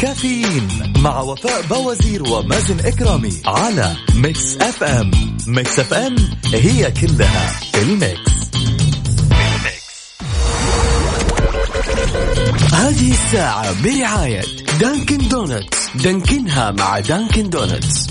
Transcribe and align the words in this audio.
كافيين 0.00 0.92
مع 0.98 1.20
وفاء 1.20 1.62
بوازير 1.62 2.22
ومازن 2.22 2.80
إكرامي 2.80 3.32
على 3.46 3.96
Mix 4.14 4.56
FM. 4.56 5.10
Mix 5.46 5.78
FM 5.78 6.16
هي 6.54 6.90
كلها 6.90 7.52
ال 7.74 7.86
mix. 7.86 8.36
هذه 12.72 13.10
الساعة 13.10 13.82
برعاية 13.82 14.42
Dunkin' 14.80 15.28
Donuts. 15.28 15.88
دانكنها 15.94 16.70
مع 16.70 16.98
Dunkin' 16.98 17.50
Donuts. 17.50 18.05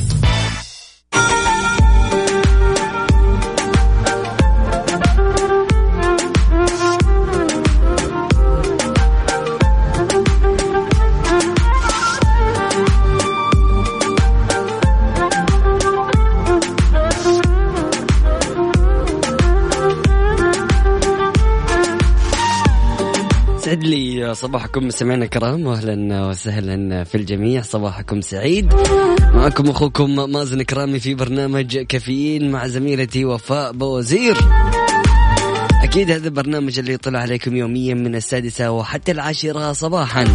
يسعد 23.75 23.83
لي 23.83 24.35
صباحكم 24.35 24.87
مستمعينا 24.87 25.25
الكرام 25.25 25.67
واهلا 25.67 26.25
وسهلا 26.27 27.03
في 27.03 27.15
الجميع 27.15 27.61
صباحكم 27.61 28.21
سعيد. 28.21 28.73
معكم 29.33 29.69
أخوكم 29.69 30.15
مازن 30.31 30.61
كرامي 30.61 30.99
في 30.99 31.15
برنامج 31.15 31.77
كافيين 31.77 32.51
مع 32.51 32.67
زميلتي 32.67 33.25
وفاء 33.25 33.71
بوزير. 33.71 34.37
أكيد 35.83 36.11
هذا 36.11 36.27
البرنامج 36.27 36.79
اللي 36.79 36.93
يطلع 36.93 37.19
عليكم 37.19 37.55
يوميا 37.55 37.93
من 37.93 38.15
السادسة 38.15 38.71
وحتى 38.71 39.11
العاشرة 39.11 39.71
صباحا. 39.71 40.25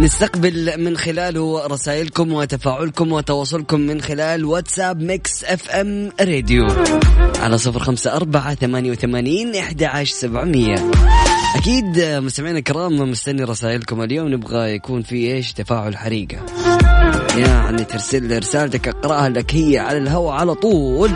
نستقبل 0.00 0.84
من 0.84 0.96
خلاله 0.96 1.66
رسائلكم 1.66 2.32
وتفاعلكم 2.32 3.12
وتواصلكم 3.12 3.80
من 3.80 4.00
خلال 4.00 4.44
واتساب 4.44 5.02
Mix 5.02 5.44
FM 5.44 6.10
Radio. 6.20 6.66
على 7.40 7.58
صفر 7.58 7.78
خمسة 7.78 8.16
أربعة 8.16 8.54
ثمانية 8.54 8.90
وثمانين 8.90 9.54
إحدى 9.56 9.86
عشر 9.86 10.14
سبعمية. 10.14 10.74
أكيد 11.56 12.00
مستمعينا 12.00 12.58
الكرام 12.58 13.10
مستني 13.10 13.44
رسائلكم. 13.44 14.02
اليوم 14.02 14.28
نبغى 14.28 14.74
يكون 14.74 15.02
في 15.02 15.32
إيش؟ 15.32 15.52
تفاعل 15.52 15.96
حريقة. 15.96 16.36
يعني 17.36 17.84
ترسل 17.84 18.22
لي 18.22 18.38
رسالتك 18.38 18.88
أقرأها 18.88 19.28
لك 19.28 19.54
هي 19.54 19.78
على 19.78 19.98
الهواء 19.98 20.34
على 20.34 20.54
طول. 20.54 21.10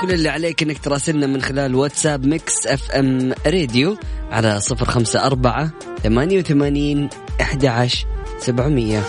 كل 0.00 0.12
اللي 0.12 0.28
عليك 0.28 0.62
إنك 0.62 0.78
تراسلنا 0.78 1.26
من 1.26 1.42
خلال 1.42 1.74
واتساب 1.74 2.26
Mix 2.26 2.66
FM 2.66 3.32
Radio 3.46 3.96
على 4.30 4.60
صفر 4.60 4.84
خمسة 4.84 5.26
أربعة 5.26 5.70
ثمانية 6.02 6.38
وثمانين 6.38 7.08
إحدى 7.40 7.68
عشر 7.68 8.06
سبعمية. 8.40 9.02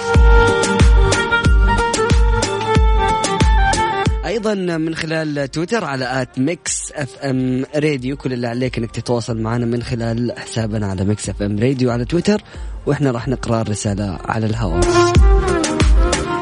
أيضا 4.29 4.53
من 4.53 4.95
خلال 4.95 5.51
تويتر 5.51 5.85
على 5.85 6.21
at 6.21 6.39
Mix 6.39 6.91
FM 6.95 7.65
Radio 7.75 8.17
كل 8.17 8.33
اللي 8.33 8.47
عليك 8.47 8.77
إنك 8.77 8.91
تتواصل 8.91 9.41
معنا 9.41 9.65
من 9.65 9.83
خلال 9.83 10.33
حسابنا 10.39 10.87
على 10.87 11.03
Mix 11.03 11.29
FM 11.29 11.59
Radio 11.59 11.91
على 11.91 12.05
تويتر 12.05 12.41
وإحنا 12.85 13.11
راح 13.11 13.27
نقرأ 13.27 13.61
الرسالة 13.61 14.17
على 14.25 14.45
الهواء. 14.45 14.81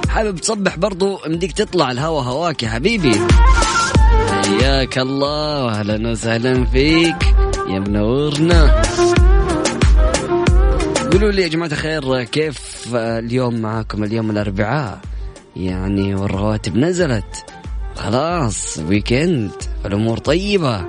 حابب 0.10 0.38
تصبح 0.38 0.78
برضو 0.78 1.20
ودك 1.28 1.52
تطلع 1.52 1.92
الهوا 1.92 2.22
هواك 2.22 2.64
يا 2.64 2.70
حبيبي. 2.70 3.22
حياك 4.44 4.98
الله 4.98 5.66
واهلا 5.66 6.12
وسهلا 6.12 6.66
فيك 6.66 7.36
يا 7.70 7.80
منورنا 7.80 8.82
قولوا 11.12 11.32
لي 11.32 11.42
يا 11.42 11.48
جماعة 11.48 11.72
الخير 11.72 12.24
كيف 12.24 12.88
اليوم 12.96 13.56
معاكم 13.62 14.04
اليوم 14.04 14.32
الأربعاء؟ 14.32 15.00
يعني 15.56 16.16
والرواتب 16.16 16.78
نزلت. 16.78 17.46
خلاص 17.98 18.78
weekend 18.78 19.52
الأمور 19.86 20.18
طيبة. 20.18 20.88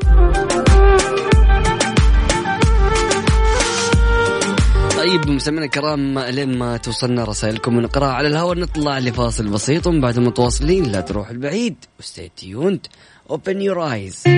طيب 4.97 5.29
مستمعينا 5.29 5.65
الكرام 5.65 6.19
لين 6.19 6.59
ما 6.59 6.77
توصلنا 6.77 7.25
رسائلكم 7.25 7.77
ونقراها 7.77 8.13
على 8.13 8.29
الهواء 8.29 8.59
نطلع 8.59 8.99
لفاصل 8.99 9.49
بسيط 9.49 9.87
ومن 9.87 10.01
بعد 10.01 10.19
متواصلين 10.19 10.85
لا 10.85 11.01
تروحوا 11.01 11.31
بعيد. 11.31 11.77
و 12.01 12.07
stay 12.07 12.31
tuned 12.37 12.87
open 13.33 13.57
your 13.57 13.79
eyes. 13.79 14.29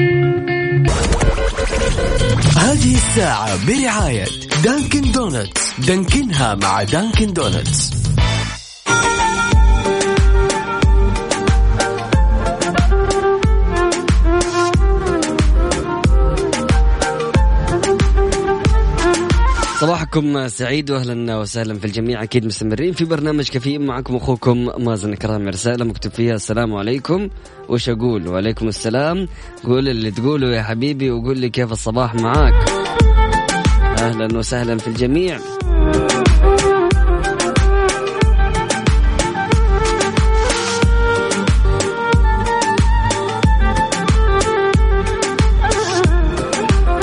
هذه 2.56 2.94
الساعة 2.94 3.66
برعاية 3.66 4.26
دانكن 4.64 5.12
دونتس 5.12 5.80
دانكنها 5.86 6.54
مع 6.54 6.82
دانكن 6.82 7.32
دونتس 7.32 7.99
صباحكم 19.80 20.48
سعيد 20.48 20.90
واهلا 20.90 21.36
وسهلا 21.36 21.78
في 21.78 21.84
الجميع. 21.84 22.22
أكيد 22.22 22.46
مستمرين 22.46 22.92
في 22.92 23.04
برنامج 23.04 23.48
كفيم 23.48 23.86
معكم 23.86 24.16
أخوكم 24.16 24.68
مازن 24.78 25.14
كرام 25.14 25.48
رساله 25.48 25.84
مكتوب 25.84 26.12
فيها 26.12 26.34
السلام 26.34 26.74
عليكم. 26.74 27.28
وش 27.68 27.88
أقول؟ 27.88 28.28
وعليكم 28.28 28.68
السلام. 28.68 29.28
قول 29.64 29.88
اللي 29.88 30.10
تقوله 30.10 30.56
يا 30.56 30.62
حبيبي 30.62 31.10
وقول 31.10 31.38
لي 31.38 31.50
كيف 31.50 31.72
الصباح 31.72 32.14
معاك. 32.14 32.70
أهلا 33.98 34.38
وسهلا 34.38 34.78
في 34.78 34.88
الجميع. 34.88 35.38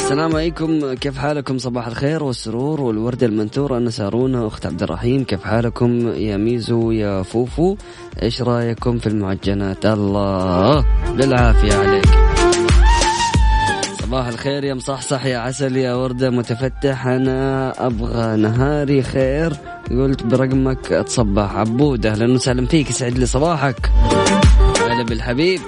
السلام 0.07 0.35
عليكم. 0.35 0.93
كيف 0.93 1.17
حالكم؟ 1.17 1.57
صباح 1.57 1.87
الخير 1.87 2.23
والسرور 2.23 2.81
والوردة 2.81 3.27
المنثورة 3.27 3.77
أنا 3.77 3.89
سارونا 3.89 4.47
أخت 4.47 4.65
عبد 4.65 4.83
الرحيم. 4.83 5.23
كيف 5.23 5.43
حالكم 5.43 6.07
يا 6.07 6.37
ميزو 6.37 6.91
يا 6.91 7.23
فوفو؟ 7.23 7.75
إيش 8.21 8.41
رأيكم 8.41 8.97
في 8.97 9.07
المعجنات؟ 9.07 9.85
الله 9.85 10.85
بالعافية 11.17 11.73
عليك. 11.73 12.05
صباح 14.01 14.27
الخير 14.27 14.63
يا 14.63 14.73
مصحصح 14.73 15.25
يا 15.25 15.37
عسل 15.37 15.77
يا 15.77 15.93
وردة 15.93 16.29
متفتح. 16.29 17.07
أنا 17.07 17.73
أبغى 17.87 18.35
نهاري 18.35 19.01
خير. 19.03 19.53
قلت 19.91 20.23
برقمك 20.23 20.91
أتصبح 20.91 21.55
عبود. 21.55 22.05
أهلا 22.05 22.33
وسهلا 22.33 22.65
فيك 22.65 22.89
يسعد 22.89 23.17
لي 23.17 23.25
صباحك. 23.25 23.91
هلا 24.89 25.03
بالحبيب. 25.03 25.59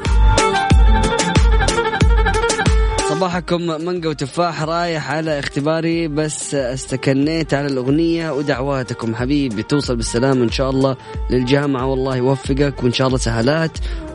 صباحكم 3.19 3.61
مانجا 3.61 4.09
وتفاح 4.09 4.63
رايح 4.63 5.11
على 5.11 5.39
اختباري 5.39 6.07
بس 6.07 6.55
استكنيت 6.55 7.53
على 7.53 7.67
الأغنية 7.67 8.31
ودعواتكم 8.31 9.15
حبيبي. 9.15 9.63
توصل 9.63 9.95
بالسلامة 9.95 10.43
إن 10.43 10.51
شاء 10.51 10.69
الله 10.69 10.97
للجامعة 11.29 11.85
والله 11.85 12.15
يوفقك 12.15 12.83
وإن 12.83 12.93
شاء 12.93 13.07
الله 13.07 13.17
سهلات 13.17 13.71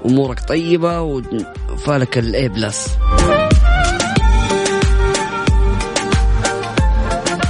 أمورك 0.06 0.41
طيبة 0.49 1.01
وفالك 1.01 2.19
ال 2.19 2.49
A 2.49 2.56
plus 2.56 2.88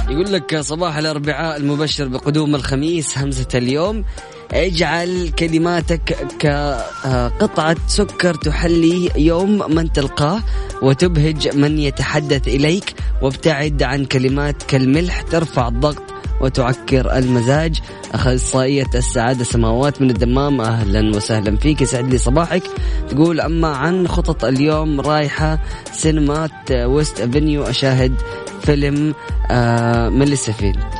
يقول 0.09 0.33
لك 0.33 0.59
صباح 0.59 0.97
الأربعاء 0.97 1.57
المبشر 1.57 2.07
بقدوم 2.07 2.55
الخميس 2.55 3.17
همزة 3.17 3.47
اليوم. 3.55 4.05
اجعل 4.51 5.29
كلماتك 5.39 6.17
كقطعة 6.39 7.75
سكر 7.87 8.33
تحلي 8.33 9.11
يوم 9.15 9.75
من 9.75 9.91
تلقاه 9.91 10.39
وتبهج 10.81 11.57
من 11.57 11.79
يتحدث 11.79 12.47
إليك 12.47 12.93
وابتعد 13.21 13.83
عن 13.83 14.05
كلمات 14.05 14.63
كالملح 14.63 15.21
ترفع 15.21 15.67
الضغط 15.67 16.03
وتعكر 16.41 17.17
المزاج. 17.17 17.79
أخصائية 18.13 18.89
السعادة 18.95 19.43
سماوات 19.43 20.01
من 20.01 20.09
الدمام 20.09 20.61
أهلا 20.61 21.15
وسهلا 21.15 21.57
فيك 21.57 21.81
يسعد 21.81 22.11
لي 22.11 22.17
صباحك. 22.17 22.63
تقول 23.09 23.41
أما 23.41 23.67
عن 23.67 24.07
خطط 24.07 24.45
اليوم 24.45 25.01
رايحة 25.01 25.59
سينمات 25.91 26.71
ويست 26.71 27.21
أفنيو 27.21 27.63
أشاهد 27.63 28.13
فيلم 28.61 29.13
آه 29.51 30.09
مليسفيلد 30.09 30.94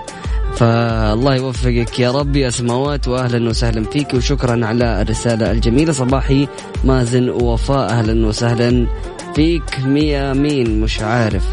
فالله 0.56 1.36
يوفقك 1.36 2.00
يا 2.00 2.12
رب 2.12 2.36
يا 2.36 2.50
سماوات 2.50 3.07
واهلا 3.07 3.50
وسهلا 3.50 3.84
فيك 3.84 4.13
وشكرا 4.13 4.66
على 4.66 5.02
الرسالة 5.02 5.52
الجميلة. 5.52 5.92
صباحي 5.94 6.48
مازن 6.84 7.30
ووفاء 7.30 7.90
أهلا 7.90 8.28
وسهلا 8.28 8.88
فيك. 9.36 9.80
ميا 9.86 10.34
مين؟ 10.34 10.81
مش 10.81 11.02
عارف. 11.02 11.46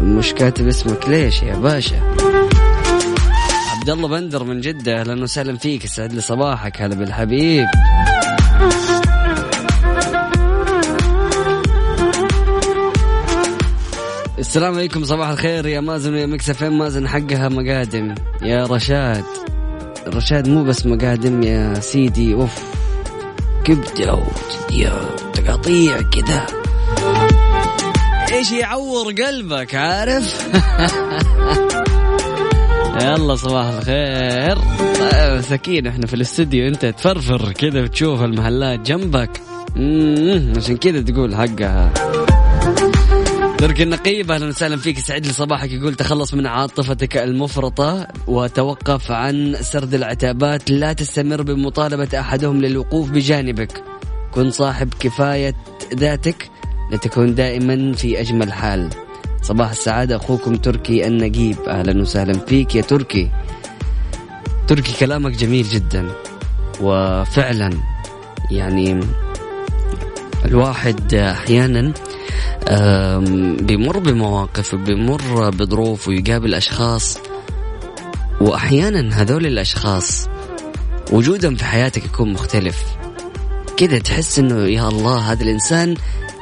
مش 0.00 0.32
كاتب 0.32 0.68
اسمك 0.68 1.08
ليش 1.08 1.42
يا 1.42 1.56
باشا؟ 1.56 1.96
عبد 3.76 3.90
الله 3.90 4.08
بندر 4.08 4.44
من 4.44 4.60
جدة 4.60 5.00
أهلا 5.00 5.22
وسهلا 5.22 5.56
فيك. 5.56 5.84
يسعد 5.84 6.12
لي 6.12 6.20
صباحك 6.20 6.82
هلا 6.82 6.94
بالحبيب. 6.94 7.66
السلام 14.44 14.74
عليكم 14.74 15.04
صباح 15.04 15.28
الخير. 15.28 15.66
يا 15.66 15.80
مازن 15.80 16.14
ويا 16.14 16.26
مكسة 16.26 16.52
فين 16.52 16.72
مازن 16.72 17.08
حقها 17.08 17.48
مقادم. 17.48 18.14
يا 18.42 18.66
رشاد. 18.66 19.24
رشاد 20.06 20.48
مو 20.48 20.64
بس 20.64 20.86
مقادم 20.86 21.42
يا 21.42 21.74
سيدي. 21.74 22.34
أوف. 22.34 22.62
كبدة 23.64 24.14
وجدية 24.14 24.92
تقاطيع 25.32 26.00
كذا. 26.00 26.46
إيش 28.32 28.52
يعور 28.52 29.12
قلبك 29.12 29.74
عارف؟ 29.74 30.48
يلا 33.02 33.34
صباح 33.34 33.66
الخير. 33.66 34.58
طيب 35.00 35.40
سكين 35.40 35.86
إحنا 35.86 36.06
في 36.06 36.14
الاستديو 36.14 36.68
أنت 36.68 36.86
تفرفر 36.86 37.52
كذا 37.52 37.82
وتشوف 37.82 38.22
المحلات 38.22 38.80
جنبك. 38.80 39.40
عشان 40.56 40.76
كذا 40.76 41.00
تقول 41.00 41.34
حقها. 41.34 41.92
تركي 43.64 43.82
النقيب 43.82 44.30
أهلا 44.30 44.46
وسهلا 44.46 44.76
فيك. 44.76 44.98
يسعد 44.98 45.26
لي 45.26 45.32
صباحك 45.32 45.72
يقول 45.72 45.94
تخلص 45.94 46.34
من 46.34 46.46
عاطفتك 46.46 47.16
المفرطة 47.16 48.08
وتوقف 48.26 49.10
عن 49.10 49.56
سرد 49.60 49.94
العتابات. 49.94 50.70
لا 50.70 50.92
تستمر 50.92 51.42
بمطالبة 51.42 52.20
أحدهم 52.20 52.60
للوقوف 52.60 53.10
بجانبك. 53.10 53.82
كن 54.32 54.50
صاحب 54.50 54.94
كفاية 55.00 55.54
ذاتك 55.94 56.50
لتكون 56.92 57.34
دائما 57.34 57.92
في 57.92 58.20
أجمل 58.20 58.52
حال. 58.52 58.90
صباح 59.42 59.70
السعادة. 59.70 60.16
أخوكم 60.16 60.56
تركي 60.56 61.06
النقيب. 61.06 61.56
أهلا 61.68 62.02
وسهلا 62.02 62.32
فيك 62.32 62.74
يا 62.74 62.82
تركي. 62.82 63.30
تركي 64.68 64.92
كلامك 65.00 65.32
جميل 65.32 65.64
جدا. 65.64 66.08
وفعلا 66.80 67.70
يعني 68.50 69.00
الواحد 70.44 71.14
أحيانا 71.14 71.92
بيمر 73.60 73.98
بمواقف 73.98 74.74
وبيمر 74.74 75.50
بظروف 75.50 76.08
ويقابل 76.08 76.54
أشخاص. 76.54 77.18
وأحيانا 78.40 79.22
هذول 79.22 79.46
الأشخاص 79.46 80.28
وجودهم 81.12 81.54
في 81.54 81.64
حياتك 81.64 82.04
يكون 82.04 82.32
مختلف. 82.32 82.84
كذا 83.76 83.98
تحس 83.98 84.38
إنه 84.38 84.66
يا 84.68 84.88
الله 84.88 85.32
هذا 85.32 85.42
الإنسان 85.42 85.94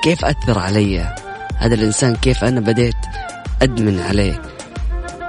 كيف 0.04 0.24
أثر 0.24 0.58
علي؟ 0.58 1.14
هذا 1.56 1.74
الإنسان 1.74 2.16
كيف 2.16 2.44
أنا 2.44 2.60
بديت 2.60 2.94
أدمن 3.62 4.00
عليه؟ 4.00 4.42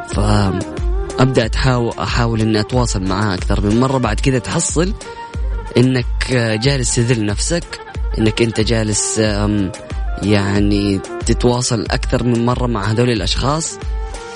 فأبدأ 0.09 1.49
احاول 1.55 1.93
أحاول 1.99 2.41
إني 2.41 2.59
أتواصل 2.59 3.03
معاه 3.03 3.33
أكثر. 3.33 3.61
من 3.61 3.79
مرة 3.79 3.97
بعد 3.97 4.19
كذا 4.19 4.39
تحصل 4.39 4.93
إنك 5.77 6.31
جالس 6.63 6.95
تذل 6.95 7.25
نفسك 7.25 7.79
إنك 8.17 8.41
أنت 8.41 8.61
جالس 8.61 9.19
يعني 10.21 10.99
تتواصل 11.25 11.81
أكثر 11.81 12.23
من 12.23 12.45
مرة 12.45 12.67
مع 12.67 12.91
هذول 12.91 13.09
الأشخاص 13.09 13.77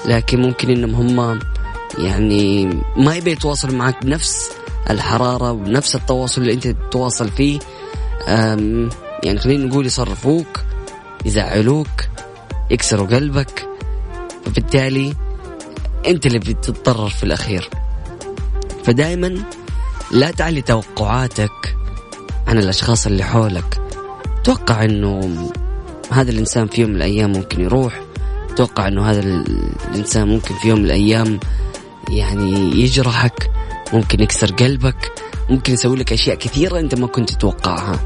لكن 0.05 0.41
ممكن 0.41 0.69
إنهم 0.69 1.19
هم 1.19 1.39
يعني 1.97 2.65
ما 2.97 3.15
يبي 3.15 3.31
يتواصل 3.31 3.75
معك 3.75 4.05
بنفس 4.05 4.49
الحرارة 4.89 5.51
ونفس 5.51 5.95
التواصل 5.95 6.41
اللي 6.41 6.53
أنت 6.53 6.67
تتواصل 6.67 7.29
فيه. 7.29 7.59
يعني 9.23 9.39
خلينا 9.39 9.65
نقول 9.65 9.85
يصرفوك 9.85 10.59
يزعلوك 11.25 11.87
يكسروا 12.69 13.07
قلبك 13.07 13.67
فبالتالي 14.45 15.13
أنت 16.07 16.25
اللي 16.25 16.39
بتتضرر 16.39 17.09
في 17.09 17.23
الأخير. 17.23 17.69
فدائما 18.83 19.43
لا 20.11 20.31
تعلي 20.31 20.61
توقعاتك 20.61 21.75
عن 22.47 22.57
الأشخاص 22.57 23.05
اللي 23.07 23.23
حولك. 23.23 23.81
توقع 24.43 24.83
أنه 24.83 25.49
هذا 26.11 26.31
الإنسان 26.31 26.67
في 26.67 26.81
يوم 26.81 26.89
من 26.89 26.95
الأيام 26.95 27.31
ممكن 27.31 27.61
يروح. 27.61 28.01
توقع 28.55 28.87
أنه 28.87 29.09
هذا 29.09 29.19
الإنسان 29.91 30.27
ممكن 30.27 30.55
في 30.55 30.69
يوم 30.69 30.79
من 30.79 30.85
الأيام 30.85 31.39
يعني 32.09 32.81
يجرحك 32.81 33.51
ممكن 33.93 34.19
يكسر 34.21 34.51
قلبك 34.51 35.11
ممكن 35.49 35.73
يسوي 35.73 35.97
لك 35.97 36.13
أشياء 36.13 36.35
كثيرة 36.35 36.79
أنت 36.79 36.95
ما 36.95 37.07
كنت 37.07 37.29
تتوقعها. 37.29 37.99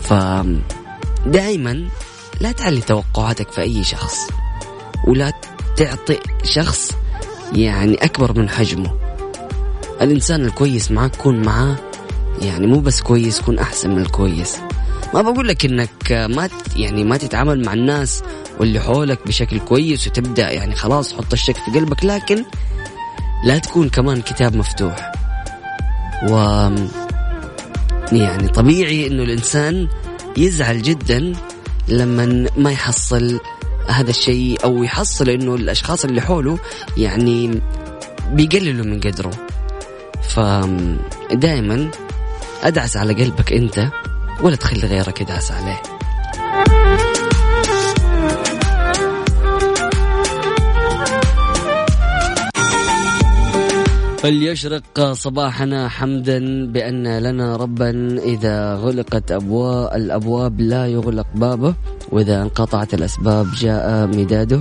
فدائما 0.00 1.88
لا 2.40 2.52
تعلي 2.52 2.80
توقعاتك 2.80 3.50
في 3.50 3.60
أي 3.60 3.84
شخص 3.84 4.28
ولا 5.06 5.32
تعطي 5.76 6.18
شخص 6.44 6.92
يعني 7.52 7.94
أكبر 7.94 8.38
من 8.38 8.48
حجمه. 8.48 8.90
الإنسان 10.00 10.44
الكويس 10.44 10.90
معك 10.90 11.16
كون 11.16 11.42
معاه 11.42 11.76
يعني 12.42 12.66
مو 12.66 12.80
بس 12.80 13.00
كويس 13.00 13.40
كون 13.40 13.58
أحسن 13.58 13.90
من 13.90 14.02
الكويس. 14.02 14.56
ما 15.14 15.22
بقول 15.22 15.48
لك 15.48 15.64
إنك 15.64 16.12
ما 16.12 16.48
يعني 16.76 17.04
ما 17.04 17.16
تتعامل 17.16 17.64
مع 17.64 17.72
الناس 17.72 18.22
واللي 18.58 18.80
حولك 18.80 19.26
بشكل 19.26 19.58
كويس 19.58 20.06
وتبدأ 20.06 20.50
يعني 20.50 20.74
خلاص 20.74 21.14
حط 21.14 21.32
الشك 21.32 21.56
في 21.56 21.78
قلبك 21.78 22.04
لكن 22.04 22.44
لا 23.44 23.58
تكون 23.58 23.88
كمان 23.88 24.22
كتاب 24.22 24.56
مفتوح. 24.56 25.12
و 26.28 26.36
يعني 28.12 28.48
طبيعي 28.48 29.06
إنه 29.06 29.22
الإنسان 29.22 29.88
يزعل 30.36 30.82
جدا 30.82 31.32
لما 31.88 32.46
ما 32.56 32.72
يحصل 32.72 33.40
هذا 33.88 34.10
الشيء 34.10 34.64
أو 34.64 34.84
يحصل 34.84 35.28
إنه 35.28 35.54
الأشخاص 35.54 36.04
اللي 36.04 36.20
حوله 36.20 36.58
يعني 36.96 37.60
بيقللوا 38.32 38.84
من 38.84 39.00
قدره. 39.00 39.30
فدائما 40.28 41.90
أدعس 42.62 42.96
على 42.96 43.12
قلبك 43.12 43.52
أنت 43.52 43.90
ولا 44.42 44.56
تخلي 44.56 44.86
غيرك 44.86 45.20
يدعس 45.20 45.52
عليه. 45.52 45.82
فليشرق 54.18 55.12
صباحنا 55.12 55.88
حمدا 55.88 56.66
بأن 56.72 57.18
لنا 57.18 57.56
ربا 57.56 58.18
إذا 58.18 58.74
غلقت 58.74 59.32
أبواب 59.32 59.96
الأبواب 59.96 60.60
لا 60.60 60.86
يغلق 60.86 61.26
بابه 61.34 61.74
وإذا 62.12 62.42
انقطعت 62.42 62.94
الأسباب 62.94 63.46
جاء 63.58 64.06
مداده 64.06 64.60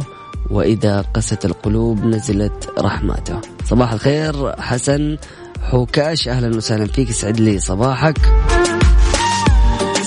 وإذا 0.52 1.02
قست 1.02 1.46
القلوب 1.46 2.06
نزلت 2.06 2.74
رحمته. 2.80 3.42
صباح 3.66 3.92
الخير 3.92 4.62
حسن 4.62 5.18
حوكاش 5.62 6.28
أهلا 6.28 6.58
وسهلا 6.58 6.86
فيك 6.86 7.10
يسعد 7.10 7.40
لي 7.40 7.60
صباحك. 7.60 8.18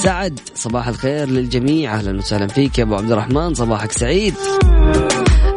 سعد. 0.02 0.40
صباح 0.54 0.88
الخير 0.88 1.28
للجميع. 1.28 1.94
أهلا 1.94 2.18
وسهلا 2.18 2.46
فيك 2.46 2.78
يا 2.78 2.84
أبو 2.84 2.94
عبد 2.94 3.12
الرحمن. 3.12 3.54
صباحك 3.54 3.92
سعيد. 3.92 4.34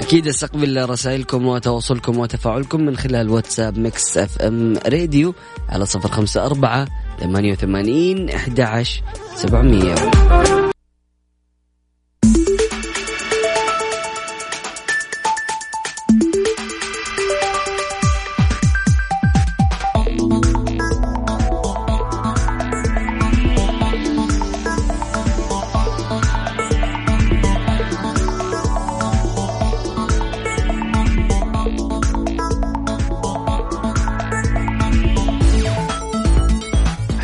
أكيد 0.02 0.28
أستقبل 0.28 0.90
رسائلكم 0.90 1.48
وتواصلكم 1.48 2.18
وتفاعلكم 2.18 2.82
من 2.82 2.98
خلال 2.98 3.30
واتساب 3.30 3.78
Mix 3.80 4.18
FM 4.18 4.78
Radio 4.88 5.34
على 5.70 5.86
صفر 5.86 6.10
خمسة 6.10 6.46
أربعة 6.46 6.88
ثمانية 7.20 7.52
وثمانين 7.52 8.30
أحد 8.30 8.60
عشر 8.60 9.02
سبعمية. 9.36 9.96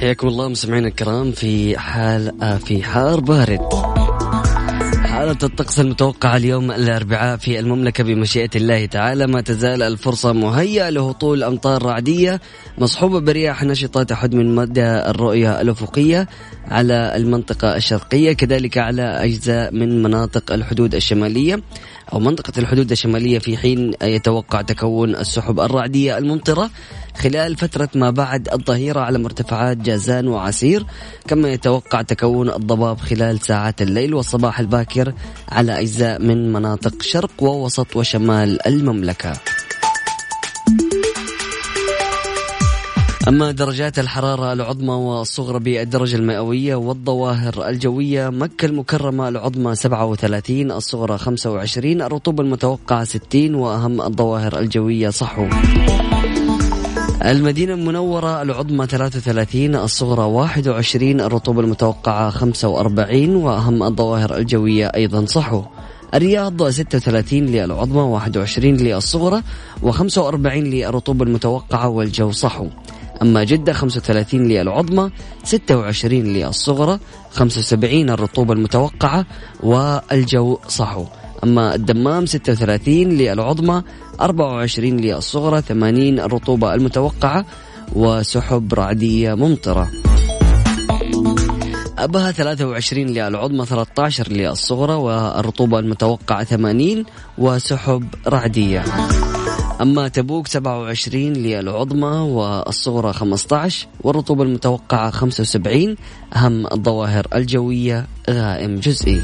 حياكم 0.01 0.27
الله 0.27 0.47
مستمعينا 0.47 0.87
الكرام 0.87 1.31
في 1.31 1.77
حال 1.77 2.41
آه، 2.41 2.57
في 2.57 2.83
حار 2.83 3.19
بارد. 3.19 3.59
حالة 5.05 5.37
الطقس 5.43 5.79
المتوقعة 5.79 6.37
اليوم 6.37 6.71
الأربعاء 6.71 7.37
في 7.37 7.59
المملكة 7.59 8.03
بمشيئة 8.03 8.49
الله 8.55 8.85
تعالى. 8.85 9.27
ما 9.27 9.41
تزال 9.41 9.83
الفرصة 9.83 10.33
مهيئة 10.33 10.89
لهطول 10.89 11.43
أمطار 11.43 11.83
رعدية 11.83 12.41
مصحوبة 12.77 13.19
برياح 13.19 13.63
نشطة 13.63 14.03
تحد 14.03 14.35
من 14.35 14.55
مدى 14.55 14.85
الرؤية 14.85 15.61
الأفقية 15.61 16.27
على 16.67 17.13
المنطقة 17.15 17.75
الشرقية 17.75 18.33
كذلك 18.33 18.77
على 18.77 19.01
أجزاء 19.01 19.73
من 19.73 20.03
مناطق 20.03 20.53
الحدود 20.53 20.95
الشمالية. 20.95 21.61
أو 22.13 22.19
منطقة 22.19 22.53
الحدود 22.57 22.91
الشمالية 22.91 23.39
في 23.39 23.57
حين 23.57 23.93
يتوقع 24.03 24.61
تكون 24.61 25.15
السحب 25.15 25.59
الرعدية 25.59 26.17
الممطرة 26.17 26.69
خلال 27.17 27.55
فترة 27.55 27.89
ما 27.95 28.09
بعد 28.09 28.49
الظهيرة 28.49 28.99
على 28.99 29.19
مرتفعات 29.19 29.77
جازان 29.77 30.27
وعسير 30.27 30.85
كما 31.27 31.49
يتوقع 31.49 32.01
تكون 32.01 32.49
الضباب 32.49 32.97
خلال 32.99 33.39
ساعات 33.39 33.81
الليل 33.81 34.13
والصباح 34.13 34.59
الباكر 34.59 35.13
على 35.49 35.79
أجزاء 35.79 36.21
من 36.21 36.53
مناطق 36.53 37.01
شرق 37.01 37.31
ووسط 37.43 37.95
وشمال 37.95 38.67
المملكة. 38.67 39.33
أما 43.27 43.51
درجات 43.51 43.99
الحرارة 43.99 44.53
العظمى 44.53 44.93
والصغرى 44.93 45.59
بالدرجة 45.59 46.15
المئوية 46.15 46.75
والظواهر 46.75 47.67
الجوية 47.69 48.29
مكة 48.29 48.65
المكرمة 48.65 49.27
العظمى 49.27 49.75
37 49.75 50.71
الصغرى 50.71 51.17
25 51.17 52.01
الرطوبة 52.01 52.43
المتوقعة 52.43 53.03
60 53.03 53.55
وأهم 53.55 54.01
الظواهر 54.01 54.59
الجوية 54.59 55.09
صحو. 55.09 55.47
المدينة 57.25 57.73
المنورة 57.73 58.41
العظمى 58.41 58.87
33 58.87 59.75
الصغرى 59.75 60.23
21 60.23 61.21
الرطوبة 61.21 61.61
المتوقعة 61.61 62.29
45 62.29 63.35
وأهم 63.35 63.83
الظواهر 63.83 64.37
الجوية 64.37 64.87
أيضا 64.87 65.25
صحو. 65.25 65.63
الرياض 66.13 66.69
36 66.69 67.45
للعظمى 67.45 68.01
21 68.01 68.77
للصغرى 68.77 69.41
و45 69.83 70.45
للرطوبة 70.45 71.25
المتوقعة 71.25 71.89
والجو 71.89 72.31
صحو. 72.31 72.67
أما 73.21 73.43
جدة 73.43 73.73
35 73.73 74.47
للعظمى 74.47 75.09
26 75.43 76.23
للصغرى 76.23 76.99
75 77.31 78.09
الرطوبة 78.09 78.53
المتوقعة 78.53 79.25
والجو 79.63 80.57
صحو. 80.67 81.05
أما 81.43 81.75
الدمام 81.75 82.25
36 82.25 82.93
للعظمى 82.93 83.83
24 84.21 84.97
للصغرى 84.97 85.61
80 85.61 86.19
الرطوبة 86.19 86.73
المتوقعة 86.73 87.45
وسحب 87.95 88.73
رعدية 88.73 89.33
ممطرة. 89.33 89.91
أبها 91.97 92.31
23 92.31 93.07
للعظمى 93.07 93.65
13 93.65 94.31
للصغرى 94.31 94.93
والرطوبة 94.93 95.79
المتوقعة 95.79 96.43
80 96.43 97.05
وسحب 97.37 98.03
رعدية. 98.27 98.83
أما 99.81 100.07
تبوك 100.07 100.47
27 100.47 101.33
للعظمى 101.33 102.07
والصغرى 102.07 103.13
15 103.13 103.87
والرطوبة 104.01 104.43
المتوقعة 104.43 105.09
75 105.11 105.95
أهم 106.35 106.67
الظواهر 106.67 107.27
الجوية 107.35 108.07
غائم 108.29 108.79
جزئي. 108.79 109.21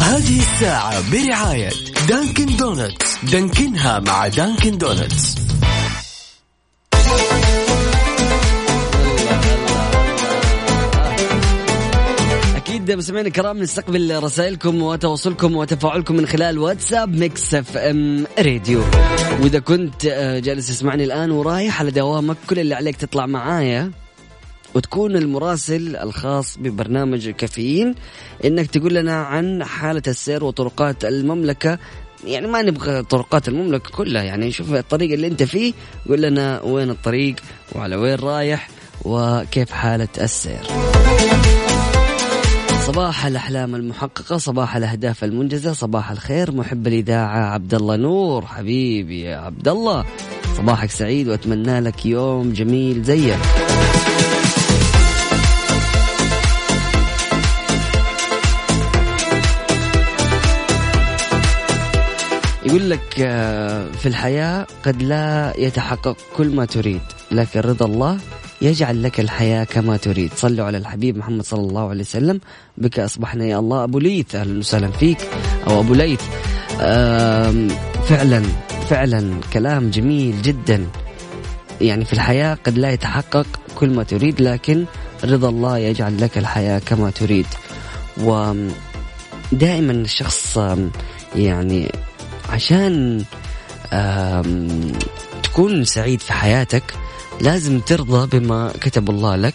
هذه 0.00 0.38
الساعة 0.38 1.10
برعاية 1.12 1.70
دانكن 2.08 2.56
دونتس. 2.56 3.24
دانكنها 3.32 3.98
مع 4.00 4.28
دانكن 4.28 4.78
دونتس. 4.78 5.46
أكيد 12.86 12.98
مستمعينا 12.98 13.28
الكرام 13.28 13.58
نستقبل 13.58 14.22
رسائلكم 14.22 14.82
وتواصلكم 14.82 15.56
وتفاعلكم 15.56 16.16
من 16.16 16.26
خلال 16.26 16.58
واتساب 16.58 17.16
Mix 17.16 17.54
FM 17.54 18.26
Radio. 18.38 18.82
وإذا 19.40 19.58
كنت 19.58 20.06
آه، 20.06 20.38
جالس 20.38 20.68
تسمعني 20.68 21.04
الآن 21.04 21.30
ورايح 21.30 21.80
على 21.80 21.90
دوامك 21.90 22.36
كل 22.50 22.58
اللي 22.58 22.74
عليك 22.74 22.96
تطلع 22.96 23.26
معايا 23.26 23.90
وتكون 24.74 25.16
المراسل 25.16 25.96
الخاص 25.96 26.58
ببرنامج 26.58 27.30
كافيين. 27.30 27.94
إنك 28.44 28.66
تقول 28.66 28.94
لنا 28.94 29.22
عن 29.22 29.64
حالة 29.64 30.02
السير 30.06 30.44
وطرقات 30.44 31.04
المملكة. 31.04 31.78
يعني 32.24 32.46
ما 32.46 32.62
نبغى 32.62 33.02
طرقات 33.02 33.48
المملكة 33.48 33.90
كلها 33.90 34.22
يعني 34.22 34.52
شوف 34.52 34.74
الطريق 34.74 35.12
اللي 35.12 35.26
أنت 35.26 35.42
فيه 35.42 35.72
قول 36.08 36.22
لنا 36.22 36.62
وين 36.62 36.90
الطريق 36.90 37.36
وعلى 37.72 37.96
وين 37.96 38.14
رايح 38.14 38.68
وكيف 39.04 39.70
حالة 39.70 40.08
السير. 40.20 40.66
صباح 42.86 43.26
الأحلام 43.26 43.74
المحققة 43.74 44.36
صباح 44.38 44.76
الأهداف 44.76 45.24
المنجزة 45.24 45.72
صباح 45.72 46.10
الخير 46.10 46.52
محب 46.52 46.86
الإذاعة 46.86 47.38
عبد 47.38 47.74
الله 47.74 47.96
نور. 47.96 48.46
حبيبي 48.46 49.20
يا 49.20 49.36
عبد 49.36 49.68
الله 49.68 50.04
صباحك 50.56 50.90
سعيد 50.90 51.28
وأتمنى 51.28 51.80
لك 51.80 52.06
يوم 52.06 52.52
جميل 52.52 53.02
زيك 53.02 53.38
يقول 62.66 62.90
لك 62.90 63.20
آه، 63.20 63.90
في 63.90 64.06
الحياة 64.06 64.66
قد 64.84 65.02
لا 65.02 65.52
يتحقق 65.58 66.16
كل 66.36 66.54
ما 66.54 66.64
تريد 66.64 67.00
لكن 67.32 67.60
رضا 67.60 67.86
الله 67.86 68.18
يجعل 68.62 69.02
لك 69.02 69.20
الحياة 69.20 69.64
كما 69.64 69.96
تريد. 69.96 70.30
صلوا 70.36 70.66
على 70.66 70.78
الحبيب 70.78 71.16
محمد 71.16 71.44
صلى 71.44 71.60
الله 71.60 71.88
عليه 71.88 72.00
وسلم. 72.00 72.40
بك 72.78 72.98
أصبحنا 72.98 73.44
يا 73.44 73.58
الله. 73.58 73.84
أبو 73.84 73.98
ليث 73.98 74.34
أهلا 74.34 74.58
وسهلا 74.58 74.90
فيك. 74.90 75.18
أو 75.66 75.80
أبو 75.80 75.94
ليث. 75.94 76.20
آم، 76.80 77.68
فعلا 78.08 78.42
فعلا 78.88 79.40
كلام 79.52 79.90
جميل 79.90 80.42
جدا. 80.42 80.86
يعني 81.80 82.04
في 82.04 82.12
الحياة 82.12 82.58
قد 82.64 82.78
لا 82.78 82.90
يتحقق 82.90 83.46
كل 83.74 83.90
ما 83.90 84.02
تريد 84.02 84.40
لكن 84.40 84.84
رضا 85.24 85.48
الله 85.48 85.78
يجعل 85.78 86.20
لك 86.20 86.38
الحياة 86.38 86.78
كما 86.78 87.10
تريد. 87.10 87.46
ودائما 88.18 89.92
الشخص 89.92 90.58
يعني 91.36 91.92
عشان 92.48 93.24
تكون 95.42 95.84
سعيد 95.84 96.20
في 96.20 96.32
حياتك 96.32 96.82
لازم 97.40 97.80
ترضى 97.80 98.38
بما 98.38 98.72
كتب 98.80 99.10
الله 99.10 99.36
لك 99.36 99.54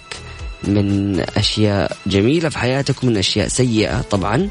من 0.64 1.20
أشياء 1.38 1.98
جميلة 2.08 2.50
في 2.50 2.58
حياتك 2.58 3.04
ومن 3.04 3.18
أشياء 3.18 3.48
سيئة 3.48 4.02
طبعا. 4.02 4.50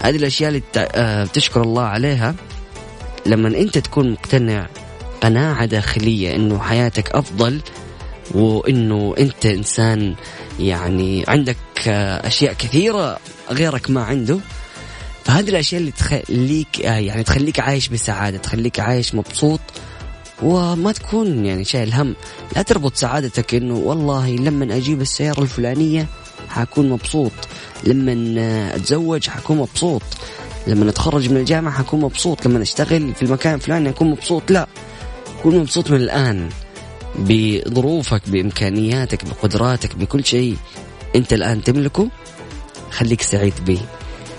هذه 0.00 0.16
الأشياء 0.16 0.48
اللي 0.48 0.62
تع- 0.72 0.88
آه، 0.94 1.24
تشكر 1.24 1.62
الله 1.62 1.82
عليها. 1.82 2.34
لما 3.26 3.48
أنت 3.48 3.78
تكون 3.78 4.12
مقتنع 4.12 4.66
قناعة 5.20 5.64
داخلية 5.66 6.36
أنه 6.36 6.58
حياتك 6.58 7.10
أفضل 7.10 7.60
وأنه 8.34 9.14
أنت 9.18 9.46
إنسان 9.46 10.14
يعني 10.60 11.24
عندك 11.28 11.56
آه، 11.88 12.26
أشياء 12.26 12.52
كثيرة 12.52 13.18
غيرك 13.50 13.90
ما 13.90 14.02
عنده 14.04 14.38
فهذه 15.24 15.48
الأشياء 15.48 15.80
اللي 15.80 15.92
تخليك 15.92 16.80
آه، 16.86 16.98
يعني 16.98 17.22
تخليك 17.22 17.60
عايش 17.60 17.88
بسعادة 17.88 18.38
تخليك 18.38 18.80
عايش 18.80 19.14
مبسوط 19.14 19.60
وما 20.42 20.92
تكون 20.92 21.46
يعني 21.46 21.64
شايل 21.64 21.94
هم 21.94 22.14
لا 22.56 22.62
تربط 22.62 22.96
سعادتك 22.96 23.54
إنه 23.54 23.74
والله 23.74 24.30
لما 24.30 24.76
أجيب 24.76 25.00
السيارة 25.00 25.42
الفلانية 25.42 26.06
حكون 26.48 26.88
مبسوط 26.88 27.32
لما 27.84 28.40
آه، 28.40 28.76
أتزوج 28.76 29.28
حكون 29.28 29.56
مبسوط 29.56 30.02
لما 30.66 30.90
أتخرج 30.90 31.30
من 31.30 31.36
الجامعة 31.36 31.74
حكون 31.74 32.00
مبسوط 32.00 32.46
لما 32.46 32.62
أشتغل 32.62 33.14
في 33.14 33.22
المكان 33.22 33.54
الفلاني 33.54 33.88
اكون 33.88 34.10
مبسوط 34.10 34.50
لا 34.50 34.66
كون 35.42 35.58
مبسوط 35.58 35.90
من 35.90 35.96
الآن 35.96 36.48
بظروفك 37.18 38.22
بإمكانياتك 38.26 39.24
بقدراتك 39.24 39.96
بكل 39.96 40.24
شيء 40.24 40.56
أنت 41.16 41.32
الآن 41.32 41.64
تملكه 41.64 42.08
خليك 42.90 43.22
سعيد 43.22 43.54
به 43.66 43.80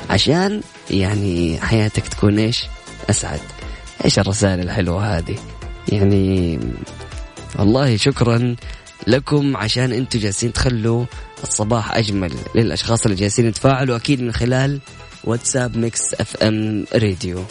عشان 0.09 0.61
يعني 0.91 1.59
حياتك 1.61 2.07
تكون 2.07 2.39
إيش؟ 2.39 2.65
أسعد. 3.09 3.39
إيش 4.05 4.19
الرسائل 4.19 4.59
الحلوة 4.59 5.17
هذه؟ 5.17 5.35
يعني 5.89 6.59
والله 7.59 7.97
شكرا 7.97 8.55
لكم 9.07 9.57
عشان 9.57 9.91
أنتم 9.91 10.19
جالسين 10.19 10.53
تخلوا 10.53 11.05
الصباح 11.43 11.95
أجمل 11.95 12.33
للأشخاص 12.55 13.05
اللي 13.05 13.17
جالسين 13.17 13.45
يتفاعلوا 13.45 13.95
أكيد 13.95 14.21
من 14.21 14.31
خلال 14.31 14.79
واتساب 15.23 15.77
Mix 15.77 16.13
FM 16.13 16.85
Radio. 16.93 17.43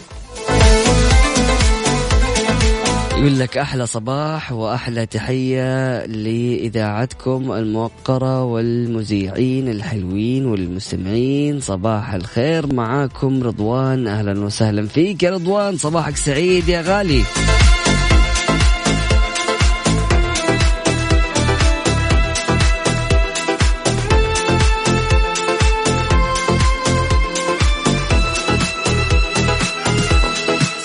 يقول 3.23 3.39
لك 3.39 3.59
أحلى 3.59 3.87
صباح 3.87 4.53
وأحلى 4.53 5.07
تحية 5.07 6.07
لإذاعتكم 6.07 7.53
الموقرة 7.53 8.45
والمذيعين 8.45 9.69
الحلوين 9.69 10.47
والمستمعين. 10.47 11.61
صباح 11.61 12.13
الخير 12.13 12.75
معاكم 12.75 13.43
رضوان 13.43 14.07
أهلا 14.09 14.45
وسهلا 14.45 14.87
فيك 14.87 15.23
يا 15.23 15.31
رضوان. 15.31 15.77
صباحك 15.77 16.17
سعيد 16.17 16.69
يا 16.69 16.81
غالي. 16.81 17.23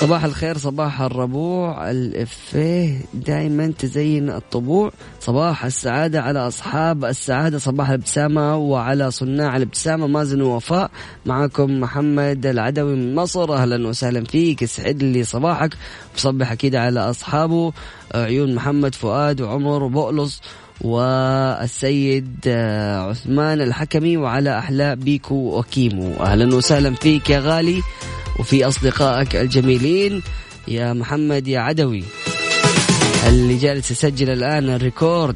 صباح 0.07 0.23
الخير 0.23 0.57
صباح 0.57 1.01
الربوع. 1.01 1.91
الإفيه 1.91 2.99
دائما 3.13 3.73
تزين 3.79 4.29
الطبوع. 4.29 4.91
صباح 5.19 5.65
السعادة 5.65 6.21
على 6.21 6.39
أصحاب 6.39 7.05
السعادة. 7.05 7.57
صباح 7.57 7.89
الابتسامة 7.89 8.55
وعلى 8.55 9.11
صناع 9.11 9.57
الابتسامة. 9.57 10.07
مازن 10.07 10.41
ووفاء 10.41 10.91
معكم 11.25 11.79
محمد 11.79 12.45
العدوي 12.45 12.95
من 12.95 13.15
مصر. 13.15 13.53
أهلا 13.53 13.87
وسهلا 13.87 14.23
فيك. 14.23 14.61
يسعد 14.61 15.03
لي 15.03 15.23
صباحك. 15.23 15.73
بصبح 16.15 16.51
أكيد 16.51 16.75
على 16.75 16.99
أصحابه. 16.99 17.73
عيون 18.15 18.55
محمد 18.55 18.95
فؤاد 18.95 19.41
وعمر 19.41 19.83
وبؤلص 19.83 20.41
والسيد 20.81 22.48
عثمان 23.10 23.62
الحكمي 23.62 24.17
وعلى 24.17 24.60
أحلاء 24.60 24.96
بيكو 24.96 25.60
وكيمو. 25.60 26.13
أهلا 26.13 26.55
وسهلا 26.55 26.96
فيك 26.96 27.29
يا 27.29 27.39
غالي 27.39 27.81
وفي 28.39 28.67
أصدقائك 28.67 29.36
الجميلين 29.36 30.22
يا 30.67 30.93
محمد 30.93 31.48
يا 31.48 31.60
عدوي. 31.60 32.03
اللي 33.27 33.57
جالس 33.57 33.91
يسجل 33.91 34.29
الآن 34.29 34.69
ال 34.69 34.79
record 34.79 35.36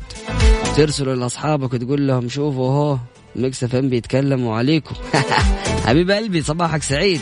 ترسله 0.77 1.13
لأصحابك 1.13 1.73
وتقول 1.73 2.07
لهم 2.07 2.29
شوفوا 2.29 2.69
هو 2.69 2.97
Mix 3.35 3.63
FM 3.63 3.89
بيتكلموا 3.89 4.55
عليكم. 4.55 4.95
حبيب 5.85 6.11
قلبي 6.11 6.41
صباحك 6.41 6.83
سعيد. 6.83 7.21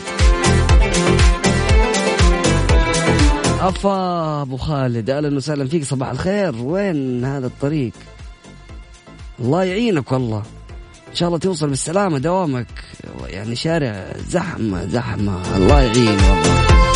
افا 3.60 4.42
أبو 4.42 4.56
خالد. 4.56 5.10
أهلا 5.10 5.36
وسهلا 5.36 5.68
فيك 5.68 5.84
صباح 5.84 6.10
الخير. 6.10 6.54
وين 6.62 7.24
هذا 7.24 7.46
الطريق؟ 7.46 7.92
الله 9.40 9.64
يعينك 9.64 10.12
والله. 10.12 10.42
إن 11.10 11.14
شاء 11.14 11.28
الله 11.28 11.38
توصل 11.38 11.68
بالسلامة 11.68 12.18
دوامك. 12.18 12.66
يعني 13.26 13.56
شارع 13.56 14.12
زحمة 14.28 14.86
زحمة. 14.86 15.56
الله 15.56 15.80
يعين 15.80 16.08
والله. 16.08 16.89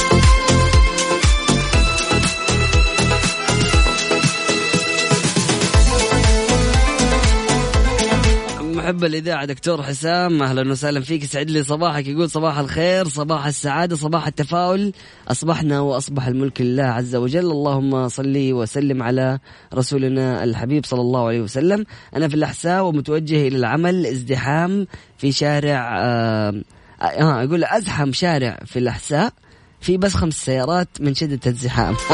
محب 8.85 9.05
الإذاعة 9.05 9.45
دكتور 9.45 9.83
حسام. 9.83 10.43
أهلا 10.43 10.71
وسهلا 10.71 11.01
فيك. 11.01 11.23
يسعد 11.23 11.51
لي 11.51 11.63
صباحك. 11.63 12.07
يقول 12.07 12.31
صباح 12.31 12.59
الخير 12.59 13.09
صباح 13.09 13.47
السعادة 13.47 13.97
صباح 13.97 14.27
التفاؤل. 14.27 14.93
أصبحنا 15.29 15.81
وأصبح 15.81 16.27
الملك 16.27 16.61
لله 16.61 16.83
عز 16.83 17.17
وجل. 17.17 17.51
اللهم 17.51 18.09
صلي 18.09 18.53
وسلم 18.53 19.03
على 19.03 19.39
رسولنا 19.75 20.45
الحبيب 20.45 20.85
صلى 20.85 21.01
الله 21.01 21.27
عليه 21.27 21.41
وسلم. 21.41 21.85
أنا 22.17 22.29
في 22.29 22.35
الأحساء 22.35 22.85
ومتوجه 22.85 23.49
إلى 23.49 23.57
العمل 23.57 24.07
ازدحام 24.07 24.87
في 25.19 25.33
شارع 25.33 25.99
آه, 25.99 26.63
آه 27.03 27.43
يقول 27.43 27.65
أزحم 27.65 28.13
شارع 28.13 28.59
في 28.67 28.79
الأحساء. 28.79 29.33
في 29.81 29.97
بس 29.97 30.15
خمس 30.15 30.45
سيارات 30.45 30.89
من 31.01 31.15
شدة 31.15 31.41
الزحام. 31.47 31.97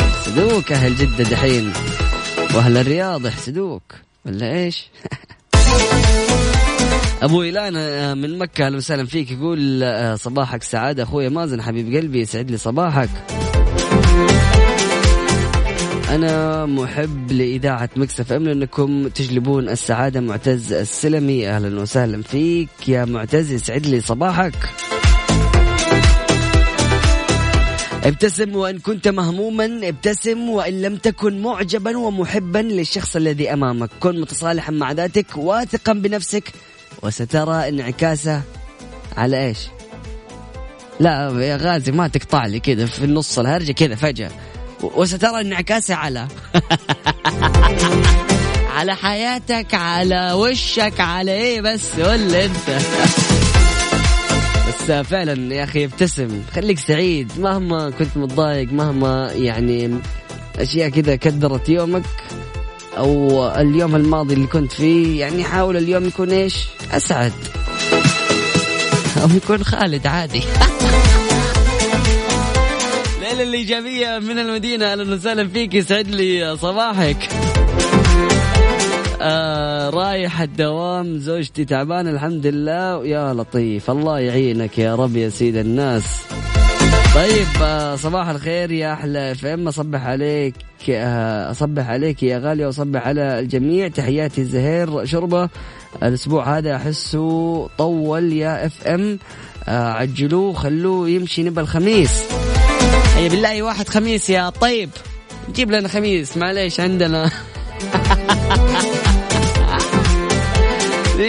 يحسدوك 0.00 0.72
أهل 0.72 0.96
جدة 0.96 1.24
دحين. 1.24 1.72
وأهل 2.54 2.76
الرياض 2.76 3.26
يحسدوك 3.26 4.09
ولا 4.26 4.52
إيش؟ 4.52 4.86
أبو 7.22 7.42
إيلان 7.42 7.76
آه، 7.76 8.14
من 8.14 8.38
مكة. 8.38 8.66
أهلا 8.66 8.76
وسهلا 8.76 9.06
فيك. 9.06 9.30
يقول 9.30 9.82
آه، 9.82 10.14
صباحك 10.16 10.62
سعادة. 10.62 11.02
أخوي 11.02 11.28
مازن 11.28 11.62
حبيب 11.62 11.96
قلبي 11.96 12.20
يسعد 12.20 12.50
لي 12.50 12.56
صباحك. 12.56 13.08
أنا 16.10 16.66
محب 16.66 17.32
لإذاعة 17.32 17.90
مكسف 17.96 18.32
إم 18.32 18.42
لأنكم 18.44 19.08
تجلبون 19.08 19.68
السعادة. 19.68 20.20
معتز 20.20 20.72
السلمي 20.72 21.48
أهلا 21.48 21.80
وسهلا 21.80 22.22
فيك. 22.22 22.88
يا 22.88 23.04
معتز 23.04 23.52
يسعد 23.52 23.86
لي 23.86 24.00
صباحك. 24.00 24.54
ابتسم 28.04 28.56
وإن 28.56 28.78
كنت 28.78 29.08
مهموما 29.08 29.80
ابتسم 29.82 30.48
وإن 30.48 30.82
لم 30.82 30.96
تكن 30.96 31.42
معجبا 31.42 31.98
ومحبا 31.98 32.58
للشخص 32.58 33.16
الذي 33.16 33.52
أمامك. 33.52 33.90
كن 34.00 34.20
متصالحا 34.20 34.72
مع 34.72 34.92
ذاتك 34.92 35.26
واثقا 35.36 35.92
بنفسك 35.92 36.52
وسترى 37.02 37.68
انعكاسه 37.68 38.42
على 39.16 39.46
إيش؟ 39.46 39.58
لا 41.00 41.30
يا 41.40 41.56
غازي 41.56 41.92
ما 41.92 42.08
تقطع 42.08 42.46
لي 42.46 42.60
كذا 42.60 42.86
في 42.86 43.04
النص 43.04 43.38
الهرجة 43.38 43.72
كذا 43.72 43.94
فجأة. 43.94 44.30
وسترى 44.82 45.40
انعكاسه 45.40 45.94
على 45.94 46.28
على 48.76 48.94
حياتك 48.94 49.74
على 49.74 50.32
وشك 50.32 51.00
على 51.00 51.32
إيه 51.32 51.60
بس 51.60 52.00
قول 52.00 52.34
أنت. 52.34 53.39
بس 54.70 54.92
فعلا 54.92 55.54
يا 55.54 55.64
أخي 55.64 55.84
ابتسم. 55.84 56.42
خليك 56.54 56.78
سعيد. 56.78 57.32
مهما 57.38 57.90
كنت 57.90 58.16
متضايق 58.16 58.72
مهما 58.72 59.30
يعني 59.32 59.98
أشياء 60.58 60.88
كذا 60.88 61.16
كدرت 61.16 61.68
يومك 61.68 62.02
أو 62.96 63.46
اليوم 63.48 63.96
الماضي 63.96 64.34
اللي 64.34 64.46
كنت 64.46 64.72
فيه 64.72 65.20
يعني 65.20 65.44
حاول 65.44 65.76
اليوم 65.76 66.06
يكون 66.06 66.30
إيش؟ 66.30 66.66
أسعد. 66.92 67.32
أو 69.22 69.28
يكون 69.36 69.64
خالد 69.64 70.06
عادي. 70.06 70.42
ليلة 73.20 73.42
الإيجابية 73.42 74.18
من 74.18 74.38
المدينة. 74.38 74.92
أهلا 74.92 75.14
وسهلا 75.14 75.48
فيك. 75.48 75.74
يسعد 75.74 76.08
لي 76.08 76.56
صباحك. 76.56 77.28
آه 79.22 79.90
رايح 79.90 80.40
الدوام 80.40 81.18
زوجتي 81.18 81.64
تعبانة 81.64 82.10
الحمد 82.10 82.46
لله. 82.46 83.06
يا 83.06 83.34
لطيف 83.34 83.90
الله 83.90 84.18
يعينك 84.18 84.78
يا 84.78 84.94
رب 84.94 85.16
يا 85.16 85.28
سيد 85.28 85.56
الناس. 85.56 86.22
طيب 87.14 87.62
آه 87.62 87.96
صباح 87.96 88.28
الخير 88.28 88.70
يا 88.72 88.92
أحلى 88.92 89.32
إف 89.32 89.46
إم. 89.46 89.68
أصبح 89.68 90.06
عليك 90.06 90.54
آه 90.90 91.50
أصبح 91.50 91.88
عليك 91.88 92.22
يا 92.22 92.38
غالية 92.38 92.66
وأصبح 92.66 93.06
على 93.06 93.38
الجميع. 93.38 93.88
تحياتي 93.88 94.44
زهير 94.44 95.04
شربة. 95.04 95.48
الأسبوع 96.02 96.58
هذا 96.58 96.76
أحسه 96.76 97.68
طول 97.78 98.32
يا 98.32 98.66
إف 98.66 98.86
إم. 98.86 99.18
آه 99.68 99.92
عجلوه 99.92 100.52
خلوه 100.52 101.08
يمشي 101.08 101.42
نبى 101.42 101.60
الخميس. 101.60 102.22
هيا 103.16 103.28
بالله 103.28 103.62
واحد 103.62 103.88
خميس 103.88 104.30
يا 104.30 104.50
طيب. 104.50 104.90
جيب 105.54 105.70
لنا 105.70 105.88
خميس 105.88 106.36
معليش 106.36 106.80
عندنا. 106.80 107.30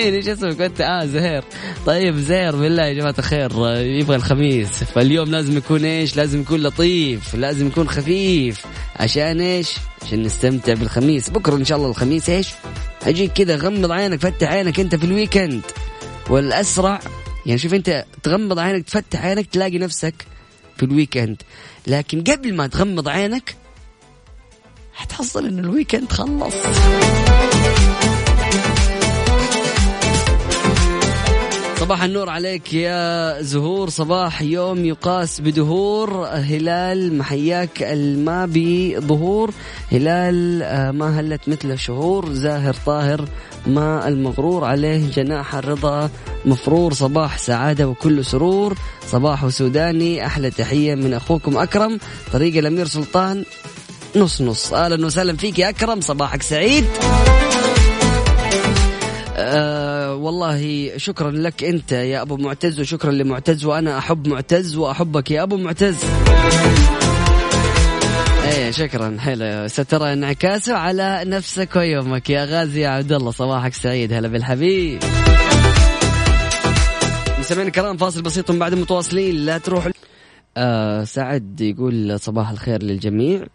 مين 0.03 0.13
إيش 0.13 0.27
اسمك 0.27 0.61
أنت؟ 0.61 0.81
آه 0.81 1.05
زهير. 1.05 1.43
طيب 1.85 2.17
زهير 2.17 2.55
بالله 2.55 2.85
يا 2.85 2.93
جماعة 2.93 3.15
الخير. 3.19 3.51
يبغى 3.77 4.15
الخميس. 4.15 4.83
فاليوم 4.83 5.31
لازم 5.31 5.57
يكون 5.57 5.85
إيش؟ 5.85 6.15
لازم 6.15 6.41
يكون 6.41 6.63
لطيف 6.63 7.35
لازم 7.35 7.67
يكون 7.67 7.89
خفيف. 7.89 8.65
عشان 8.95 9.41
إيش؟ 9.41 9.75
عشان 10.01 10.23
نستمتع 10.23 10.73
بالخميس. 10.73 11.29
بكرة 11.29 11.55
إن 11.55 11.65
شاء 11.65 11.77
الله 11.77 11.89
الخميس 11.89 12.29
إيش؟ 12.29 12.47
أجيك 13.03 13.33
كذا 13.33 13.55
غمض 13.55 13.91
عينك 13.91 14.19
فتح 14.19 14.51
عينك 14.51 14.79
أنت 14.79 14.95
في 14.95 15.05
الويكند. 15.05 15.61
والأسرع 16.29 16.99
يعني 17.45 17.59
شوف 17.59 17.73
أنت 17.73 18.05
تغمض 18.23 18.59
عينك 18.59 18.85
تفتح 18.85 19.25
عينك 19.25 19.45
تلاقي 19.45 19.77
نفسك 19.77 20.13
في 20.77 20.83
ال 20.83 20.90
weekend. 20.90 21.41
لكن 21.87 22.23
قبل 22.23 22.53
ما 22.53 22.67
تغمض 22.67 23.07
عينك 23.07 23.55
حتحصل 24.93 25.45
إن 25.45 25.59
ال 25.59 25.66
weekend 25.66 26.11
خلص. 26.11 26.55
صباح 31.91 32.03
النور 32.03 32.29
عليك 32.29 32.73
يا 32.73 33.41
زهور. 33.41 33.89
صباح 33.89 34.41
يوم 34.41 34.85
يقاس 34.85 35.41
بدهور. 35.41 36.25
هلال 36.25 37.17
محياك 37.17 37.83
الما 37.83 38.45
بظهور. 38.53 39.51
هلال 39.91 40.63
آه، 40.63 40.91
ما 40.91 41.19
هلت 41.19 41.41
مثل 41.47 41.77
شهور. 41.77 42.33
زاهر 42.33 42.75
طاهر 42.85 43.25
ما 43.67 44.07
المغرور. 44.07 44.63
عليه 44.63 45.11
جناح 45.11 45.55
الرضا 45.55 46.09
مفرور. 46.45 46.93
صباح 46.93 47.37
سعادة 47.37 47.87
وكل 47.87 48.25
سرور. 48.25 48.77
صباح 49.07 49.47
سوداني 49.47 50.25
أحلى 50.25 50.49
تحية 50.49 50.95
من 50.95 51.13
أخوكم 51.13 51.57
أكرم. 51.57 51.99
طريق 52.33 52.57
الأمير 52.57 52.87
سلطان 52.87 53.45
نص 54.15 54.41
نص. 54.41 54.73
أهلا 54.73 55.05
وسهلا 55.05 55.37
فيك 55.37 55.59
يا 55.59 55.69
أكرم. 55.69 56.01
صباحك 56.01 56.41
سعيد. 56.41 56.85
أه 59.35 59.80
والله 60.13 60.91
شكرا 60.97 61.31
لك 61.31 61.63
أنت 61.63 61.91
يا 61.91 62.21
أبو 62.21 62.37
معتز 62.37 62.79
وشكرا 62.79 63.11
لمعتز 63.11 63.65
وأنا 63.65 63.97
أحب 63.97 64.27
معتز 64.27 64.75
وأحبك 64.75 65.31
يا 65.31 65.43
أبو 65.43 65.57
معتز. 65.57 65.97
شكرا. 68.69 69.17
حلو 69.19 69.67
سترى 69.67 70.13
انعكاسه 70.13 70.73
على 70.73 71.21
نفسك 71.25 71.75
ويومك. 71.75 72.29
يا 72.29 72.45
غازي 72.45 72.81
يا 72.81 72.89
عبد 72.89 73.11
الله 73.11 73.31
صباحك 73.31 73.73
سعيد. 73.73 74.13
هلا 74.13 74.27
بالحبيب. 74.27 74.99
مستمعينا 77.39 77.67
الكرام 77.67 77.97
فاصل 77.97 78.21
بسيط 78.21 78.51
من 78.51 78.59
بعد 78.59 78.73
متواصلين. 78.73 79.35
لا 79.35 79.57
تروح. 79.57 79.87
آه 80.57 81.03
سعد 81.03 81.61
يقول 81.61 82.19
صباح 82.19 82.49
الخير 82.49 82.83
للجميع. 82.83 83.45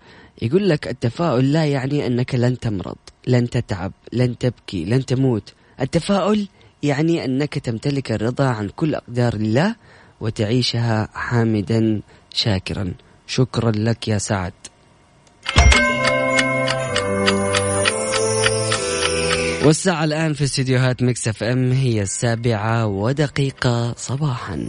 يقول 0.42 0.68
لك 0.68 0.88
التفاؤل 0.88 1.52
لا 1.52 1.64
يعني 1.64 2.06
أنك 2.06 2.34
لن 2.34 2.58
تمرض 2.58 2.96
لن 3.26 3.50
تتعب 3.50 3.92
لن 4.12 4.38
تبكي 4.38 4.84
لن 4.84 5.06
تموت. 5.06 5.54
التفاؤل 5.80 6.48
يعني 6.82 7.24
أنك 7.24 7.58
تمتلك 7.58 8.12
الرضا 8.12 8.46
عن 8.46 8.68
كل 8.68 8.94
أقدار 8.94 9.34
الله 9.34 9.76
وتعيشها 10.20 11.08
حامدا 11.14 12.00
شاكرا. 12.34 12.94
شكرا 13.26 13.70
لك 13.70 14.08
يا 14.08 14.18
سعد. 14.18 14.52
والساعة 19.64 20.04
الآن 20.04 20.32
في 20.32 20.44
استديوهات 20.44 21.02
Mix 21.02 21.28
FM 21.28 21.72
هي 21.72 22.02
السابعة 22.02 22.86
ودقيقة 22.86 23.94
صباحا. 23.96 24.66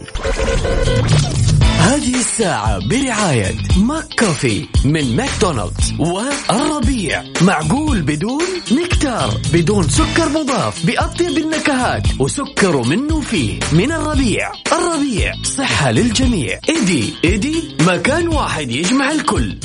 هذه 1.78 2.14
الساعة 2.14 2.88
برعاية 2.88 3.54
ماك 3.76 4.04
كوفي 4.18 4.66
من 4.84 5.16
ماكدونالدز 5.16 5.94
والربيع. 5.98 7.24
معقول 7.42 8.02
بدون 8.02 8.44
نكتار 8.72 9.40
بدون 9.52 9.88
سكر 9.88 10.28
مضاف 10.28 10.86
بأطيب 10.86 11.38
النكهات 11.38 12.02
وسكر 12.18 12.82
منه 12.82 13.20
فيه. 13.20 13.60
من 13.72 13.92
الربيع. 13.92 14.52
الربيع 14.72 15.32
صحة 15.42 15.90
للجميع. 15.90 16.60
إيدي 16.68 17.14
إيدي 17.24 17.76
مكان 17.80 18.28
واحد 18.28 18.70
يجمع 18.70 19.10
الكل. 19.10 19.56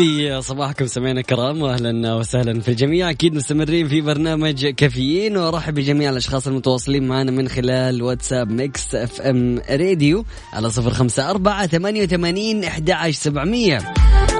لي 0.00 0.42
صباحكم 0.42 0.86
سمعنا 0.86 1.20
كرام 1.20 1.62
واهلا 1.62 2.14
وسهلا 2.14 2.60
في 2.60 2.68
الجميع. 2.68 3.10
أكيد 3.10 3.34
مستمرين 3.34 3.88
في 3.88 4.00
برنامج 4.00 4.66
كافيين 4.66 5.36
وارحب 5.36 5.74
بجميع 5.74 6.10
الأشخاص 6.10 6.46
المتواصلين 6.46 7.08
معنا 7.08 7.30
من 7.30 7.48
خلال 7.48 8.02
واتساب 8.02 8.50
Mix 8.50 8.94
FM 8.94 9.60
Radio 9.70 10.24
على 10.52 10.70
صفر 10.70 10.90
خمسة 10.90 11.30
أربعة 11.30 11.66
ثمانية 11.66 12.02
وثمانين 12.02 12.64
أحد 12.64 13.10
سبعمية. 13.10 13.78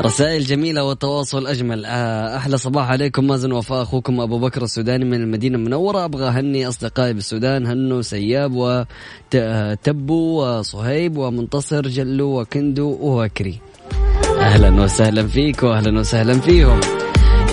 رسائل 0.04 0.44
جميلة 0.44 0.84
والتواصل 0.84 1.46
أجمل. 1.46 1.84
آه، 1.84 2.36
أحلى 2.36 2.58
صباح 2.58 2.90
عليكم 2.90 3.26
مازن 3.26 3.52
وفاء 3.52 3.82
أخوكم 3.82 4.20
أبو 4.20 4.38
بكر 4.38 4.62
السوداني 4.62 5.04
من 5.04 5.14
المدينة 5.14 5.58
المنورة. 5.58 6.04
أبغى 6.04 6.28
أهني 6.28 6.68
أصدقائي 6.68 7.12
بالسودان 7.12 7.66
هنو 7.66 8.02
سياب 8.02 8.52
وتبو 9.34 10.42
وصهيب 10.42 11.16
ومنتصر 11.16 11.88
جلو 11.88 12.40
وكندو 12.40 12.98
ووكري 13.00 13.69
أهلا 14.40 14.82
وسهلا 14.82 15.26
فيك 15.26 15.62
واهلا 15.62 16.00
وسهلا 16.00 16.40
فيهم. 16.40 16.80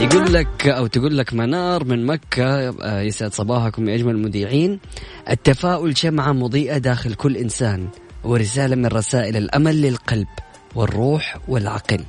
يقول 0.01 0.33
لك 0.33 0.67
أو 0.67 0.87
تقول 0.87 1.17
لك 1.17 1.33
منار 1.33 1.83
من 1.83 2.05
مكة 2.05 2.69
آه، 2.69 3.01
يسعد 3.01 3.33
صباحكم 3.33 3.89
يا 3.89 3.95
أجمل 3.95 4.15
المذيعين. 4.15 4.79
التفاؤل 5.29 5.97
شمعة 5.97 6.31
مضيئة 6.31 6.77
داخل 6.77 7.13
كل 7.13 7.37
إنسان 7.37 7.87
ورسالة 8.23 8.75
من 8.75 8.85
رسائل 8.85 9.37
الأمل 9.37 9.81
للقلب 9.81 10.27
والروح 10.75 11.37
والعقل. 11.47 11.99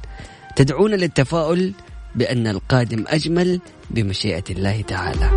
تدعونا 0.57 0.97
للتفاؤل 0.97 1.73
بأن 2.15 2.47
القادم 2.47 3.05
أجمل 3.09 3.61
بمشيئة 3.91 4.45
الله 4.51 4.81
تعالى. 4.81 5.31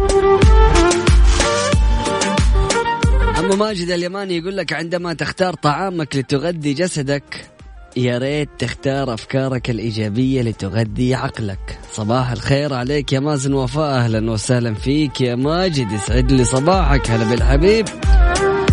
أما 3.40 3.56
ماجد 3.56 3.90
اليماني 3.90 4.38
يقول 4.38 4.58
لك 4.58 4.74
عندما 4.74 5.14
تختار 5.14 5.54
طعامك 5.54 6.16
لتغذي 6.16 6.74
جسدك 6.74 7.51
يا 7.98 8.18
ريت 8.18 8.50
تختار 8.60 9.14
أفكارك 9.14 9.70
الإيجابية 9.70 10.42
لتغذي 10.42 11.16
عقلك. 11.16 11.80
صباح 11.94 12.32
الخير 12.32 12.74
عليك 12.74 13.14
يا 13.14 13.20
مازن 13.20 13.54
وفاء. 13.54 13.98
أهلا 13.98 14.32
وسهلا 14.32 14.74
فيك 14.74 15.22
يا 15.22 15.36
ماجد. 15.36 15.92
يسعد 15.92 16.32
لي 16.32 16.46
صباحك. 16.46 17.12
هلا 17.12 17.30
بالحبيب. 17.30 17.86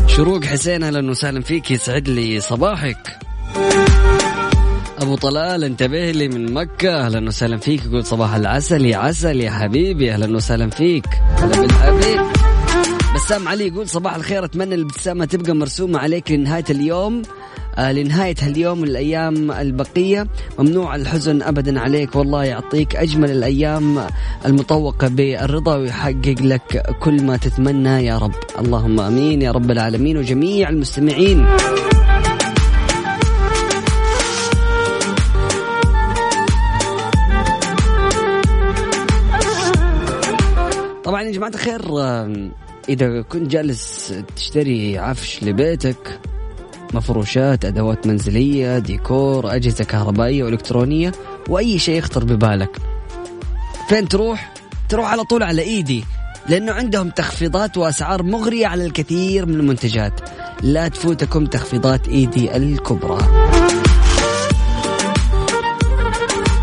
شروق 0.06 0.44
حسين 0.44 0.82
أهلا 0.82 1.10
وسهلا 1.10 1.40
فيك. 1.40 1.70
يسعد 1.70 2.08
لي 2.08 2.40
صباحك. 2.40 3.18
أبو 4.98 5.16
طلال 5.16 5.64
انتبه 5.64 6.10
لي 6.10 6.28
من 6.28 6.54
مكة. 6.54 7.06
أهلا 7.06 7.28
وسهلا 7.28 7.56
فيك. 7.56 7.84
يقول 7.84 8.04
صباح 8.04 8.34
العسل 8.34 8.86
يا 8.86 8.96
عسل 8.96 9.40
يا 9.40 9.50
حبيبي. 9.50 10.12
أهلا 10.12 10.36
وسهلا 10.36 10.70
فيك. 10.70 11.06
هلا 11.36 11.60
بالحبيب. 11.60 12.20
بسام 13.14 13.48
علي 13.48 13.66
يقول 13.66 13.88
صباح 13.88 14.14
الخير. 14.14 14.44
أتمنى 14.44 14.74
الابتسامة 14.74 15.24
تبقى 15.24 15.52
مرسومة 15.52 15.98
عليك 15.98 16.30
لنهاية 16.30 16.64
اليوم. 16.70 17.22
لنهاية 17.78 18.34
هاليوم 18.42 18.84
الأيام 18.84 19.52
البقية 19.52 20.26
ممنوع 20.58 20.94
الحزن 20.94 21.42
أبدا 21.42 21.80
عليك. 21.80 22.16
والله 22.16 22.44
يعطيك 22.44 22.96
أجمل 22.96 23.30
الأيام 23.30 24.06
المطوقة 24.46 25.08
بالرضا 25.08 25.76
ويحقق 25.76 26.36
لك 26.40 26.96
كل 27.00 27.22
ما 27.22 27.36
تتمنى 27.36 28.06
يا 28.06 28.18
رب. 28.18 28.34
اللهم 28.58 29.00
أمين 29.00 29.42
يا 29.42 29.52
رب 29.52 29.70
العالمين 29.70 30.16
وجميع 30.16 30.68
المستمعين. 30.68 31.46
طبعا 41.04 41.22
يا 41.22 41.30
جماعة 41.30 41.50
الخير 41.50 41.82
إذا 42.88 43.22
كنت 43.22 43.50
جالس 43.50 44.14
تشتري 44.36 44.98
عفش 44.98 45.44
لبيتك 45.44 46.20
مفروشات 46.94 47.64
أدوات 47.64 48.06
منزلية 48.06 48.78
ديكور 48.78 49.54
أجهزة 49.54 49.84
كهربائية 49.84 50.44
وإلكترونية 50.44 51.12
وأي 51.48 51.78
شيء 51.78 51.98
يخطر 51.98 52.24
ببالك. 52.24 52.78
فين 53.88 54.08
تروح؟ 54.08 54.54
تروح 54.88 55.10
على 55.12 55.24
طول 55.24 55.42
على 55.42 55.62
إيدي 55.62 56.04
لأنه 56.48 56.72
عندهم 56.72 57.10
تخفيضات 57.10 57.76
وأسعار 57.76 58.22
مغرية 58.22 58.66
على 58.66 58.86
الكثير 58.86 59.46
من 59.46 59.54
المنتجات. 59.54 60.20
لا 60.62 60.88
تفوتكم 60.88 61.46
تخفيضات 61.46 62.08
إيدي 62.08 62.56
الكبرى. 62.56 63.18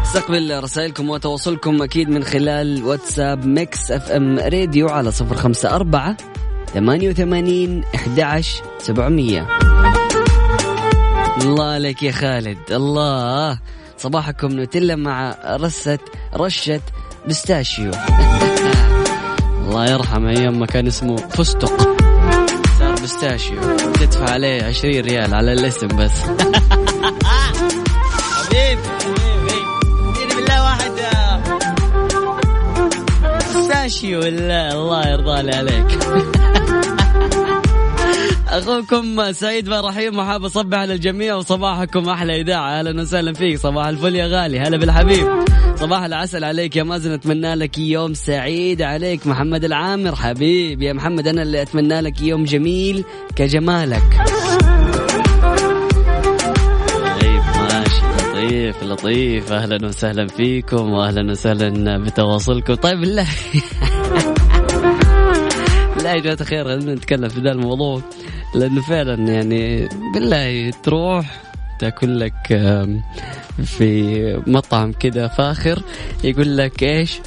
استقبل 0.04 0.64
رسائلكم 0.64 1.10
وتواصلكم 1.10 1.82
أكيد 1.82 2.10
من 2.10 2.24
خلال 2.24 2.84
واتساب 2.84 3.46
ميكس 3.46 3.92
إف 3.92 4.12
إم 4.12 4.40
راديو 4.40 4.90
على 4.90 5.12
صفر 5.12 5.36
خمسة 5.36 5.76
أربعة 5.76 6.18
ثمانية 6.74 7.10
وثمانين 7.10 7.84
أحد 7.96 8.42
سبعمية. 8.80 9.48
الله 11.42 11.66
عليك 11.66 12.04
يا 12.04 12.12
خالد 12.12 12.58
الله 12.72 13.60
صباحكم 13.98 14.48
نوتيلا 14.48 14.96
مع 14.96 15.36
رسة 15.46 16.00
رشة 16.36 16.82
pistachio 17.28 17.92
الله 19.62 19.86
يرحم 19.92 20.26
أيام 20.28 20.60
ما 20.60 20.66
كان 20.66 20.88
اسمه 20.88 21.16
فستق 21.16 21.98
صار 22.80 22.94
pistachio 22.94 23.62
تدفع 23.94 24.30
عليه 24.34 24.64
20 24.64 25.00
ريال 25.00 25.34
على 25.34 25.54
الاسم 25.54 25.88
بس 25.88 26.12
حبيبي 28.36 28.82
بالله 30.36 30.64
واحد 30.64 30.92
بستاشيو 33.50 34.20
الله 34.20 35.08
يرضى 35.10 35.42
لي 35.42 35.56
عليك 35.56 36.00
أخوكم 38.58 39.32
سعيد 39.32 39.66
بن 39.66 39.80
رحيم 39.80 40.20
وحاب 40.20 40.46
أصبح 40.46 40.78
على 40.78 40.94
الجميع 40.94 41.36
وصباحكم 41.36 42.10
أحلى 42.10 42.42
إذاعة. 42.42 42.80
أهلا 42.80 43.02
وسهلا 43.02 43.34
فيك 43.34 43.60
صباح 43.60 43.88
الفل 43.88 44.16
يا 44.16 44.28
غالي. 44.28 44.60
هلا 44.60 44.78
بالحبيب. 44.78 45.28
صباح 45.76 46.04
العسل 46.04 46.44
عليك 46.44 46.76
يا 46.76 46.84
مازن 46.84 47.12
أتمنى 47.12 47.56
لك 47.56 47.78
يوم 47.78 48.14
سعيد 48.14 48.82
عليك. 48.82 49.28
محمد 49.28 49.64
العامر 49.66 50.16
حبيب. 50.16 50.82
يا 50.82 50.94
محمد 50.94 51.28
أنا 51.28 51.42
اللي 51.42 51.62
أتمنى 51.62 52.02
لك 52.02 52.22
يوم 52.22 52.44
جميل 52.44 53.04
كجمالك. 53.36 54.26
طيب 57.22 57.42
لطيف 58.34 58.84
لطيف. 58.84 59.52
أهلا 59.52 59.88
وسهلا 59.88 60.28
فيكم 60.28 60.92
واهلا 60.92 61.32
وسهلا 61.32 61.98
بتواصلكم. 62.04 62.74
طيب 62.74 63.00
بالله 63.00 63.28
لا 66.04 66.14
يا 66.14 66.20
جماعة 66.20 66.38
الخير 66.42 66.76
نتكلم 66.76 67.30
في 67.30 67.40
ذا 67.40 67.52
الموضوع. 67.52 68.02
لأنه 68.56 68.82
فعلا 68.82 69.34
يعني 69.34 69.90
بالله 70.14 70.72
تروح 70.84 71.42
تاكل 71.80 72.20
لك 72.20 72.48
في 73.64 74.42
مطعم 74.48 74.92
كذا 74.92 75.28
فاخر 75.28 75.82
يقول 76.24 76.58
لك 76.58 76.84
إيش؟ 76.84 77.20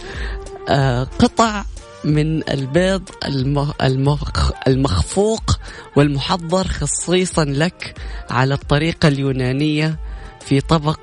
آه، 0.69 1.03
قطع 1.03 1.65
من 2.05 2.51
البيض 2.51 3.03
المخفوق 4.67 5.59
والمحضر 5.97 6.67
خصيصا 6.67 7.45
لك 7.45 7.95
على 8.31 8.55
الطريقة 8.55 9.09
اليونانية 9.09 9.99
في 10.41 10.61
طبق 10.61 11.01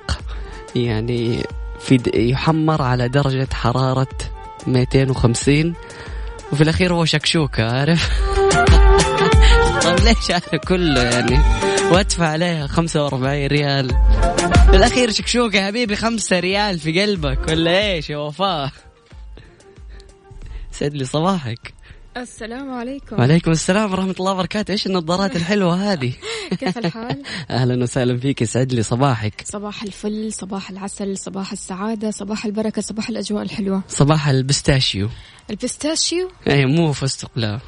يعني 0.76 1.44
في 1.80 2.00
يحمر 2.16 2.82
على 2.82 3.08
درجة 3.08 3.48
حرارة 3.54 4.18
250 4.68 5.74
وفي 6.52 6.64
الأخير 6.64 6.94
هو 6.94 7.06
شكشوكة 7.06 7.72
عارف؟ 7.72 8.10
طيب 9.86 10.00
ليش 10.00 10.32
أنا 10.32 10.62
كله 10.68 11.04
يعني؟ 11.04 11.40
وأدفع 11.92 12.28
عليها 12.28 12.68
45 12.68 13.48
ريال. 13.48 13.90
في 14.70 14.76
الأخير 14.76 15.12
شكشوكة 15.12 15.58
يا 15.58 15.68
حبيبي 15.68 15.96
5 15.96 16.40
ريال 16.40 16.80
في 16.80 17.02
قلبك 17.02 17.48
ولا 17.48 17.92
إيش 17.92 18.10
يا 18.10 18.18
وفاء؟ 18.18 18.72
سعد 20.72 20.94
لي 20.94 21.06
صباحك. 21.06 21.74
السلام 22.18 22.72
عليكم. 22.74 23.20
وعليكم 23.20 23.52
السلام 23.52 23.92
ورحمة 23.92 24.16
الله 24.20 24.32
وبركاته. 24.32 24.72
إيش 24.72 24.88
النظارات 24.88 25.36
الحلوة 25.40 25.92
هذه؟ 25.94 26.14
كيف 26.60 26.78
الحال؟ 26.78 27.24
أهلا 27.50 27.84
وسهلا 27.84 28.18
فيك 28.18 28.42
يسعد 28.42 28.74
لي 28.74 28.84
صباحك. 28.84 29.42
صباح 29.46 29.84
الفل 29.84 30.34
صباح 30.34 30.70
العسل 30.70 31.18
صباح 31.18 31.52
السعادة 31.52 32.12
صباح 32.12 32.46
البركة 32.46 32.82
صباح 32.82 33.10
الأجواء 33.10 33.44
الحلوة. 33.44 33.84
صباح 33.88 34.28
ال 34.28 34.35
pistachio. 34.35 35.10
ال 35.50 35.57
pistachio؟ 35.57 36.30
اي 36.48 36.66
مو 36.66 36.92
فستق 36.94 37.32
لا 37.36 37.60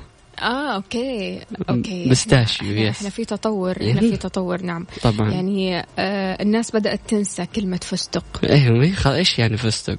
آه 0.42 0.76
okay. 0.76 1.42
okay. 1.70 2.10
pistachio، 2.10 2.68
إحنا, 2.68 2.82
yes. 2.82 2.98
إحنا 2.98 3.10
في 3.10 3.26
تطور 3.26 3.78
إيه. 3.82 3.90
إحنا 3.92 4.02
في 4.02 4.18
تطور 4.18 4.62
نعم. 4.62 4.86
طبعا. 5.02 5.32
يعني 5.32 5.86
آه 6.00 6.42
الناس 6.42 6.72
بدأت 6.72 7.00
تنسى 7.08 7.46
كلمة 7.46 7.80
فستق. 7.84 8.24
أيوه 8.44 9.16
إيش 9.16 9.40
يعني 9.40 9.58
فستق؟ 9.58 9.98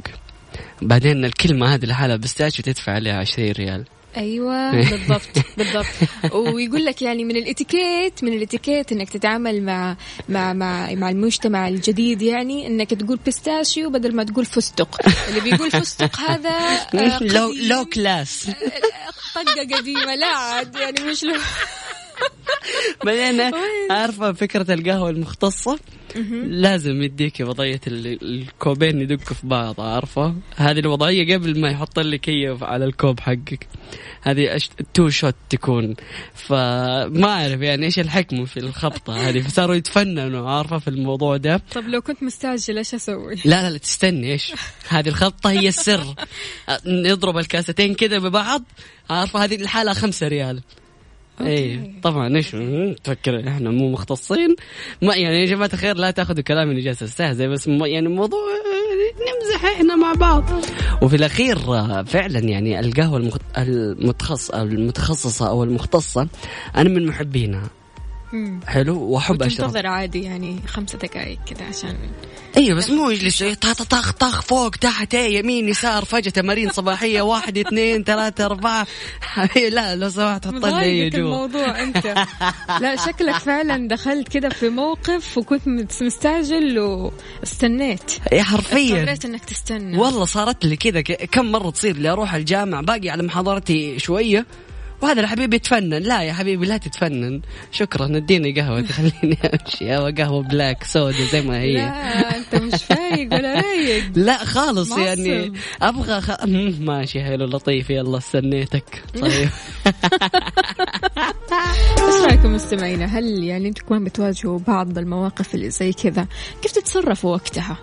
بعدين 0.83 1.24
الكلمة 1.24 1.74
هذه 1.74 1.85
لحالها 1.85 2.16
pistachio 2.16 2.64
تدفع 2.64 2.92
عليها 2.92 3.18
20 3.18 3.51
ريال. 3.53 3.85
أيوه 4.16 4.71
بالضبط 4.90 5.29
بالضبط. 5.57 5.87
ويقول 6.35 6.85
لك 6.85 7.03
يعني 7.03 7.25
من 7.25 7.37
الإتيكيت 7.37 8.25
من 8.25 8.33
الإتيكيت 8.33 8.92
إنك 8.92 9.11
تتعامل 9.11 9.62
مع 9.62 9.97
مع 10.29 10.53
مع 10.53 10.94
مع 10.94 11.11
المجتمع 11.11 11.68
الجديد 11.68 12.23
يعني 12.23 12.66
إنك 12.66 12.90
تقول 12.94 13.18
pistachio 13.25 13.90
بدل 13.90 14.14
ما 14.16 14.25
تقول 14.25 14.44
فستق. 14.44 14.99
اللي 15.29 15.40
بيقول 15.40 15.71
فستق 15.71 16.21
هذا 16.21 16.51
آه، 16.94 17.23
low. 17.23 17.53
low 17.53 17.85
class. 17.85 18.51
دقة 19.35 19.77
قديمة 19.77 20.14
لا 20.14 20.27
عاد 20.27 20.77
يعني 20.77 21.01
مش 21.11 21.25
له 21.25 21.40
بعدين 23.04 23.50
عارفة 23.90 24.33
فكرة 24.33 24.74
القهوة 24.74 25.11
المختصة. 25.11 25.78
لازم 26.44 27.02
يديك 27.02 27.40
وضعية 27.40 27.81
ال- 27.87 28.18
الكوبين 28.22 29.00
يدقوا 29.00 29.35
في 29.35 29.46
بعض 29.46 29.81
عارفة؟ 29.81 30.35
هذه 30.57 30.78
الوضعية 30.78 31.35
قبل 31.37 31.61
ما 31.61 31.70
يحط 31.70 31.98
لك 31.98 32.28
هي 32.28 32.59
على 32.62 32.85
الكوب 32.85 33.20
حقك. 33.20 33.66
هذه 34.22 34.57
أش... 34.57 34.70
two 34.94 35.09
shot 35.09 35.35
تكون. 35.50 35.94
فما 36.35 37.28
أعرف 37.28 37.61
يعني 37.61 37.87
إيش 37.87 37.98
الحكمة 37.98 38.44
في 38.44 38.57
الخبطة 38.57 39.28
هذه. 39.28 39.40
فصاروا 39.40 39.74
يتفننوا 39.74 40.50
عارفة 40.50 40.78
في 40.78 40.88
الموضوع 40.88 41.37
ده. 41.37 41.62
طب 41.74 41.88
لو 41.88 42.00
كنت 42.00 42.22
مستعجل 42.22 42.78
إيش 42.78 42.94
أسوي؟ 42.94 43.35
لا 43.35 43.62
لا 43.62 43.70
لا 43.70 43.78
تستني 43.78 44.33
إيش؟ 44.33 44.52
هذه 44.88 45.09
الخبطة 45.09 45.50
هي 45.50 45.68
السر. 45.68 46.14
نضرب 46.87 47.38
الكاستين 47.38 47.94
كذا 47.94 48.18
ببعض 48.18 48.62
عارفة؟ 49.11 49.44
هذه 49.44 49.54
الحالة 49.54 49.92
خمسة 49.92 50.28
ريال. 50.28 50.62
اي 51.40 51.92
طبعا 52.03 52.37
إيش؟ 52.37 52.55
مم، 52.55 52.94
تفكر 53.05 53.48
إحنا 53.48 53.70
مو 53.70 53.90
مختصين. 53.90 54.57
ما 55.03 55.14
يعني 55.16 55.40
يا 55.40 55.46
جماعة 55.46 55.70
الخير 55.72 55.96
لا 55.96 56.11
تأخذوا 56.11 56.42
كلامي 56.42 56.72
إني 56.72 56.81
جالس 56.81 57.03
أستهزئ 57.03 57.46
بس 57.48 57.66
يعني 57.68 58.07
الموضوع 58.07 58.38
آه، 58.40 59.22
نمزح 59.22 59.64
إحنا 59.64 59.96
مع 59.96 60.12
بعض. 60.12 60.44
وفي 61.03 61.16
الأخير 61.16 61.59
فعلا 62.05 62.38
يعني 62.38 62.81
القهوة 62.81 63.18
المخ... 63.18 63.37
المتخص... 63.59 64.51
المتخصصة 64.51 65.48
أو 65.48 65.64
المختصة 65.64 66.29
أنا 66.77 66.88
من 66.88 67.07
محبينها. 67.07 67.70
مم. 68.33 68.61
حلو 68.67 69.01
وأحب 69.01 69.43
اشرب 69.43 69.67
وتنتظر 69.67 69.87
عادي 69.87 70.23
يعني 70.23 70.61
خمسة 70.67 70.99
دقائق 70.99 71.38
كذا 71.47 71.67
عشان 71.67 71.97
أيوه 72.57 72.77
بس 72.77 72.91
مو 72.91 73.11
يجلس 73.11 73.43
طخ 73.43 73.83
طخ 73.83 74.12
طخ 74.12 74.43
فوق 74.43 74.71
تحت 74.71 75.14
إيه، 75.14 75.38
يمين 75.38 75.69
يسار 75.69 76.05
فجأة 76.05 76.31
تمارين 76.31 76.71
صباحية 76.71 77.23
واحد 77.23 77.59
اثنين 77.59 78.05
ثلاثة 78.05 78.45
أربعة. 78.45 78.87
لا 79.71 79.97
لو 79.97 80.09
سمحت 80.09 80.47
حط 80.47 80.64
لي 80.64 81.11
جوا 81.11 81.21
الموضوع 81.21 81.83
أنت. 81.83 82.14
لا 82.83 82.97
شكلك 82.97 83.35
فعلا 83.35 83.88
دخلت 83.88 84.29
كذا 84.29 84.49
في 84.49 84.69
موقف 84.69 85.38
وكنت 85.38 86.03
مستعجل 86.03 86.79
واستنيت. 86.79 88.12
يا 88.33 88.43
حرفيا. 88.43 89.01
اضطريت 89.01 89.25
إنك 89.25 89.45
تستنى. 89.45 89.99
والله 89.99 90.25
صارت 90.25 90.64
لي 90.64 90.77
كذا 90.77 91.01
كم 91.01 91.53
مرة 91.53 91.71
تصير 91.71 91.97
لي 91.97 92.09
أروح 92.09 92.35
الجامع 92.35 92.81
باقي 92.81 93.11
على 93.11 93.23
محاضرتي 93.23 93.99
شوية 93.99 94.47
وهذا 95.03 95.21
الحبيب 95.21 95.55
يتفنن. 95.55 95.95
لا 96.03 96.23
يا 96.23 96.33
حبيبي 96.33 96.67
لا 96.67 96.77
تتفنن. 96.77 97.41
شكرا. 97.73 98.17
اديني 98.17 98.61
قهوة 98.61 98.81
تخليني 98.81 99.39
أمشي. 99.45 99.97
أو 99.97 100.07
قهوة 100.19 100.43
black 100.42 100.85
سودا 100.85 101.25
زي 101.33 101.43
ما 101.43 101.61
هي. 101.61 101.73
لا 101.73 102.37
أنت 102.37 102.55
مش 102.55 102.85
فايق 102.85 103.35
ولا 103.35 103.61
رايق. 103.61 104.05
لا 104.15 104.45
خالص 104.45 104.91
معصب. 104.91 105.03
يعني. 105.03 105.53
أبغى 105.83 106.21
خ... 106.21 106.31
ماشي 106.81 107.25
حلو 107.25 107.45
لطيف. 107.45 107.91
يلا 107.91 108.19
استنيتك. 108.19 109.03
طيب. 109.21 109.49
إيش 112.09 112.25
رأيكم 112.27 112.55
مستمعينا؟ 112.55 113.05
هل 113.05 113.45
يعني 113.45 113.69
أنتم 113.69 113.85
كمان 113.87 114.05
بتواجهوا 114.05 114.59
بعض 114.59 114.99
المواقف 114.99 115.55
اللي 115.55 115.71
زي 115.71 115.93
كذا؟ 115.93 116.27
كيف 116.63 116.73
تتصرفوا 116.73 117.33
وقتها؟ 117.33 117.77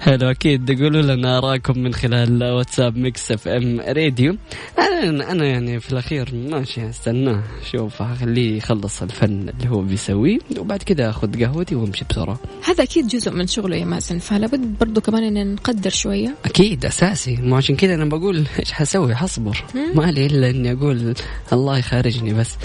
حلو 0.00 0.30
أكيد 0.30 0.82
قولوا 0.82 1.02
لنا 1.02 1.38
اراءكم 1.38 1.78
من 1.78 1.94
خلال 1.94 2.44
واتساب 2.44 2.96
ميكس 2.96 3.32
إف 3.32 3.48
إم 3.48 3.80
راديو. 3.80 4.36
أنا 4.78 5.32
أنا 5.32 5.44
يعني 5.44 5.80
في 5.80 5.92
الأخير 5.92 6.34
ماشي 6.34 6.88
استناه 6.90 7.42
شوف 7.72 8.02
أخليه 8.02 8.56
يخلص 8.56 9.02
الفن 9.02 9.48
اللي 9.48 9.68
هو 9.68 9.80
بيسويه 9.82 10.38
وبعد 10.58 10.82
كذا 10.82 11.10
أخذ 11.10 11.44
قهوتي 11.44 11.74
وأمشي 11.74 12.04
بسرعة. 12.10 12.38
هذا 12.64 12.82
أكيد 12.82 13.06
جزء 13.08 13.30
من 13.30 13.46
شغله 13.46 13.76
يا 13.76 13.84
مازن 13.84 14.18
فلا 14.18 14.46
بد 14.46 14.78
برضو 14.80 15.00
كمان 15.00 15.36
إن 15.36 15.54
نقدر 15.54 15.90
شوية. 15.90 16.34
أكيد 16.44 16.84
أساسي. 16.84 17.36
مو 17.36 17.56
عشان 17.56 17.76
كذا 17.76 17.94
أنا 17.94 18.04
بقول 18.04 18.44
إيش 18.58 18.72
حسوي؟ 18.72 19.14
حصبر. 19.14 19.64
ما 19.94 20.10
لي 20.10 20.26
إلا 20.26 20.50
إني 20.50 20.72
أقول 20.72 21.14
الله 21.52 21.78
يخارجني 21.78 22.32
بس. 22.34 22.56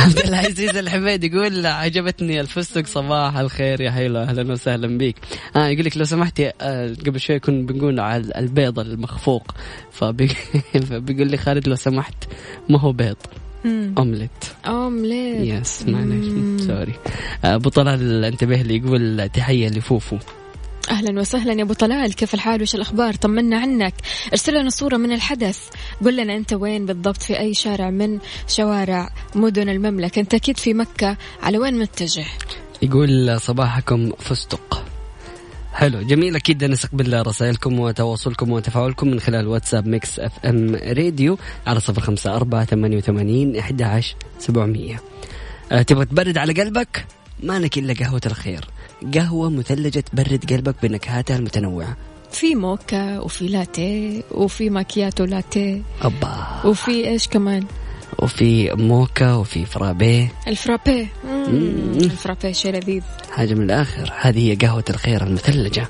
عبد 0.00 0.18
العزيز 0.18 0.76
الحميد 0.76 1.24
يقول 1.24 1.66
عجبتني 1.66 2.40
الفستق 2.40 2.86
صباح 2.86 3.36
الخير 3.36 3.80
يا 3.80 3.90
حلو 3.90 4.18
أهلا 4.18 4.52
وسهلا 4.52 4.98
بك 4.98 5.14
آه 5.56 5.66
يقول 5.66 5.84
لك 5.84 5.96
لو 5.96 6.04
سمحتي 6.20 6.52
آه 6.60 6.94
قبل 7.06 7.20
شوي 7.20 7.38
كنا 7.38 7.66
بنقول 7.66 8.00
على 8.00 8.32
البيض 8.36 8.78
المخفوق 8.78 9.54
فبي- 9.92 10.28
فبيقول 10.90 11.26
لي 11.30 11.36
خالد 11.36 11.68
لو 11.68 11.74
سمحت 11.74 12.14
ما 12.68 12.80
هو 12.80 12.92
بيض. 12.92 13.16
omelette. 13.98 14.30
omelette. 14.66 15.60
yes 15.62 15.84
معلش 15.88 16.26
sorry. 16.66 16.94
آه، 17.44 17.54
أبو 17.54 17.68
طلال 17.68 18.24
انتبه 18.24 18.56
لي 18.56 18.76
يقول 18.76 19.28
تحية 19.28 19.68
لفوفو. 19.68 20.16
أهلا 20.90 21.20
وسهلا 21.20 21.52
يا 21.52 21.62
أبو 21.62 21.72
طلال 21.72 22.14
كيف 22.14 22.34
الحال؟ 22.34 22.62
وش 22.62 22.74
الأخبار؟ 22.74 23.14
طمنا 23.14 23.58
عنك. 23.58 23.94
ارسل 24.32 24.60
لنا 24.60 24.70
صورة 24.70 24.96
من 24.96 25.12
الحدث. 25.12 25.68
قل 26.04 26.16
لنا 26.16 26.36
أنت 26.36 26.52
وين 26.52 26.86
بالضبط؟ 26.86 27.22
في 27.22 27.38
أي 27.38 27.54
شارع 27.54 27.90
من 27.90 28.18
شوارع 28.48 29.10
مدن 29.34 29.68
المملكة؟ 29.68 30.20
أنت 30.20 30.34
أكيد 30.34 30.56
في 30.56 30.74
مكة. 30.74 31.16
على 31.42 31.58
وين 31.58 31.78
متجه؟ 31.78 32.24
يقول 32.82 33.40
صباحكم 33.40 34.12
فستق. 34.18 34.84
حلو 35.80 36.02
جميل. 36.02 36.36
أكيد 36.36 36.64
نستقبل 36.64 37.26
رسائلكم 37.26 37.78
وتواصلكم 37.78 38.50
وتفاعلكم 38.50 39.08
من 39.08 39.20
خلال 39.20 39.48
واتساب 39.48 39.86
ميكس 39.86 40.18
إف 40.18 40.32
إم 40.46 40.74
راديو 40.74 41.38
على 41.66 41.80
صفر 41.80 42.00
خمسة 42.00 42.36
أربعة 42.36 42.64
ثمانية 42.64 42.96
وثمانين 42.96 43.56
أحد 43.56 43.82
عشر 43.82 44.14
سبعمية. 44.38 45.00
أه 45.72 45.82
تبغى 45.82 46.04
تبرد 46.04 46.38
على 46.38 46.52
قلبك؟ 46.52 47.06
ما 47.42 47.58
لك 47.58 47.78
إلا 47.78 47.94
قهوة 47.94 48.20
الخير. 48.26 48.64
قهوة 49.14 49.50
مثلجة 49.50 50.00
تبرد 50.00 50.52
قلبك 50.52 50.74
بنكهاتها 50.82 51.36
المتنوعة. 51.36 51.96
في 52.30 52.54
موكا 52.54 53.18
وفي 53.18 53.48
لاتيه 53.48 54.22
وفي 54.30 54.70
ماكياتو 54.70 55.24
لاتيه 55.24 55.82
أبا. 56.02 56.60
وفي 56.64 57.08
إيش 57.08 57.28
كمان؟ 57.28 57.64
وفي 58.22 58.70
موكا 58.74 59.34
وفي 59.34 59.64
فرابيه 59.66 60.32
الفرابيه 60.48 61.06
مم. 61.24 61.92
الفرابيه 61.96 62.52
شيء 62.52 62.72
لذيذ. 62.72 63.02
حاجة 63.32 63.54
من 63.54 63.62
الآخر. 63.62 64.12
هذه 64.20 64.50
هي 64.50 64.54
قهوة 64.54 64.84
الخير 64.90 65.22
المثلجة. 65.26 65.88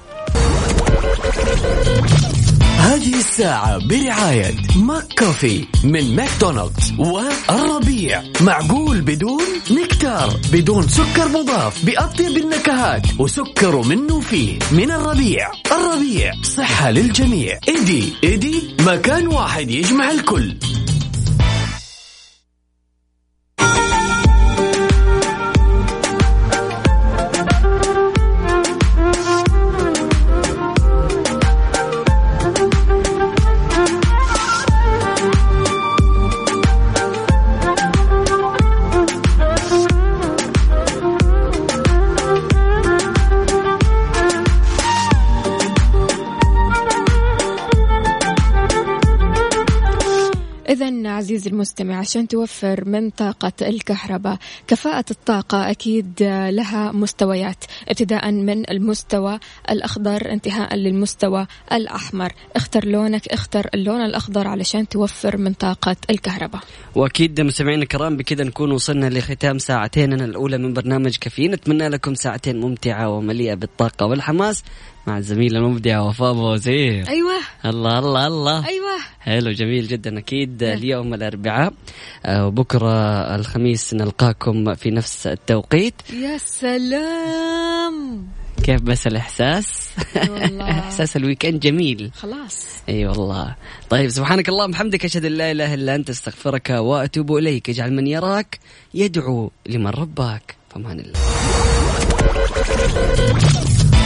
هذه 2.79 3.19
الساعة 3.19 3.79
برعاية 3.89 4.55
ماك 4.77 5.05
كوفي 5.19 5.65
من 5.85 6.17
ماكدونالدز 6.17 6.93
والربيع. 6.99 8.23
معقول 8.41 9.01
بدون 9.01 9.43
نكتار 9.71 10.41
بدون 10.53 10.89
سكر 10.89 11.29
مضاف 11.29 11.85
بأطيب 11.85 12.37
النكهات 12.37 13.07
وسكر 13.19 13.83
منه 13.83 14.21
فيه 14.21 14.59
من 14.73 14.91
الربيع. 14.91 15.51
الربيع 15.73 16.33
صحة 16.43 16.91
للجميع. 16.91 17.59
إيدي 17.69 18.13
إيدي 18.25 18.77
مكان 18.87 19.27
واحد 19.27 19.71
يجمع 19.71 20.11
الكل. 20.11 20.55
المستمع 51.61 51.99
عشان 51.99 52.29
توفر 52.29 52.85
من 52.85 53.11
طاقة 53.11 53.53
الكهرباء. 53.63 54.39
كفاءة 54.67 55.05
الطاقة 55.11 55.71
أكيد 55.71 56.23
لها 56.51 56.93
مستويات 56.93 57.65
ابتداء 57.89 58.31
من 58.31 58.71
المستوى 58.71 59.39
الأخضر 59.71 60.33
انتهاء 60.33 60.75
للمستوى 60.75 61.47
الأحمر. 61.73 62.33
اختر 62.57 62.85
لونك 62.85 63.29
اختر 63.29 63.69
اللون 63.75 64.01
الأخضر 64.01 64.49
علشان 64.49 64.89
توفر 64.89 65.37
من 65.37 65.53
طاقة 65.53 65.97
الكهرباء. 66.11 66.63
وأكيد 66.95 67.41
مستمعينا 67.41 67.83
الكرام 67.83 68.17
بكذا 68.17 68.45
نكون 68.45 68.73
وصلنا 68.73 69.11
لختام 69.11 69.59
ساعتين. 69.59 70.13
الأولى 70.13 70.59
من 70.59 70.73
برنامج 70.73 71.17
كافيين. 71.17 71.51
نتمنى 71.51 71.89
لكم 71.89 72.15
ساعتين 72.15 72.61
ممتعة 72.61 73.09
ومليئة 73.09 73.55
بالطاقة 73.55 74.07
والحماس. 74.07 74.65
مع 75.07 75.19
الزميله 75.19 75.59
المبدعه 75.59 76.09
وفاء 76.09 76.35
وزير. 76.35 77.09
أيوة. 77.09 77.39
الله 77.65 77.99
الله 77.99 78.27
الله. 78.27 78.67
أيوة. 78.67 78.97
حلو 79.21 79.51
جميل 79.51 79.89
جدا. 79.89 80.19
أكيد 80.19 80.63
اليوم 80.63 81.15
الأربعاء. 81.15 81.73
آه، 82.27 82.47
وبكرة 82.47 82.91
الخميس 83.35 83.95
نلقاكم 83.95 84.75
في 84.75 84.91
نفس 84.91 85.27
التوقيت. 85.27 85.95
يا 86.13 86.39
سلام. 86.39 88.29
كيف 88.65 88.83
بس 88.83 89.07
الإحساس؟ 89.07 89.91
والله. 90.17 90.71
إحساس 90.81 91.17
الويكند 91.17 91.61
جميل. 91.61 92.11
خلاص. 92.15 92.67
أي 92.89 93.07
والله. 93.07 93.55
طيب 93.91 94.09
سبحانك 94.11 94.49
اللهم 94.49 94.71
وبحمدك 94.71 95.05
أشهد 95.05 95.25
أن 95.25 95.33
لا 95.33 95.51
إله 95.51 95.75
إلا 95.75 95.95
أنت 95.95 96.11
أستغفرك 96.11 96.71
وأتوب 96.71 97.37
إليك. 97.37 97.71
اجعل 97.71 97.93
من 97.93 98.07
يراك 98.07 98.59
يدعو 98.95 99.51
لمن 99.67 99.91
رباك. 99.91 100.57
فمان 100.71 101.01
الله. 101.01 101.19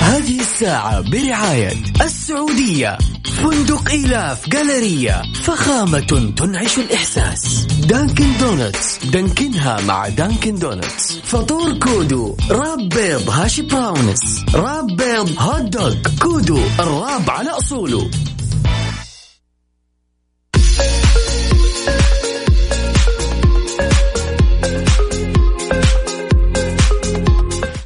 هذه 0.05 0.41
الساعة 0.41 1.01
برعاية 1.01 1.73
السعودية. 2.01 2.99
فندق 3.25 3.91
إيلاف 3.91 4.49
جالرية 4.49 5.23
فخامة 5.43 6.33
تنعش 6.37 6.79
الإحساس. 6.79 7.65
دانكن 7.65 8.37
دونتس. 8.41 8.99
دانكنها 9.05 9.81
مع 9.81 10.09
دانكن 10.09 10.55
دونتس. 10.55 11.19
فطور 11.25 11.79
كودو. 11.79 12.37
wrap 12.51 12.89
بيض 12.89 13.31
hash 13.31 13.63
browns 13.63 14.45
wrap 14.55 14.87
بيض 14.87 15.39
hot 15.39 15.63
dog. 15.63 15.95
كودو 16.23 16.61
ال 16.81 16.91
wrap 16.91 17.31
على 17.31 17.51
أصوله. 17.51 18.11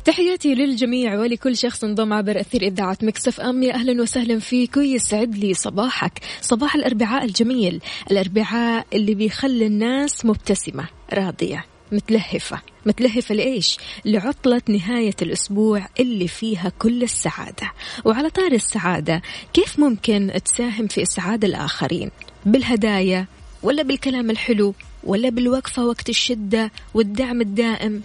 تحياتي 0.08 0.54
للجميع 0.54 1.18
ولكل 1.18 1.56
شخص 1.56 1.84
انضم 1.84 2.12
عبر 2.12 2.40
أثير 2.40 2.62
إذاعة 2.62 2.98
مكسف 3.02 3.40
أم. 3.40 3.62
يا 3.62 3.74
أهلا 3.74 4.02
وسهلا 4.02 4.38
فيك 4.38 4.76
ويسعد 4.76 5.34
لي 5.34 5.54
صباحك. 5.54 6.12
صباح 6.40 6.74
الأربعاء 6.74 7.24
الجميل. 7.24 7.80
الأربعاء 8.10 8.86
اللي 8.92 9.14
بيخلي 9.14 9.66
الناس 9.66 10.24
مبتسمة 10.24 10.88
راضية 11.12 11.64
متلهفة. 11.92 12.60
متلهفة 12.86 13.34
لإيش؟ 13.34 13.78
لعطلة 14.04 14.62
نهاية 14.68 15.16
الأسبوع 15.22 15.86
اللي 16.00 16.28
فيها 16.28 16.72
كل 16.78 17.02
السعادة. 17.02 17.72
وعلى 18.04 18.30
طار 18.30 18.52
السعادة 18.52 19.22
كيف 19.52 19.78
ممكن 19.78 20.32
تساهم 20.44 20.86
في 20.86 21.02
إسعاد 21.02 21.44
الآخرين؟ 21.44 22.10
بالهدايا 22.46 23.26
ولا 23.62 23.82
بالكلام 23.82 24.30
الحلو 24.30 24.74
ولا 25.04 25.28
بالوقفة 25.28 25.84
وقت 25.86 26.08
الشدة 26.08 26.70
والدعم 26.94 27.40
الدائم؟ 27.40 28.02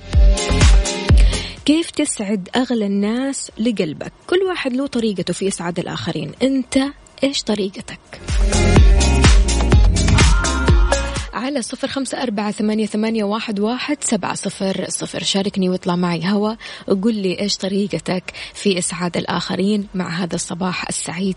كيف 1.66 1.92
تسعد 1.92 2.50
أغلى 2.56 2.86
الناس 2.86 3.52
لقلبك؟ 3.58 4.14
كل 4.28 4.40
واحد 4.50 4.74
له 4.74 4.88
طريقته 4.88 5.34
في 5.34 5.48
إسعاد 5.48 5.80
الآخرين. 5.80 6.32
أنت 6.42 6.80
إيش 7.24 7.44
طريقتك؟ 7.44 8.00
على 11.34 11.62
صفر 11.62 11.88
خمسة 11.88 12.24
أربعة 12.24 12.52
ثمانية, 12.52 12.86
ثمانية 12.86 13.24
واحد, 13.24 13.60
واحد 13.60 13.98
سبعة 14.02 14.34
صفر 14.36 14.86
صفر. 14.90 15.24
شاركني 15.24 15.70
واطلع 15.70 15.96
معي 15.96 16.32
هوا. 16.32 16.56
وقول 16.88 17.16
لي 17.16 17.40
إيش 17.40 17.58
طريقتك 17.58 18.34
في 18.54 18.78
إسعاد 18.78 19.18
الآخرين 19.18 19.88
مع 19.94 20.10
هذا 20.10 20.36
الصباح 20.36 20.88
السعيد. 20.90 21.36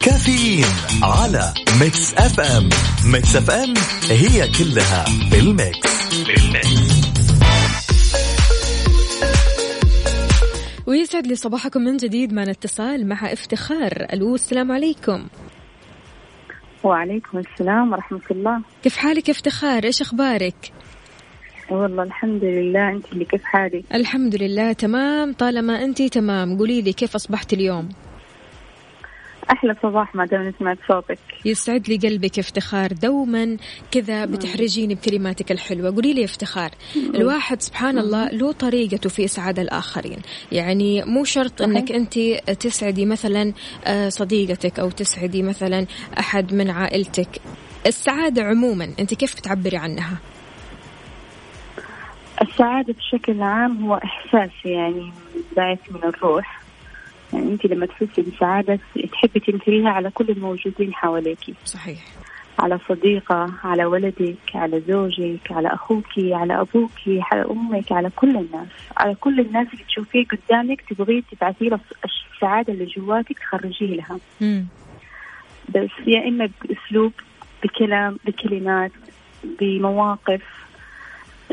كافيين. 0.00 0.87
على 1.02 1.54
ميكس 1.80 2.14
اف 2.14 2.40
ام 2.40 2.68
ميكس 3.12 3.36
اف 3.36 3.50
ام 3.50 3.74
هي 4.10 4.48
كلها 4.58 5.04
بالميكس. 5.30 6.24
بالميكس. 6.26 7.28
ويسعد 10.86 11.26
لي 11.26 11.34
صباحكم 11.34 11.80
من 11.80 11.96
جديد 11.96 12.32
معنا 12.32 12.50
اتصال 12.50 13.08
مع 13.08 13.32
افتخار. 13.32 14.06
ألو 14.12 14.34
السلام 14.34 14.72
عليكم. 14.72 15.26
وعليكم 16.84 17.38
السلام 17.38 17.92
ورحمة 17.92 18.20
الله. 18.30 18.60
كيف 18.82 18.96
حالك 18.96 19.30
افتخار؟ 19.30 19.84
إيش 19.84 20.02
أخبارك؟ 20.02 20.72
والله 21.70 22.02
الحمد 22.02 22.44
لله. 22.44 22.90
أنت 22.90 23.12
اللي 23.12 23.24
كيف 23.24 23.44
حالك؟ 23.44 23.84
الحمد 23.94 24.36
لله 24.42 24.72
تمام. 24.72 25.32
طالما 25.32 25.84
أنت 25.84 26.02
تمام 26.02 26.58
قولي 26.58 26.82
لي 26.82 26.92
كيف 26.92 27.14
أصبحت 27.14 27.52
اليوم؟ 27.52 27.88
أحلى 29.52 29.74
صباح 29.82 30.14
ما 30.14 30.26
دام 30.26 30.54
سمعت 30.58 30.78
صوتك. 30.88 31.18
يسعد 31.44 31.88
لي 31.88 31.96
قلبك 31.96 32.38
افتخار 32.38 32.92
دوما 32.92 33.56
كذا 33.90 34.24
بتحرجيني 34.24 34.94
بكلماتك 34.94 35.52
الحلوة. 35.52 35.94
قولي 35.94 36.14
لي 36.14 36.24
افتخار. 36.24 36.70
الواحد 36.96 37.62
سبحان 37.62 37.98
الله 37.98 38.28
له 38.30 38.52
طريقته 38.52 39.08
في 39.08 39.24
إسعاد 39.24 39.58
الآخرين. 39.58 40.18
يعني 40.52 41.04
مو 41.04 41.24
شرط 41.24 41.62
أنك 41.62 41.92
أنت 41.92 42.18
تسعدي 42.60 43.06
مثلا 43.06 43.52
آه، 43.86 44.08
صديقتك 44.08 44.78
أو 44.80 44.90
تسعدي 44.90 45.42
مثلا 45.42 45.86
أحد 46.18 46.54
من 46.54 46.70
عائلتك. 46.70 47.40
السعادة 47.86 48.42
عموما 48.42 48.88
أنت 49.00 49.14
كيف 49.14 49.36
بتعبري 49.36 49.76
عنها؟ 49.76 50.16
السعادة 52.42 52.94
بشكل 52.94 53.42
عام 53.42 53.84
هو 53.84 53.94
إحساس 53.94 54.50
يعني 54.64 55.12
باعث 55.56 55.78
من 55.90 56.04
الروح. 56.04 56.57
يعني 57.32 57.52
أنت 57.52 57.66
لما 57.66 57.86
تحسي 57.86 58.22
بسعادة 58.22 58.78
تحبي 59.12 59.40
تنثريها 59.40 59.88
على 59.90 60.10
كل 60.10 60.30
الموجودين 60.30 60.94
حواليك 60.94 61.54
صحيح. 61.64 61.98
على 62.58 62.78
صديقة 62.88 63.52
على 63.64 63.84
ولدك 63.84 64.36
على 64.54 64.80
زوجك 64.80 65.52
على 65.52 65.68
أخوك 65.68 66.06
على 66.18 66.60
أبوك 66.60 66.90
على 67.32 67.44
أمك 67.50 67.92
على 67.92 68.10
كل 68.16 68.36
الناس. 68.36 68.68
على 68.96 69.14
كل 69.14 69.40
الناس 69.40 69.66
اللي 69.72 69.84
تشوفيه 69.84 70.24
قدامك 70.24 70.80
تبغي 70.80 71.24
تبعثي 71.32 71.68
له 71.68 71.80
السعادة 72.34 72.72
اللي 72.72 72.84
جواتك 72.84 73.38
تخرجيه 73.38 73.96
لها. 73.96 74.18
مم. 74.40 74.66
بس 75.68 75.90
يا 76.06 76.28
إما 76.28 76.50
بأسلوب 76.64 77.12
بكلام 77.64 78.18
بكلمات 78.24 78.92
بمواقف 79.60 80.42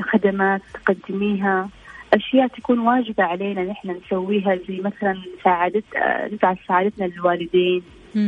خدمات 0.02 0.62
تقدميها. 0.74 1.70
أشياء 2.14 2.48
تكون 2.48 2.80
واجبة 2.80 3.24
علينا 3.24 3.64
نحن 3.64 3.90
نسويها 4.06 4.56
زي 4.68 4.80
مثلا 4.84 5.18
مساعدة 5.40 5.84
آه، 5.98 6.28
نسعى 6.28 6.56
سعادتنا 6.68 7.06
للوالدين. 7.06 7.82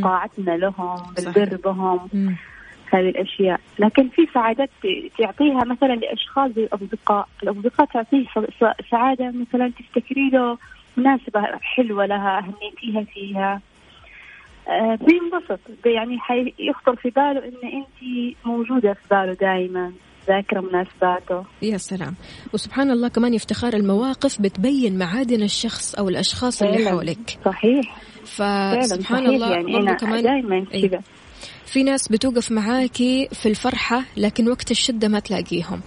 طاعتنا 0.03 0.51
لهم. 0.57 0.97
بالبر 1.15 1.55
بهم 1.65 1.99
مم. 2.13 2.35
هذه 2.93 3.09
الأشياء 3.09 3.59
لكن 3.79 4.09
في 4.09 4.27
سعادات 4.33 4.69
تعطيها 5.17 5.63
مثلا 5.63 5.93
لأشخاص 5.95 6.51
زي 6.51 6.63
الأصدقاء 6.63 7.27
الأصدقاء 7.43 7.87
تعطيه 7.87 8.25
س- 8.25 8.63
س- 8.63 8.89
سعادة 8.91 9.31
مثلا 9.31 9.71
تفتكري 9.79 10.29
له 10.29 10.57
مناسبة 10.97 11.41
حلوة 11.61 12.05
لها 12.05 12.37
أهميتيها 12.39 13.03
فيها 13.13 13.61
آه، 14.67 14.95
بينبسط 15.01 15.59
يعني 15.85 16.19
حيخطر 16.19 16.95
في 16.95 17.09
باله 17.09 17.39
إن 17.45 17.53
انت 17.73 18.33
موجودة 18.45 18.93
في 18.93 18.99
باله 19.11 19.33
دائما 19.33 19.91
ذاكره 20.27 20.61
مناسباته 20.61 21.45
يا 21.61 21.77
سلام. 21.77 22.15
وسبحان 22.53 22.91
الله 22.91 23.07
كمان 23.07 23.33
يفتخار 23.33 23.73
المواقف 23.73 24.41
بتبين 24.41 24.97
معادن 24.97 25.43
الشخص 25.43 25.95
أو 25.95 26.09
الأشخاص 26.09 26.61
اللي. 26.63 26.89
حولك. 26.89 27.39
صحيح. 27.45 27.97
فسبحان 28.23 29.01
صحيح. 29.01 29.29
الله 29.29 29.51
يعني 29.51 29.77
أنا 29.77 29.93
كمان 29.93 30.23
دائما 30.23 30.65
أي. 30.73 30.87
كذا. 30.89 31.01
في 31.65 31.83
ناس 31.83 32.07
بتوقف 32.11 32.51
معاكي 32.51 33.27
في 33.31 33.49
الفرحة 33.49 34.03
لكن 34.17 34.49
وقت 34.49 34.71
الشدة 34.71 35.07
ما 35.07 35.19
تلاقيهم. 35.19 35.81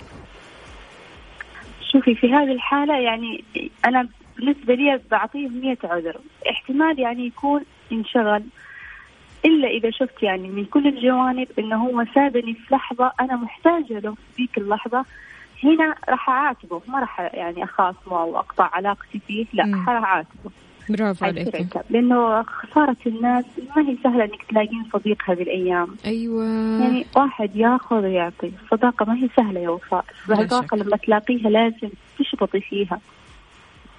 شوفي 1.93 2.15
في 2.15 2.27
هذه 2.27 2.53
الحالة 2.53 2.95
يعني 2.95 3.45
أنا 3.87 4.09
بالنسبة 4.37 4.75
لي 4.75 5.01
بعطيهم 5.11 5.61
100 5.61 5.77
عذر. 5.85 6.17
احتمال 6.51 7.01
يعني 7.01 7.27
يكون 7.27 7.65
انشغل 7.93 8.45
إلا 9.45 9.69
إذا 9.69 9.91
شفت 9.91 10.23
يعني 10.23 10.49
من 10.49 10.65
كل 10.65 10.87
الجوانب 10.87 11.49
إنه 11.59 11.77
هو 11.77 12.05
سابني 12.15 12.55
في 12.55 12.75
لحظة 12.75 13.13
أنا 13.21 13.37
محتاجة 13.37 13.99
له 13.99 14.15
في 14.15 14.43
ذيك 14.43 14.59
اللحظة. 14.59 15.05
هنا 15.65 15.95
راح 16.09 16.31
أعاتبه 16.31 16.81
ما 16.89 17.01
راح 17.01 17.21
يعني 17.21 17.65
اخاصمه 17.65 18.21
أو 18.23 18.37
أقطع 18.39 18.71
علاقتي 18.73 19.21
فيه 19.27 19.47
لا. 19.53 19.65
راح 19.65 19.89
أعاتبه. 19.89 20.51
برافو 20.89 21.25
عتاب 21.25 21.67
لأنه 21.91 22.43
خسارة 22.43 22.97
الناس 23.07 23.45
ما 23.77 23.89
هي 23.89 23.97
سهلة 24.05 24.25
إنك 24.25 24.43
تلاقين 24.43 24.85
صديق 24.93 25.23
هذه 25.31 25.43
الأيام. 25.43 25.97
أيوة. 26.07 26.45
يعني 26.81 27.07
واحد 27.17 27.57
ياخذ 27.57 27.97
ويعطي. 27.97 28.53
الصداقه 28.65 29.07
ما 29.07 29.15
هي 29.15 29.29
سهلة 29.37 29.61
يا 29.61 29.69
وفاء. 29.69 30.05
الصداقة. 30.31 30.77
لما 30.77 30.97
تلاقيها 30.97 31.51
لازم 31.51 31.89
تشبطي 32.19 32.61
فيها. 32.61 33.01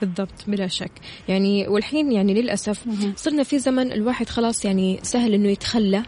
بالضبط 0.01 0.43
بلا 0.47 0.67
شك. 0.67 0.91
يعني 1.27 1.67
والحين 1.67 2.11
يعني 2.11 2.33
للأسف 2.33 2.83
صرنا 3.15 3.43
في 3.43 3.59
زمن 3.59 3.91
الواحد 3.91 4.29
خلاص 4.29 4.65
يعني 4.65 4.99
سهل 5.03 5.33
إنه 5.33 5.49
يتخلى. 5.49 6.03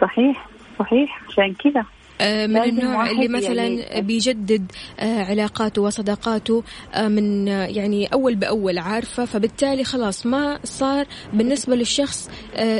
صحيح 0.00 0.48
صحيح. 0.78 1.22
عشان 1.28 1.54
كذا. 1.54 1.84
آه، 2.20 2.46
من 2.46 2.62
النوع 2.62 3.10
اللي 3.10 3.28
مثلا 3.28 3.64
يعني- 3.66 4.00
بيجدد 4.00 4.72
آه، 5.00 5.24
علاقاته 5.24 5.82
وصداقاته 5.82 6.62
آه، 6.94 7.08
من 7.08 7.48
يعني 7.48 8.06
أول 8.06 8.34
بأول 8.34 8.78
عارفة 8.78 9.24
فبالتالي 9.24 9.84
خلاص 9.84 10.26
ما 10.26 10.58
صار 10.64 11.06
بالنسبة 11.32 11.76
للشخص 11.76 12.30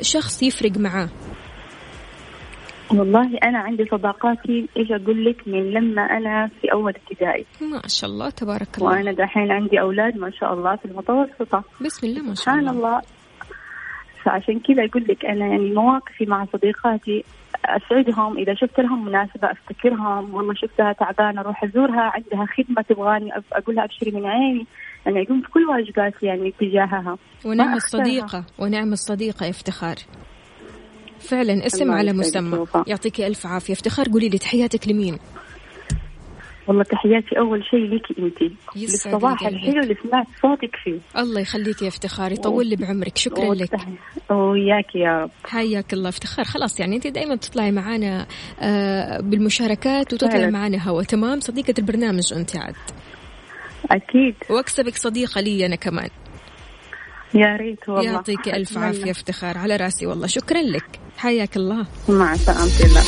شخص 0.01 0.43
يفرق 0.43 0.77
معاه. 0.79 1.09
والله 2.91 3.39
أنا 3.45 3.59
عندي 3.59 3.85
صداقاتي 3.85 4.69
إيش 4.77 4.93
أقول 4.93 5.25
لك؟ 5.25 5.49
من 5.49 5.71
لما 5.71 6.03
أنا 6.03 6.51
في 6.61 6.73
أول 6.73 6.95
ابتدائي. 6.97 7.45
ما 7.61 7.81
شاء 7.87 8.11
الله 8.11 8.31
تبارك 8.31 8.79
الله. 8.79 8.91
وأنا 8.91 9.13
دحين 9.13 9.53
عندي 9.53 9.81
أولاد 9.81 10.17
ما 10.17 10.31
شاء 10.31 10.55
الله 10.55 10.77
في 10.77 10.85
المتوسطة. 10.85 11.65
بسم 11.81 12.07
الله 12.07 12.23
ما 12.23 12.35
شاء 12.35 12.35
سبحان 12.35 12.59
الله. 12.59 12.71
الله. 12.73 13.03
فعشان 14.25 14.61
كذا 14.61 14.85
أقول 14.85 15.05
لك 15.09 15.25
أنا 15.25 15.47
يعني 15.47 15.75
مواقفي 15.75 16.27
مع 16.27 16.47
صديقاتي 16.53 17.25
أسعدهم. 17.65 18.39
إذا 18.39 18.55
شفت 18.55 18.81
لهم 18.81 19.05
مناسبة 19.05 19.51
أفتكرهم. 19.53 20.35
والله 20.35 20.55
شفتها 20.55 20.93
تعبانة 20.93 21.41
أروح 21.41 21.65
أزورها. 21.65 22.13
عندها 22.15 22.47
خدمة 22.57 22.83
تبغاني 22.83 23.31
أقول 23.53 23.77
لها 23.77 23.85
أبشري 23.85 24.11
من 24.11 24.27
عيني. 24.27 24.67
يعني 25.07 25.23
اقوم 25.23 25.41
في 25.41 25.49
كل 25.51 25.65
واجباتي 25.65 26.27
يعني 26.27 26.55
تجاهها. 26.61 27.19
ونعم. 27.47 27.75
الصديقة 27.75 28.45
ونعم 28.59 28.93
الصديقة 28.93 29.49
افتخار. 29.51 29.97
فعلا 31.25 31.67
اسم 31.67 31.91
على 31.91 32.13
مسمى. 32.13 32.67
يعطيك 32.87 33.21
ألف 33.21 33.47
عافية. 33.47 33.73
افتخار 33.73 34.09
قولي 34.09 34.29
لي 34.29 34.39
تحياتك 34.39 34.89
لمين؟ 34.89 35.19
والله 36.69 36.83
تحياتي 36.83 37.39
أول 37.39 37.65
شيء 37.65 37.95
لك 37.95 38.19
أنت 38.19 38.53
للصباح. 38.77 39.47
الحلو 39.47 39.83
اللي 39.83 39.97
سمعت 40.03 40.27
صوتك 40.43 40.77
فيه. 40.85 41.21
الله 41.23 41.41
يخليك 41.41 41.83
يا 41.83 41.89
افتخار 41.89 42.33
يطول 42.33 42.67
لي 42.67 42.77
بعمرك. 42.77 43.19
شكرا 43.19 43.55
لك. 43.55 43.71
وياك 44.31 44.95
يا 44.95 45.23
رب. 45.23 45.31
حياك 45.45 45.93
الله 45.93 46.09
افتخار. 46.09 46.45
خلاص 46.45 46.81
يعني 46.81 46.97
أنت 46.97 47.07
دائما 47.07 47.35
بتطلعي 47.35 47.73
معانا 47.73 48.27
آه، 48.61 49.21
بالمشاركات 49.21 50.13
وتطلعي. 50.13 50.51
معانا 50.51 50.89
هوا. 50.89 51.03
تمام؟ 51.03 51.41
صديقة 51.41 51.75
البرنامج 51.79 52.33
أنت 52.37 52.57
عاد. 52.57 52.75
أكيد. 53.91 54.35
واكسبك 54.51 54.97
صديقة 54.97 55.41
لي 55.41 55.67
أنا 55.67 55.77
كمان. 55.77 56.09
يا 57.35 57.57
ريت 57.57 57.89
والله. 57.89 58.13
يعطيك 58.13 58.49
ألف 58.49 58.71
أتمنى. 58.71 58.87
عافية 58.87 59.11
افتخار 59.11 59.59
على 59.59 59.77
راسي 59.77 60.07
والله. 60.07 60.27
شكرا 60.27 60.63
لك. 60.63 61.01
حياك 61.17 61.57
الله. 61.57 61.87
مع 62.09 62.37
سلامة 62.37 62.81
الله 62.85 63.03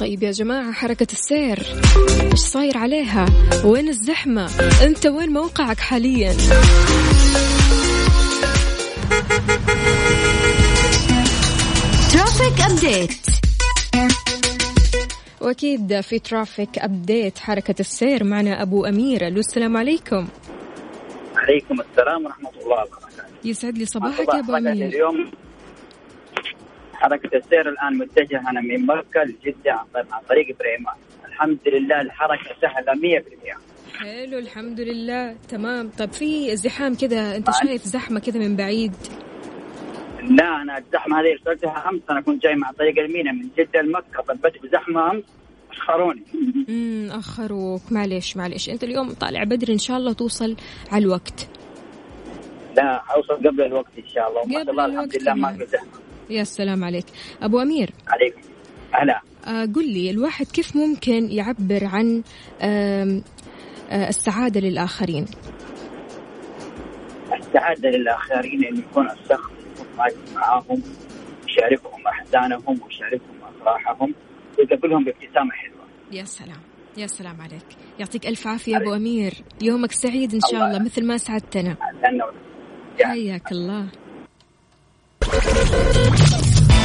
طيب 0.00 0.22
يا 0.22 0.30
جماعة 0.30 0.72
حركة 0.72 1.06
السير. 1.12 1.66
إيش 2.32 2.40
صاير 2.40 2.78
عليها؟ 2.78 3.26
وين 3.64 3.88
الزحمة؟ 3.88 4.50
أنت 4.82 5.06
وين 5.06 5.28
موقعك 5.28 5.80
حاليا؟ 5.80 6.32
traffic 12.12 12.60
update 12.70 13.16
وأكيد 15.44 16.00
في 16.00 16.18
traffic 16.18 16.78
update 16.78 17.38
حركة 17.38 17.74
السير 17.80 18.24
معنا 18.24 18.62
أبو 18.62 18.84
أمير. 18.84 19.26
ألو 19.26 19.38
السلام 19.40 19.76
عليكم. 19.76 20.28
عليكم 21.36 21.80
السلام 21.80 22.24
ورحمة 22.24 22.50
الله 22.50 22.82
وبركاته. 22.82 23.24
يسعد 23.44 23.78
لي 23.78 23.84
صباحك 23.84 24.28
يا 24.34 24.40
أبو 24.40 24.54
أمير. 24.56 24.72
اليوم. 24.86 25.30
حركة 26.94 27.36
السير 27.36 27.68
الآن 27.68 27.98
متجهة 27.98 28.50
أنا 28.50 28.60
من 28.60 28.86
مكة 28.86 29.20
لجدة 29.24 29.72
عن 29.72 30.20
طريق- 30.28 30.56
بريمان. 30.58 30.94
الحمد 31.28 31.58
لله 31.66 32.00
الحركة 32.00 32.54
سهلة 32.62 32.92
100% 32.94 33.58
حلو 33.98 34.38
الحمد 34.38 34.80
لله. 34.80 35.36
تمام. 35.48 35.90
طب 35.98 36.12
في 36.12 36.52
ازدحام 36.52 36.94
كذا 36.94 37.36
أنت 37.36 37.48
شايف 37.64 37.82
زحمة 37.84 38.20
كذا 38.20 38.38
من 38.38 38.56
بعيد؟ 38.56 38.92
لا 40.30 40.62
أنا 40.62 40.78
الزحمة 40.78 41.20
هذه 41.20 41.32
ارسلتها 41.32 41.88
أمس 41.88 42.00
أنا 42.10 42.20
كنت 42.20 42.42
جاي 42.42 42.54
مع 42.54 42.70
طريق 42.78 42.98
المينا 42.98 43.32
من 43.32 43.48
جدة 43.58 43.82
لمكة 43.82 44.22
طلبت 44.28 44.62
بزحمة 44.62 45.10
أمس. 45.10 45.24
أخروني 45.72 46.22
امم 46.68 47.10
أخروك. 47.10 47.80
معليش 47.90 48.36
معليش. 48.36 48.68
أنت 48.70 48.84
اليوم 48.84 49.12
طالع 49.12 49.44
بدري 49.44 49.72
إن 49.72 49.78
شاء 49.78 49.96
الله 49.96 50.12
توصل 50.12 50.56
على 50.92 51.04
الوقت. 51.04 51.48
لا 52.76 53.02
أوصل 53.16 53.34
قبل 53.34 53.62
الوقت 53.62 53.90
إن 53.98 54.08
شاء 54.14 54.28
الله. 54.28 54.40
وما 54.42 54.58
قبل 54.60 54.64
شاء 54.64 54.70
الله 54.70 54.86
الحمد 54.86 55.22
لله 55.22 55.34
ما. 55.34 55.52
في 55.52 55.66
زحمة. 55.66 55.88
يا 56.30 56.44
سلام 56.44 56.84
عليك. 56.84 57.06
أبو 57.42 57.62
أمير. 57.62 57.90
عليكم 58.08 58.40
هلا 58.92 59.20
آه 59.46 59.64
قل 59.64 59.92
لي 59.92 60.10
الواحد 60.10 60.46
كيف 60.46 60.76
ممكن 60.76 61.30
يعبر 61.30 61.84
عن 61.84 62.22
آم 62.62 63.22
آه 63.90 64.08
السعادة 64.08 64.60
للآخرين؟ 64.60 65.26
السعادة 67.40 67.88
للآخرين 67.88 68.64
أن 68.64 68.78
يكون 68.78 69.10
الشخص 69.10 69.50
واقف 69.98 70.34
معاهم 70.34 70.82
يشاركهم 71.48 72.06
أحزانهم 72.06 72.80
ويشاركهم 72.82 73.36
أفراحهم 73.42 74.14
ويقابلهم 74.58 75.04
بابتسامة 75.04 75.50
حلوة. 75.52 75.84
يا 76.12 76.24
سلام 76.24 76.60
يا 76.96 77.06
سلام 77.06 77.40
عليك. 77.40 77.66
يعطيك 77.98 78.26
ألف 78.26 78.46
عافية 78.46 78.76
أبو 78.76 78.94
أمير. 78.94 79.32
يومك 79.62 79.92
سعيد 79.92 80.34
إن 80.34 80.40
شاء 80.40 80.54
الله 80.54 80.66
الله 80.66 80.84
مثل 80.84 81.06
ما 81.06 81.16
سعدتنا. 81.16 81.76
حياك 83.04 83.52
الله. 83.52 83.88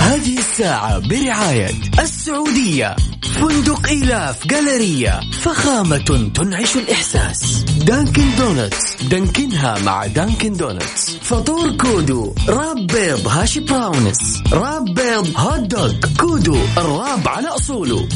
هذه 0.10 0.38
الساعة 0.38 1.00
برعاية 1.00 1.70
السعودية. 2.00 2.96
فندق 3.22 3.88
إيلاف 3.88 4.48
جالرية 4.48 5.20
فخامة 5.42 6.32
تنعش 6.36 6.78
الإحساس. 6.78 7.64
دانكن 7.64 8.36
دونتس. 8.38 9.04
دانكنها 9.04 9.80
مع 9.80 10.06
دانكن 10.06 10.54
دونتس. 10.54 11.18
فطور 11.22 11.78
كودو. 11.78 12.36
wrap 12.48 12.88
بيض 12.88 13.28
hash 13.28 13.60
browns. 13.60 14.42
wrap 14.54 14.86
بيض 14.86 15.28
hot 15.38 15.60
dog. 15.60 15.94
كودو 16.20 16.58
الراب 16.78 17.28
على 17.28 17.48
أصوله. 17.48 18.08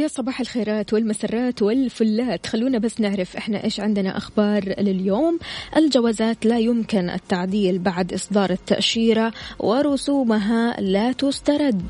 ويا 0.00 0.08
صباح 0.08 0.40
الخيرات 0.40 0.92
والمسرات 0.92 1.62
والفلات. 1.62 2.46
خلونا 2.46 2.78
بس 2.78 3.00
نعرف 3.00 3.36
إحنا 3.36 3.64
إيش 3.64 3.80
عندنا 3.80 4.16
أخبار 4.16 4.74
لليوم. 4.80 5.38
الجوازات 5.76 6.46
لا 6.46 6.58
يمكن 6.58 7.10
التعديل 7.10 7.78
بعد 7.78 8.12
إصدار 8.12 8.50
التأشيرة 8.50 9.32
ورسومها 9.58 10.80
لا 10.80 11.12
تسترد. 11.12 11.82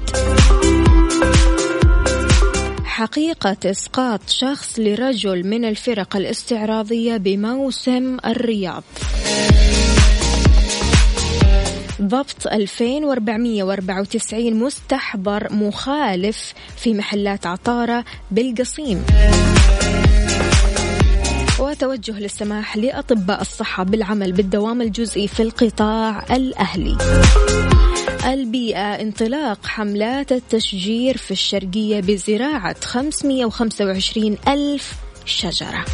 حقيقة 2.85 3.57
إسقاط 3.65 4.21
شخص 4.29 4.79
لرجل 4.79 5.47
من 5.47 5.65
الفرق 5.65 6.17
الاستعراضية 6.17 7.17
بموسم 7.17 8.17
الرياض. 8.27 8.85
ضبط 12.03 12.47
2494 12.47 14.55
مستحضر 14.55 15.53
مخالف 15.53 16.55
في 16.77 16.95
محلات 16.95 17.47
عطارة 17.47 18.05
بالقصيم. 18.31 19.05
وتوجه 21.59 22.19
للسماح 22.19 22.77
لأطباء 22.77 23.41
الصحة 23.41 23.85
بالعمل 23.85 24.33
بالدوام 24.33 24.83
الجزئي 24.83 25.29
في 25.29 25.43
القطاع 25.43 26.25
الأهلي. 26.31 26.97
البيئة 28.27 29.01
انطلاق 29.01 29.67
حملات 29.67 30.33
التشجير 30.33 31.17
في 31.17 31.31
الشرقية 31.31 32.01
بزراعة 32.01 32.77
525 32.85 34.37
ألف 34.49 34.95
شجرة. 35.25 35.85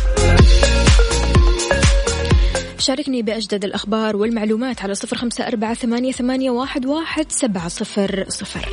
شاركني 2.87 3.22
بأجدد 3.22 3.64
الأخبار 3.64 4.16
والمعلومات 4.16 4.82
على 4.82 4.95
صفر 4.95 5.16
خمسة 5.16 5.47
أربعة 5.47 5.74
ثمانية, 5.74 6.12
واحد 6.87 7.32
سبعة 7.32 7.68
صفر 7.68 8.24
صفر. 8.28 8.68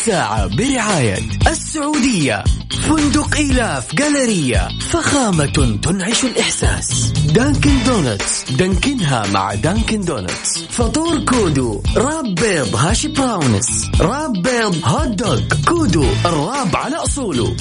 الساعة 0.00 0.46
برعاية 0.46 1.18
السعودية. 1.46 2.44
فندق 2.88 3.36
إيلاف 3.36 3.94
Galleria 3.94 4.68
فخامة 4.90 5.78
تنعش 5.82 6.24
الإحساس. 6.24 7.12
Dunkin' 7.12 7.82
Donuts. 7.86 8.50
دانكنها 8.50 9.26
مع 9.26 9.54
Dunkin' 9.54 10.00
Donuts. 10.00 10.58
فطور 10.70 11.24
كودو. 11.24 11.82
wrap 11.96 12.34
بيض 12.34 12.76
hash 12.76 13.08
browns. 13.08 13.90
wrap 14.00 14.32
بيض 14.32 14.84
hot 14.84 15.08
dog. 15.08 15.40
كودو 15.68 16.04
ال 16.24 16.34
wrap 16.34 16.76
على 16.76 16.96
أصوله. 16.96 17.56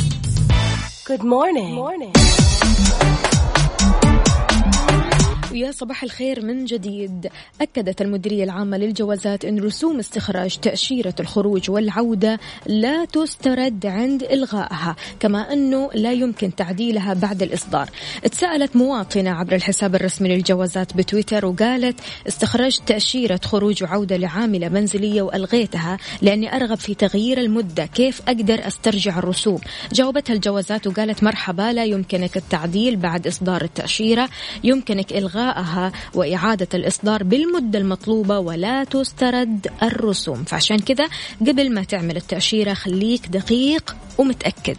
ويا 5.64 5.72
صباح 5.72 6.04
الخير 6.04 6.46
من 6.46 6.66
جديد. 6.66 7.30
أكدت 7.62 8.02
المديرية 8.02 8.44
العامة 8.44 8.78
للجوازات 8.78 9.46
أن 9.46 9.60
رسوم 9.60 10.00
استخراج 10.00 10.58
تأشيرة 10.58 11.14
الخروج 11.20 11.72
والعودة 11.72 12.40
لا 12.66 13.06
تسترد 13.06 13.86
عند 13.86 14.24
إلغائها 14.24 14.96
كما 15.20 15.54
أنه 15.54 15.90
لا 15.94 16.12
يمكن 16.12 16.56
تعديلها 16.56 17.14
بعد 17.14 17.44
الإصدار. 17.44 17.90
تساءلت 18.32 18.76
مواطنة 18.76 19.30
عبر 19.30 19.56
الحساب 19.56 19.96
الرسمي 19.96 20.30
للجوازات 20.36 20.98
بتويتر 20.98 21.46
وقالت 21.46 22.00
استخرجت 22.28 22.82
تأشيرة 22.88 23.40
خروج 23.44 23.84
وعودة 23.84 24.18
لعاملة 24.18 24.70
منزلية 24.70 25.22
وألغيتها 25.22 25.98
لأني 26.22 26.56
أرغب 26.56 26.78
في 26.78 26.94
تغيير 26.94 27.38
المدة 27.38 27.86
كيف 27.86 28.22
أقدر 28.28 28.68
أسترجع 28.68 29.20
الرسوم؟ 29.20 29.60
جاوبتها 29.94 30.34
الجوازات 30.34 30.88
وقالت 30.88 31.24
مرحبا 31.24 31.74
لا 31.74 31.86
يمكنك 31.86 32.38
التعديل 32.38 32.96
بعد 32.96 33.28
إصدار 33.28 33.62
التأشيرة 33.62 34.30
يمكنك 34.64 35.14
إلغائها 35.50 35.92
وإعادة 36.14 36.68
الإصدار 36.74 37.24
بالمدة 37.24 37.80
المطلوبة 37.80 38.40
ولا 38.40 38.84
تسترد 38.84 39.68
الرسوم. 39.84 40.44
فعشان 40.44 40.80
كذا 40.80 41.08
قبل 41.42 41.74
ما 41.74 41.84
تعمل 41.84 42.18
التأشيرة 42.18 42.74
خليك 42.74 43.28
دقيق 43.28 43.96
ومتأكد. 44.18 44.78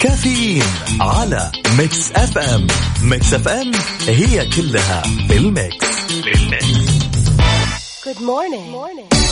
كافيين 0.00 0.62
على 1.00 1.52
ميكس 1.78 2.12
أف 2.12 2.38
أم. 2.38 2.66
ميكس 3.02 3.34
أف 3.34 3.48
أم 3.48 3.72
هي 4.08 4.48
كلها 4.56 5.02
بالميكس 5.28 6.12
بالميكس 6.24 6.96
Good 8.06 8.20
morning. 8.20 8.66
morning. 8.70 9.25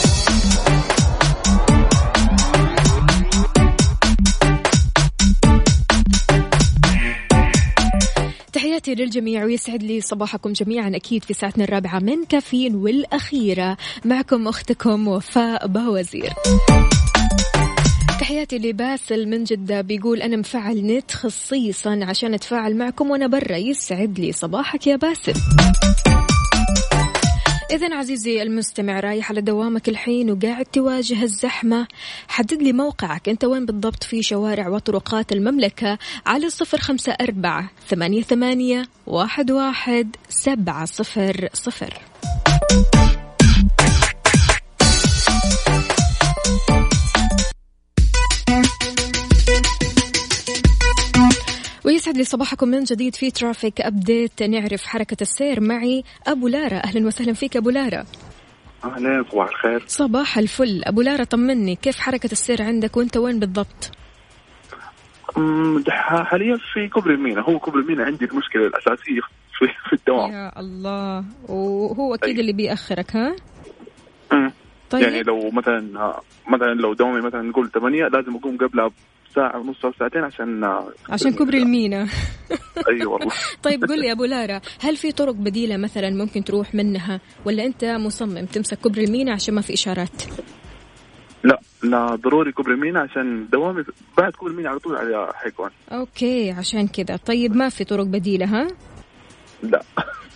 تحياتي 8.75 9.03
للجميع 9.03 9.45
ويسعد 9.45 9.83
لي 9.83 10.01
صباحكم 10.01 10.53
جميعا 10.53 10.91
أكيد 10.95 11.23
في 11.23 11.33
ساعتنا 11.33 11.63
الرابعة 11.63 11.99
من 11.99 12.25
كافيين 12.25 12.75
والأخيرة. 12.75 13.77
معكم 14.05 14.47
أختكم 14.47 15.07
وفاء 15.07 15.67
باوزير. 15.67 16.33
تحياتي 18.19 18.57
لباسل 18.57 19.27
من 19.27 19.43
جدة 19.43 19.81
بيقول 19.81 20.21
أنا 20.21 20.37
مفعل 20.37 20.85
نت 20.85 21.11
خصيصا 21.11 21.99
عشان 22.03 22.33
أتفاعل 22.33 22.75
معكم 22.75 23.11
وأنا 23.11 23.27
برا. 23.27 23.57
يسعد 23.57 24.19
لي 24.19 24.31
صباحك 24.31 24.87
يا 24.87 24.95
باسل. 24.95 25.33
إذا 27.71 27.95
عزيزي 27.95 28.41
المستمع 28.41 28.99
رايح 28.99 29.29
على 29.29 29.41
دوامك 29.41 29.89
الحين 29.89 30.31
وقاعد 30.31 30.65
تواجه 30.65 31.23
الزحمة. 31.23 31.87
حدد 32.27 32.61
لي 32.61 32.73
موقعك. 32.73 33.29
أنت 33.29 33.45
وين 33.45 33.65
بالضبط؟ 33.65 34.03
في 34.03 34.23
شوارع 34.23 34.67
وطرقات 34.67 35.31
المملكة 35.31 35.97
على 36.25 36.49
صفر 36.49 36.77
خمسة 36.77 37.11
أربعة 37.21 37.69
ثمانية, 37.87 38.83
واحد, 39.07 39.51
واحد 39.51 40.15
سبعة 40.29 40.85
صفر 40.85 41.49
صفر. 41.53 42.01
ويسعد 51.85 52.17
لي 52.17 52.23
صباحكم 52.23 52.67
من 52.67 52.83
جديد 52.83 53.15
في 53.15 53.31
traffic 53.31 53.81
update 53.81 54.43
نعرف 54.43 54.85
حركة 54.85 55.17
السير 55.21 55.61
معي 55.61 56.03
أبو 56.27 56.47
لارا. 56.47 56.77
أهلا 56.77 57.07
وسهلا 57.07 57.33
فيك 57.33 57.57
أبو 57.57 57.69
لارا. 57.69 58.05
أهلا 58.83 59.25
صباح 59.31 59.49
الخير. 59.49 59.83
صباح 59.87 60.37
الفل. 60.37 60.81
أبو 60.83 61.01
لارا 61.01 61.23
طمني 61.23 61.75
كيف 61.75 61.99
حركة 61.99 62.31
السير 62.31 62.61
عندك 62.61 62.97
وأنت 62.97 63.17
وين 63.17 63.39
بالضبط؟ 63.39 63.91
حاليا 65.89 66.57
في 66.73 66.87
كوبري 66.93 67.13
المينا. 67.13 67.41
هو 67.41 67.59
كوبري 67.59 67.81
المينا 67.81 68.03
عندي 68.03 68.25
المشكلة 68.25 68.67
الأساسية 68.67 69.21
في, 69.59 69.67
في 69.89 69.93
الدوام. 69.93 70.31
يا 70.31 70.59
الله. 70.59 71.25
وهو 71.49 72.15
أكيد 72.15 72.29
طيب. 72.29 72.39
اللي 72.39 72.53
بيأخرك 72.53 73.15
ها. 73.15 73.35
طيب. 74.89 75.03
يعني 75.03 75.23
لو 75.23 75.51
مثلا 75.51 76.13
مثلا 76.47 76.73
لو 76.73 76.93
دوامي 76.93 77.21
مثلا 77.21 77.41
نقول 77.41 77.71
8 77.71 78.07
لازم 78.07 78.35
أقوم 78.35 78.57
قبلها 78.57 78.91
بساعه 79.35 79.59
ونص 79.59 79.85
أو 79.85 79.91
ساعتين 79.99 80.23
عشان 80.23 80.63
عشان 81.09 81.33
كوبري 81.33 81.57
المينا. 81.57 82.07
اي 82.89 83.05
والله. 83.05 83.31
طيب 83.63 83.83
قل 83.83 83.99
لي 83.99 84.11
أبو 84.11 84.25
لارا 84.25 84.61
هل 84.81 84.95
في 84.95 85.11
طرق 85.11 85.33
بديلة 85.33 85.77
مثلا 85.77 86.09
ممكن 86.09 86.43
تروح 86.43 86.75
منها 86.75 87.19
ولا 87.45 87.65
أنت 87.65 87.85
مصمم 87.85 88.45
تمسك 88.45 88.79
كوبري 88.79 89.03
المينا 89.03 89.31
عشان 89.31 89.53
ما 89.53 89.61
في 89.61 89.73
إشارات؟ 89.73 90.23
لا 91.43 91.59
لا 91.83 92.15
ضروري 92.15 92.51
كوبري 92.51 92.73
المينا 92.73 92.99
عشان 92.99 93.47
دوامي 93.51 93.83
بعد 94.17 94.31
كوبري 94.31 94.51
المينا 94.51 94.69
على 94.69 94.79
طول 94.79 94.95
على 94.95 95.31
حيكون. 95.33 95.69
okay 95.91 96.51
عشان 96.51 96.87
كذا 96.87 97.15
طيب 97.15 97.55
ما 97.55 97.69
في 97.69 97.83
طرق 97.83 98.05
بديلة 98.05 98.45
ها؟ 98.45 98.67
لا. 99.63 99.81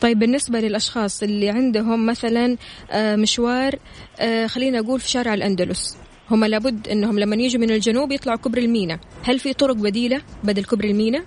طيب 0.02 0.20
بالنسبة 0.20 0.60
للأشخاص 0.60 1.24
اللي 1.24 1.50
عندهم 1.50 2.06
مثلا 2.06 2.58
آه، 2.92 3.16
مشوار 3.16 3.76
آه، 4.20 4.48
خلينا 4.48 4.80
أقول 4.80 5.00
في 5.00 5.10
شارع 5.10 5.34
الأندلس. 5.34 5.98
هم 6.32 6.46
لابد 6.46 6.88
أنهم 6.88 7.20
لما 7.20 7.36
يجوا 7.36 7.62
من 7.62 7.72
الجنوب 7.72 8.12
يطلعوا 8.12 8.38
كوبري 8.38 8.58
المينا. 8.58 9.00
هل 9.24 9.40
في 9.40 9.54
طرق 9.54 9.76
بديلة 9.76 10.22
بدل 10.44 10.64
كوبري 10.64 10.84
المينا؟ 10.84 11.24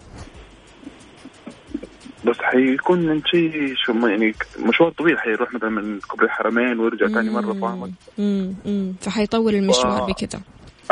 بس 2.25 2.37
حيكون 2.41 2.99
من 3.07 3.23
شيء 3.25 3.75
شو 3.77 3.93
يعني 4.07 4.35
مشوار 4.59 4.91
طويل 4.91 5.19
حيروح 5.19 5.55
مثلا 5.55 5.71
من 5.71 6.01
كوبري 6.01 6.27
الحرمين 6.27 6.81
ويرجع 6.81 7.07
ثاني 7.09 7.31
مرة 7.31 7.53
فاهمك 7.53 7.91
مم. 8.19 8.55
مم. 8.67 8.95
فحيطول 9.01 9.55
المشوار 9.55 10.03
و- 10.03 10.07
بكذا 10.07 10.41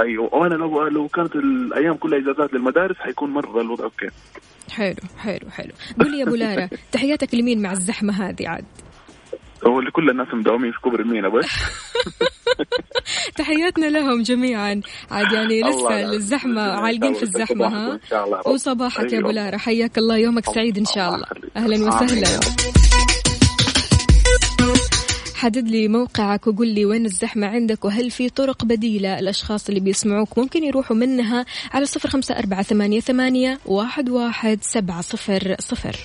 أيوه 0.01 0.35
وأنا 0.35 0.55
لو 0.55 0.87
لو 0.89 1.09
كانت 1.09 1.37
الأيام 1.37 1.95
كلها 1.95 2.19
إجازات 2.19 2.53
للمدارس 2.55 2.97
حيكون 2.97 3.31
مرة 3.31 3.61
الوضع 3.61 3.85
okay. 3.85 4.09
حلو 4.71 4.95
حلو 5.19 5.51
حلو. 5.51 5.71
قول 6.01 6.11
لي 6.11 6.19
يا 6.19 6.25
أبو 6.25 6.35
لارا 6.35 6.69
تحياتك 6.93 7.35
لمين 7.35 7.63
مع 7.63 7.73
الزحمة 7.73 8.13
هذه 8.29 8.49
عاد؟ 8.49 8.65
هو 9.67 9.81
لكل 9.81 10.11
الناس 10.11 10.29
مداومين 10.33 10.73
في 10.73 10.81
كوبري 10.81 11.03
المينا 11.03 11.29
بس. 11.29 11.47
تحياتنا 13.37 13.87
لهم 13.87 14.23
جميعا. 14.23 14.81
عاد 15.11 15.33
يعني 15.33 15.61
لسه 15.61 16.13
شاء 16.13 16.61
عالقين 16.63 17.15
في 17.15 17.23
الزحمة 17.23 17.67
ها. 17.67 18.01
وصباحك 18.47 19.13
يا. 19.13 19.19
أبو 19.19 19.31
لارا 19.31 19.57
حياك 19.57 19.99
الله. 19.99 20.17
يومك 20.17 20.47
سعيد 20.55 20.79
إن 20.79 20.85
شاء 20.85 21.15
الله. 21.15 21.27
آمين 21.57 21.89
وسهلا. 21.89 22.41
حدد 25.41 25.69
لي 25.69 25.89
موقعك 25.89 26.47
وقول 26.47 26.69
لي 26.69 26.85
وين 26.85 27.07
الزحمة 27.07 27.47
عندك 27.47 27.85
وهل 27.85 28.11
في 28.11 28.29
طرق 28.29 28.65
بديلة 28.65 29.19
الأشخاص 29.19 29.69
اللي 29.69 29.81
بيسمعوك؟ 29.81 30.39
ممكن 30.39 30.65
يروحوا 30.65 30.97
منها 30.97 31.47
على 31.73 31.87
صفر 31.87 32.09
خمسة 32.09 32.39
أربعة 32.39 32.63
ثمانية, 32.63 33.01
ثمانية 33.01 33.59
واحد, 33.67 34.09
واحد 34.09 34.59
سبعة 34.63 35.01
صفر 35.01 35.57
صفر. 35.59 35.97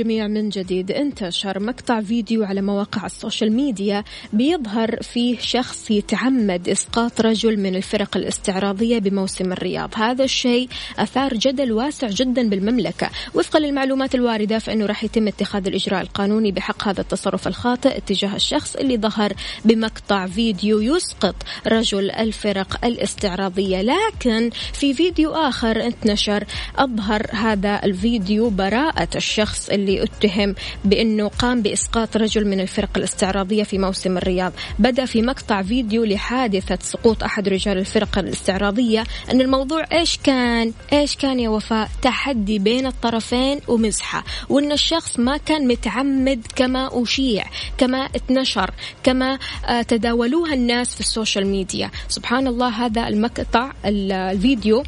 تحياتي 0.00 0.10
للجميع 0.10 0.28
من 0.28 0.48
جديد. 0.48 0.90
انتشر 0.90 1.60
مقطع 1.60 2.00
فيديو 2.00 2.44
على 2.44 2.62
مواقع 2.62 3.06
ال 3.06 3.13
social 3.13 3.52
media 3.52 4.04
بيظهر 4.32 5.02
فيه 5.02 5.38
شخص 5.38 5.90
يتعمد 5.90 6.68
إسقاط 6.68 7.20
رجل 7.20 7.60
من 7.60 7.76
الفرق 7.76 8.16
الاستعراضية 8.16 8.98
بموسم 8.98 9.52
الرياض. 9.52 9.90
هذا 9.96 10.24
الشيء 10.24 10.68
أثار 10.98 11.34
جدل 11.34 11.72
واسع 11.72 12.08
جدا 12.08 12.48
بالمملكة. 12.48 13.10
وفقا 13.34 13.58
للمعلومات 13.58 14.14
الواردة 14.14 14.58
فإنه 14.58 14.86
راح 14.86 15.04
يتم 15.04 15.28
اتخاذ 15.28 15.66
الإجراء 15.66 16.00
القانوني 16.02 16.52
بحق 16.52 16.88
هذا 16.88 17.00
التصرف 17.00 17.48
الخاطئ 17.48 17.96
اتجاه 17.96 18.36
الشخص 18.36 18.76
اللي 18.76 18.96
ظهر 18.96 19.32
بمقطع 19.64 20.26
فيديو 20.26 20.80
يسقط 20.80 21.34
رجل 21.66 22.10
الفرق 22.10 22.84
الاستعراضية. 22.84 23.82
لكن 23.82 24.50
في 24.72 24.94
فيديو 24.94 25.30
آخر 25.30 25.86
انتشر 25.86 26.44
أظهر 26.78 27.26
هذا 27.32 27.80
الفيديو 27.84 28.50
براءة 28.50 29.08
الشخص 29.16 29.68
اللي 29.68 29.89
اتهم 29.98 30.54
بأنه 30.84 31.28
قام 31.28 31.62
بإسقاط 31.62 32.16
رجل 32.16 32.46
من 32.46 32.60
الفرق 32.60 32.90
الاستعراضية 32.96 33.62
في 33.62 33.78
موسم 33.78 34.16
الرياض. 34.18 34.52
بدا 34.78 35.04
في 35.04 35.22
مقطع 35.22 35.62
فيديو 35.62 36.04
لحادثة 36.04 36.78
سقوط 36.82 37.24
أحد 37.24 37.48
رجال 37.48 37.78
الفرق 37.78 38.18
الاستعراضية 38.18 39.04
أن 39.32 39.40
الموضوع 39.40 39.84
إيش 39.92 40.18
كان؟ 40.24 40.72
إيش 40.92 41.16
كان 41.16 41.40
يا 41.40 41.48
وفاء؟ 41.48 41.88
تحدي 42.02 42.58
بين 42.58 42.86
الطرفين 42.86 43.60
ومزحة. 43.68 44.24
وأن 44.48 44.72
الشخص 44.72 45.18
ما 45.18 45.36
كان 45.36 45.68
متعمد 45.68 46.46
كما 46.56 47.02
أشيع 47.02 47.44
كما 47.78 47.98
اتنشر 47.98 48.70
كما 49.02 49.38
آه، 49.66 49.82
تداولوها 49.82 50.54
الناس 50.54 50.94
في 50.94 51.00
ال 51.00 51.07
social 51.07 51.46
media. 51.46 51.90
سبحان 52.08 52.46
الله 52.46 52.68
هذا 52.68 53.08
المقطع 53.08 53.72
ال- 53.84 54.12
الفيديو 54.12 54.82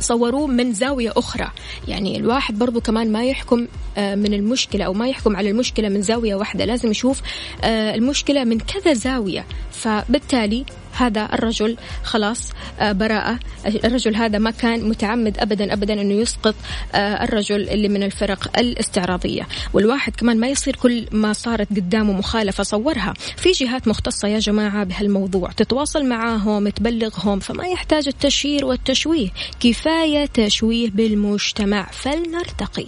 صوروه 0.00 0.46
من 0.46 0.72
زاوية 0.72 1.12
أخرى. 1.16 1.50
يعني 1.88 2.16
الواحد 2.16 2.58
برضو 2.58 2.80
كمان 2.80 3.12
ما 3.12 3.24
يحكم 3.24 3.66
آه، 3.96 4.14
من 4.14 4.34
المشكلة 4.34 4.84
أو 4.84 4.92
ما 4.92 5.08
يحكم 5.08 5.36
على 5.36 5.50
المشكلة 5.50 5.88
من 5.88 6.02
زاوية 6.02 6.34
واحدة. 6.34 6.64
لازم 6.64 6.90
يشوف 6.90 7.20
آه، 7.64 7.94
المشكلة 7.94 8.44
من 8.44 8.58
كذا 8.58 8.92
زاوية. 8.92 9.46
فبالتالي 9.72 10.64
هذا 10.96 11.28
الرجل 11.32 11.76
خلاص 12.02 12.52
آه، 12.80 12.92
براءة. 12.92 13.38
الرجل 13.66 14.16
هذا 14.16 14.38
ما 14.38 14.50
كان 14.50 14.88
متعمد 14.88 15.38
أبدا 15.38 15.72
أبدا 15.72 16.00
أنه 16.00 16.14
يسقط 16.14 16.54
آه، 16.94 17.24
الرجل 17.24 17.68
اللي 17.68 17.88
من 17.88 18.02
الفرق 18.02 18.58
الاستعراضية. 18.58 19.46
والواحد 19.72 20.16
كمان 20.16 20.40
ما 20.40 20.48
يصير 20.48 20.76
كل 20.76 21.06
ما 21.12 21.32
صارت 21.32 21.70
قدامه 21.70 22.12
مخالفة 22.12 22.62
صورها. 22.62 23.14
في 23.36 23.50
جهات 23.50 23.88
مختصة 23.88 24.28
يا 24.28 24.38
جماعة 24.38 24.84
بهالموضوع. 24.84 25.50
تتواصل 25.50 26.06
معاهم 26.06 26.68
تبلغهم 26.68 27.38
فما 27.38 27.66
يحتاج 27.66 28.08
التشهير 28.08 28.64
والتشويه. 28.64 29.28
كفاية 29.60 30.26
تشويه 30.26 30.90
بالمجتمع. 30.90 31.86
فلنرتقي. 31.92 32.86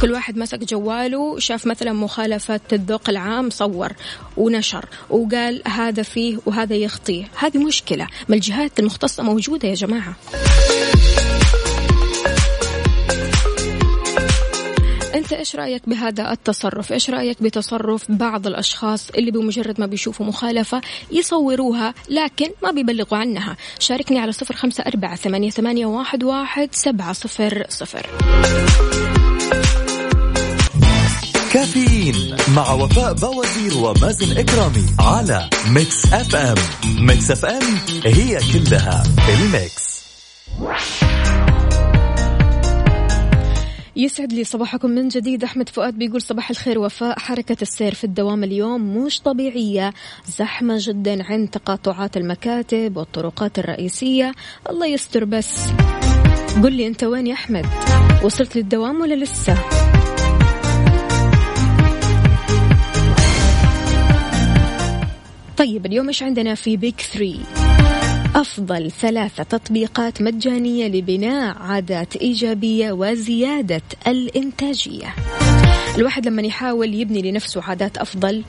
كل 0.00 0.12
واحد 0.12 0.38
مسك 0.38 0.64
جواله 0.64 1.38
شاف 1.38 1.66
مثلا 1.66 1.92
مخالفة 1.92 2.60
الذوق 2.72 3.10
العام 3.10 3.50
صور 3.50 3.92
ونشر 4.36 4.84
وقال 5.10 5.62
هذا 5.66 6.02
فيه 6.02 6.38
وهذا 6.46 6.74
يخطيه. 6.74 7.24
هذه 7.36 7.58
مشكلة. 7.58 8.06
ما 8.28 8.34
الجهات 8.34 8.80
المختصة 8.80 9.22
موجودة 9.22 9.68
يا 9.68 9.74
جماعة. 9.74 10.14
أنت 15.14 15.32
إيش 15.32 15.56
رأيك 15.56 15.88
بهذا 15.88 16.32
التصرف؟ 16.32 16.92
إيش 16.92 17.10
رأيك 17.10 17.42
بتصرف 17.42 18.04
بعض 18.08 18.46
الأشخاص 18.46 19.10
اللي 19.10 19.30
بمجرد 19.30 19.80
ما 19.80 19.86
بيشوفوا 19.86 20.26
مخالفة 20.26 20.80
يصوروها 21.12 21.94
لكن 22.08 22.46
ما 22.62 22.70
بيبلغوا 22.70 23.18
عنها؟ 23.18 23.56
شاركني 23.78 24.18
على 24.18 24.32
صفر 24.32 24.54
خمسة 24.54 24.84
أربعة 24.86 25.16
ثمانية, 25.16 25.50
ثمانية 25.50 25.86
واحد, 25.86 26.24
واحد 26.24 26.68
سبعة 26.72 27.12
صفر 27.12 27.66
صفر. 27.68 28.06
كافيين 31.52 32.36
مع 32.56 32.72
وفاء 32.72 33.12
بوازير 33.12 33.76
ومازن 33.76 34.38
إكرامي 34.38 34.86
على 34.98 35.50
Mix 35.70 36.12
FM. 36.12 36.54
Mix 37.06 37.30
FM 37.30 37.62
هي 38.04 38.38
كلها 38.52 39.02
ال 39.28 39.42
mix. 39.42 39.98
يسعد 43.96 44.32
لي 44.32 44.44
صباحكم 44.44 44.90
من 44.90 45.08
جديد. 45.08 45.44
أحمد 45.44 45.68
فؤاد 45.68 45.94
بيقول 45.94 46.22
صباح 46.22 46.50
الخير 46.50 46.78
وفاء. 46.78 47.18
حركة 47.18 47.56
السير 47.62 47.94
في 47.94 48.04
الدوام 48.04 48.44
اليوم 48.44 48.96
مش 48.96 49.20
طبيعية. 49.20 49.94
زحمة 50.38 50.76
جدا 50.80 51.24
عند 51.24 51.48
تقاطعات 51.48 52.16
المكاتب 52.16 52.96
والطرقات 52.96 53.58
الرئيسية. 53.58 54.32
الله 54.70 54.86
يستر 54.86 55.24
بس. 55.24 55.58
قل 56.62 56.72
لي 56.72 56.86
أنت 56.86 57.04
وين 57.04 57.26
يا 57.26 57.34
أحمد؟ 57.34 57.66
وصلت 58.22 58.56
للدوام 58.56 59.00
ولا 59.00 59.14
لسه؟ 59.14 59.58
طيب 65.58 65.86
اليوم 65.86 66.06
إيش 66.08 66.22
عندنا 66.22 66.54
في 66.54 66.76
بيك 66.76 67.00
ثري 67.00 67.40
أفضل 68.34 68.90
ثلاثة 68.90 69.42
تطبيقات 69.42 70.22
مجانية 70.22 70.88
لبناء 70.88 71.56
عادات 71.58 72.16
إيجابية 72.16 72.92
وزيادة 72.92 73.82
الإنتاجية. 74.06 75.14
الواحد 75.96 76.26
لما 76.26 76.42
يحاول 76.42 76.94
يبني 76.94 77.30
لنفسه 77.30 77.62
عادات 77.62 77.98
أفضل 77.98 78.44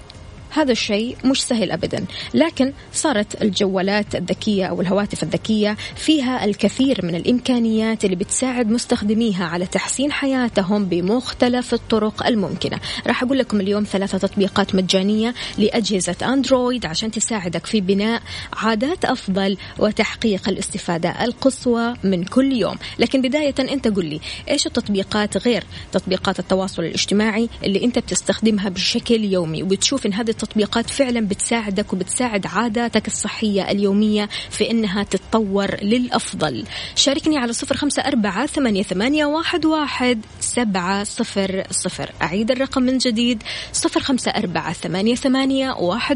هذا 0.49 0.71
الشيء 0.71 1.17
مش 1.25 1.43
سهل 1.43 1.71
ابدا. 1.71 2.05
لكن 2.33 2.73
صارت 2.93 3.41
الجوالات 3.41 4.15
الذكية 4.15 4.65
أو 4.65 4.81
الهواتف 4.81 5.23
الذكية 5.23 5.77
فيها 5.95 6.45
الكثير 6.45 7.05
من 7.05 7.15
الإمكانيات 7.15 8.05
اللي 8.05 8.15
بتساعد 8.15 8.69
مستخدميها 8.69 9.45
على 9.45 9.65
تحسين 9.65 10.11
حياتهم 10.11 10.85
بمختلف 10.85 11.73
الطرق 11.73 12.27
الممكنة. 12.27 12.79
راح 13.07 13.23
أقول 13.23 13.37
لكم 13.37 13.61
اليوم 13.61 13.83
ثلاثة 13.83 14.17
تطبيقات 14.17 14.75
مجانية 14.75 15.33
لأجهزة 15.57 16.15
أندرويد 16.23 16.85
عشان 16.85 17.11
تساعدك 17.11 17.65
في 17.65 17.81
بناء 17.81 18.21
عادات 18.53 19.05
أفضل 19.05 19.57
وتحقيق 19.79 20.49
الاستفادة 20.49 21.23
القصوى 21.23 21.93
من 22.03 22.23
كل 22.23 22.53
يوم. 22.53 22.75
لكن 22.99 23.21
بداية 23.21 23.55
أنت 23.59 23.87
قل 23.87 24.05
لي 24.05 24.19
إيش 24.49 24.67
التطبيقات 24.67 25.37
غير 25.37 25.63
تطبيقات 25.91 26.39
التواصل 26.39 26.83
الاجتماعي 26.83 27.49
اللي 27.63 27.83
أنت 27.85 27.99
بتستخدمها 27.99 28.69
بشكل 28.69 29.23
يومي؟ 29.23 29.63
وبتشوف 29.63 30.05
إن 30.05 30.13
هذه 30.13 30.29
التطبيقات 30.43 30.89
فعلا 30.89 31.27
بتساعدك 31.27 31.93
وبتساعد 31.93 32.45
عاداتك 32.45 33.07
الصحية 33.07 33.71
اليومية 33.71 34.29
في 34.49 34.71
أنها 34.71 35.03
تتطور 35.03 35.75
للأفضل. 35.81 36.63
شاركني 36.95 37.37
على 37.37 37.53
صفر 37.53 37.77
خمسة 37.77 38.01
أربعة 38.01 38.45
ثمانية, 38.45 39.25
واحد, 39.65 40.21
سبعة 40.39 41.03
صفر 41.03 41.63
صفر. 41.71 42.11
أعيد 42.21 42.51
الرقم 42.51 42.81
من 42.83 42.97
جديد 42.97 43.43
صفر 43.73 43.99
خمسة 43.99 44.31
أربعة 44.31 44.73
ثمانية, 44.73 45.15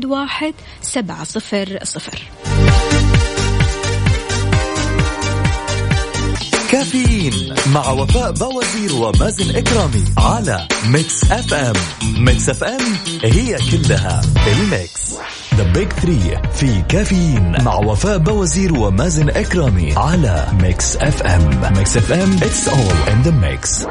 واحد 0.06 0.54
سبعة 0.82 1.24
صفر 1.24 1.80
صفر. 1.84 2.22
كافيين 6.74 7.56
مع 7.74 7.90
وفاء 7.90 8.32
بوازير 8.32 8.96
ومازن 8.96 9.56
إكرامي 9.56 10.04
على 10.18 10.68
Mix 10.88 11.32
FM 11.32 11.74
Mix 12.18 12.50
FM 12.50 12.82
هي 13.24 13.58
كلها 13.72 14.22
ال 14.48 14.61
mix. 14.61 15.14
the 15.56 15.64
big 15.64 15.92
three 15.94 16.42
في 16.54 16.82
كافيين 16.90 17.64
مع 17.64 17.76
وفاء 17.76 18.18
بوازير 18.18 18.74
ومازن 18.80 19.30
إكرامي 19.30 19.94
على 19.98 20.48
Mix 20.62 20.96
FM 20.96 21.74
Mix 21.78 21.98
FM 21.98 22.34
it's 22.34 22.68
all 22.68 23.10
in 23.12 23.22
the 23.22 23.32
mix 23.32 23.86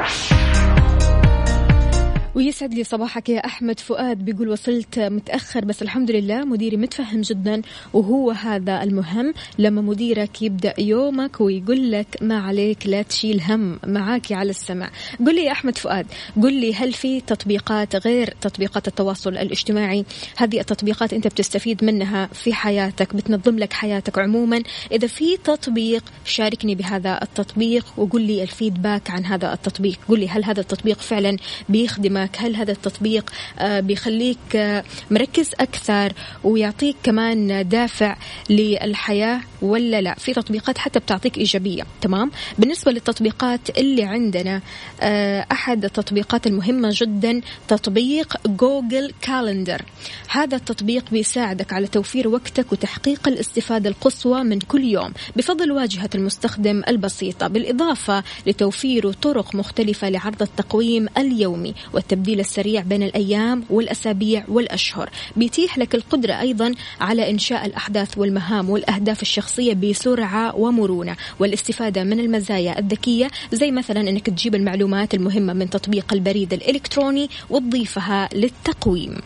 ويسعد 2.35 2.73
لي 2.73 2.83
صباحك 2.83 3.29
يا 3.29 3.45
أحمد 3.45 3.79
فؤاد 3.79 4.17
بيقول 4.17 4.49
وصلت 4.49 4.99
متأخر 4.99 5.65
بس 5.65 5.81
الحمد 5.81 6.11
لله 6.11 6.45
مديري 6.45 6.77
متفهم 6.77 7.21
جدا 7.21 7.61
وهو 7.93 8.31
هذا 8.31 8.83
المهم. 8.83 9.33
لما 9.59 9.81
مديرك 9.81 10.41
يبدأ 10.41 10.73
يومك 10.77 11.41
ويقول 11.41 11.91
لك 11.91 12.07
ما 12.21 12.39
عليك 12.39 12.87
لا 12.87 13.01
تشيل 13.01 13.41
هم 13.41 13.79
معاكي 13.87 14.33
على 14.33 14.49
السمع. 14.49 14.89
قل 15.25 15.35
لي 15.35 15.45
يا 15.45 15.51
أحمد 15.51 15.77
فؤاد 15.77 16.05
قل 16.41 16.53
لي 16.53 16.73
هل 16.73 16.93
في 16.93 17.21
تطبيقات 17.21 17.95
غير 17.95 18.33
تطبيقات 18.41 18.87
التواصل 18.87 19.37
الاجتماعي؟ 19.37 20.05
هذه 20.37 20.59
التطبيقات 20.59 21.13
أنت 21.13 21.27
بتستفيد 21.27 21.83
منها 21.83 22.25
في 22.33 22.53
حياتك 22.53 23.15
بتنظم 23.15 23.59
لك 23.59 23.73
حياتك 23.73 24.19
عموما. 24.19 24.63
إذا 24.91 25.07
في 25.07 25.37
تطبيق 25.37 26.03
شاركني 26.25 26.75
بهذا 26.75 27.19
التطبيق 27.21 27.85
وقل 27.97 28.21
لي 28.21 28.43
الفيدباك 28.43 29.09
عن 29.09 29.25
هذا 29.25 29.53
التطبيق. 29.53 29.99
قل 30.09 30.19
لي 30.19 30.29
هل 30.29 30.43
هذا 30.43 30.61
التطبيق 30.61 30.99
فعلا 30.99 31.37
بيخدمك 31.69 32.22
معك 32.23 32.37
هل 32.39 32.55
هذا 32.55 32.71
التطبيق 32.71 33.29
آه، 33.59 33.79
بيخليك 33.79 34.55
آه، 34.55 34.83
مركز 35.11 35.49
أكثر 35.59 36.13
ويعطيك 36.43 36.95
كمان 37.03 37.67
دافع 37.67 38.15
للحياة؟ 38.49 39.41
ولا 39.63 40.01
لا؟ 40.01 40.15
في 40.15 40.33
تطبيقات 40.33 40.77
حتى 40.77 40.99
بتعطيك 40.99 41.37
إيجابية 41.37 41.83
تمام؟ 42.01 42.31
بالنسبة 42.59 42.91
للتطبيقات 42.91 43.77
اللي 43.77 44.03
عندنا 44.03 44.61
آه، 45.01 45.45
أحد 45.51 45.85
التطبيقات 45.85 46.47
المهمة 46.47 46.89
جدا 46.91 47.41
تطبيق 47.67 48.47
جوجل 48.47 49.11
كالندر 49.21 49.81
هذا 50.29 50.55
التطبيق 50.57 51.09
بيساعدك 51.11 51.73
على 51.73 51.87
توفير 51.87 52.27
وقتك 52.27 52.71
وتحقيق 52.71 53.27
الاستفادة 53.27 53.89
القصوى 53.89 54.43
من 54.43 54.59
كل 54.59 54.83
يوم 54.83 55.13
بفضل 55.35 55.71
واجهة 55.71 56.09
المستخدم 56.15 56.81
البسيطة 56.87 57.47
بالإضافة 57.47 58.23
لتوفير 58.47 59.11
طرق 59.11 59.55
مختلفة 59.55 60.09
لعرض 60.09 60.41
التقويم 60.41 61.07
اليومي 61.17 61.73
والتبديل 61.93 62.39
السريع 62.39 62.81
بين 62.81 63.03
الأيام 63.03 63.63
والأسابيع 63.69 64.45
والأشهر. 64.47 65.09
بيتيح 65.35 65.77
لك 65.77 65.95
القدرة 65.95 66.33
أيضا 66.33 66.73
على 67.01 67.29
إنشاء 67.29 67.65
الأحداث 67.65 68.17
والمهام 68.17 68.69
والأهداف 68.69 69.21
الشخصية 69.21 69.52
بسرعة 69.59 70.55
ومرونة. 70.55 71.15
والاستفادة 71.39 72.03
من 72.03 72.19
المزايا 72.19 72.79
الذكية 72.79 73.27
زي 73.51 73.71
مثلا 73.71 73.99
أنك 73.99 74.29
تجيب 74.29 74.55
المعلومات 74.55 75.13
المهمة 75.13 75.53
من 75.53 75.69
تطبيق 75.69 76.13
البريد 76.13 76.53
الإلكتروني 76.53 77.29
وتضيفها 77.49 78.29
للتقويم. 78.33 79.17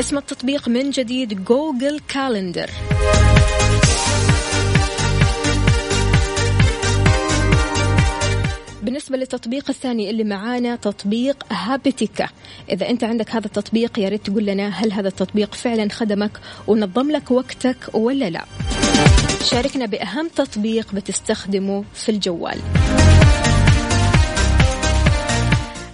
اسم 0.00 0.18
التطبيق 0.18 0.68
من 0.68 0.90
جديد 0.90 1.44
Google 1.44 2.00
Calendar 2.08 2.70
بالنسبة 8.82 9.16
للتطبيق 9.16 9.70
الثاني 9.70 10.10
اللي 10.10 10.24
معانا 10.24 10.76
تطبيق 10.76 11.36
Habitica 11.52 12.28
إذا 12.70 12.90
أنت 12.90 13.04
عندك 13.04 13.30
هذا 13.30 13.46
التطبيق 13.46 13.98
يا 13.98 14.08
ريت 14.08 14.26
تقول 14.26 14.46
لنا 14.46 14.68
هل 14.68 14.92
هذا 14.92 15.08
التطبيق 15.08 15.54
فعلا 15.54 15.88
خدمك 15.92 16.30
ونظم 16.66 17.10
لك 17.10 17.30
وقتك 17.30 17.76
ولا 17.94 18.30
لا. 18.30 18.44
شاركنا 19.44 19.86
بأهم 19.86 20.28
تطبيق 20.28 20.92
بتستخدمه 20.94 21.84
في 21.94 22.08
الجوال. 22.08 22.58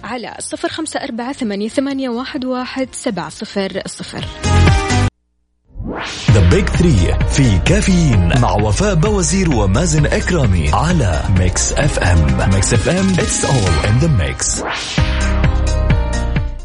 على 0.03 0.35
صفر 0.39 0.69
خمسة 0.69 1.03
أربعة 1.03 1.33
ثمانية, 1.67 2.09
واحد 2.09 2.89
سبعة 2.91 3.29
صفر 3.29 3.81
صفر. 3.85 4.25
the 6.31 6.49
big 6.49 6.69
three 6.69 7.17
في 7.29 7.59
كافيين 7.65 8.41
مع 8.41 8.51
وفاء 8.51 8.95
بوازير 8.95 9.55
ومازن 9.55 10.05
إكرامي 10.05 10.69
على 10.73 11.23
Mix 11.39 11.73
FM 11.73 12.49
Mix 12.53 12.73
FM 12.73 13.09
it's 13.09 13.45
all 13.45 13.89
in 13.89 13.97
the 13.97 14.07
mix 14.07 14.63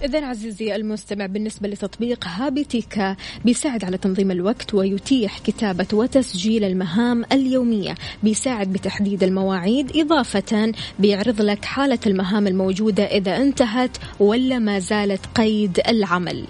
إذا 0.05 0.27
عزيزي 0.27 0.77
المستمع 0.77 1.27
بالنسبة 1.27 1.69
لتطبيق 1.69 2.25
هابيتيكا 2.29 3.17
بيساعد 3.45 3.85
على 3.85 3.99
تنظيم 3.99 4.31
الوقت 4.31 4.75
ويتيح 4.75 5.39
كتابة 5.39 5.87
وتسجيل 5.93 6.65
المهام 6.65 7.25
اليومية. 7.33 7.95
بيساعد 8.23 8.73
بتحديد 8.73 9.23
المواعيد 9.23 9.97
إضافة 9.97 10.73
بيعرض 10.99 11.43
لك 11.43 11.65
حالة 11.65 11.99
المهام 12.07 12.47
الموجودة 12.47 13.05
إذا 13.05 13.37
انتهت 13.37 13.97
ولا 14.21 14.59
ما 14.59 14.79
زالت 14.79 15.21
قيد 15.35 15.81
العمل. 15.89 16.45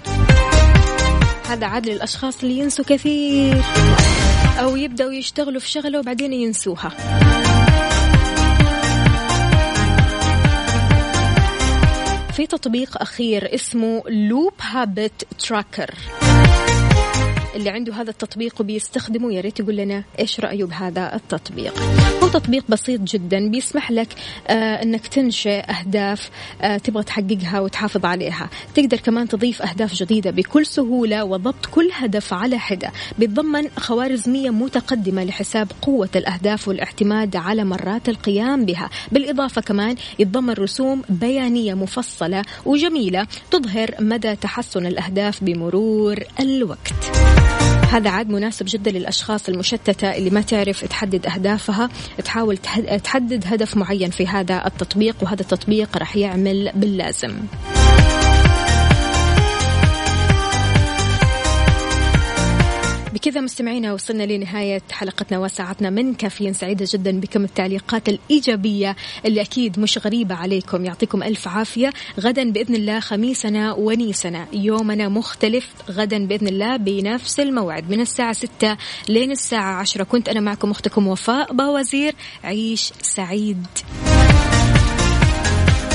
هذا 1.48 1.66
عاد 1.66 1.86
للأشخاص 1.86 2.42
اللي 2.42 2.58
ينسوا 2.58 2.84
كثير. 2.84 3.62
أو 4.60 4.76
يبدأوا 4.76 5.12
يشتغلوا 5.12 5.60
في 5.60 5.70
شغلة 5.70 5.98
وبعدين 5.98 6.32
ينسوها. 6.32 6.88
في 12.32 12.46
تطبيق 12.46 13.02
أخير 13.02 13.54
اسمه 13.54 14.02
لوب 14.08 14.52
هابت 14.60 15.26
تراكر. 15.38 15.94
اللي 17.54 17.70
عنده 17.70 17.94
هذا 17.94 18.10
التطبيق 18.10 18.60
وبيستخدمه 18.60 19.32
يا 19.32 19.40
ريت 19.40 19.60
يقول 19.60 19.76
لنا 19.76 20.04
إيش 20.18 20.40
رأيه 20.40 20.64
بهذا 20.64 21.14
التطبيق. 21.14 21.78
هو 22.22 22.28
تطبيق 22.28 22.64
بسيط 22.68 23.00
جدا 23.00 23.48
بيسمح 23.48 23.90
لك 23.90 24.08
آه 24.48 24.82
إنك 24.82 25.06
تنشئ 25.06 25.70
أهداف 25.70 26.30
آه 26.62 26.76
تبغى 26.76 27.02
تحققها 27.04 27.60
وتحافظ 27.60 28.04
عليها. 28.04 28.50
تقدر 28.74 28.96
كمان 28.96 29.28
تضيف 29.28 29.62
أهداف 29.62 29.94
جديدة 29.94 30.30
بكل 30.30 30.66
سهولة 30.66 31.24
وضبط 31.24 31.66
كل 31.66 31.90
هدف 31.92 32.32
على 32.32 32.58
حدة. 32.58 32.92
بيتضمن 33.18 33.68
خوارزمية 33.76 34.50
متقدمة 34.50 35.24
لحساب 35.24 35.72
قوة 35.82 36.08
الأهداف 36.16 36.68
والاعتماد 36.68 37.36
على 37.36 37.64
مرات 37.64 38.08
القيام 38.08 38.64
بها. 38.64 38.90
بالإضافة 39.12 39.60
كمان 39.60 39.96
يتضمن 40.18 40.52
رسوم 40.52 41.02
بيانية 41.08 41.74
مفصلة 41.74 42.42
وجميلة 42.66 43.26
تظهر 43.50 43.94
مدى 44.00 44.36
تحسن 44.36 44.86
الأهداف 44.86 45.44
بمرور 45.44 46.16
الوقت. 46.40 47.43
هذا 47.90 48.10
عاد 48.10 48.28
مناسب 48.30 48.66
جدا 48.68 48.90
للأشخاص 48.90 49.48
المشتتة 49.48 50.16
اللي 50.16 50.30
ما 50.30 50.40
تعرف 50.40 50.84
تحدد 50.84 51.26
أهدافها. 51.26 51.88
تحاول 52.24 52.56
تحدد 53.04 53.44
هدف 53.46 53.76
معين 53.76 54.10
في 54.10 54.26
هذا 54.26 54.66
التطبيق 54.66 55.16
وهذا 55.22 55.42
التطبيق 55.42 55.96
راح 55.96 56.16
يعمل 56.16 56.72
باللازم. 56.74 57.32
بكذا 63.14 63.40
مستمعينا 63.40 63.92
وصلنا 63.92 64.22
لنهاية 64.22 64.82
حلقتنا 64.90 65.38
وساعتنا 65.38 65.90
من 65.90 66.14
كافيين 66.14 66.52
سعيدة 66.52 66.86
جدا 66.88 67.20
بكم. 67.20 67.44
التعليقات 67.44 68.08
الإيجابية 68.08 68.96
اللي 69.24 69.40
أكيد 69.40 69.78
مش 69.80 69.98
غريبة 69.98 70.34
عليكم. 70.34 70.84
يعطيكم 70.84 71.22
ألف 71.22 71.48
عافية. 71.48 71.92
غدا 72.20 72.50
بإذن 72.50 72.74
الله 72.74 73.00
خميسنا 73.00 73.72
ونيسنا. 73.72 74.46
يومنا 74.52 75.08
مختلف. 75.08 75.68
غدا 75.90 76.26
بإذن 76.26 76.48
الله 76.48 76.76
بنفس 76.76 77.40
الموعد. 77.40 77.90
من 77.90 78.00
الساعة 78.00 78.32
ستة 78.32 78.76
لين 79.08 79.30
الساعة 79.30 79.74
عشرة. 79.74 80.04
كنت 80.04 80.28
أنا 80.28 80.40
معكم 80.40 80.70
أختكم 80.70 81.08
وفاء 81.08 81.52
باوزير. 81.52 82.14
عيش 82.44 82.92
سعيد. 83.02 83.66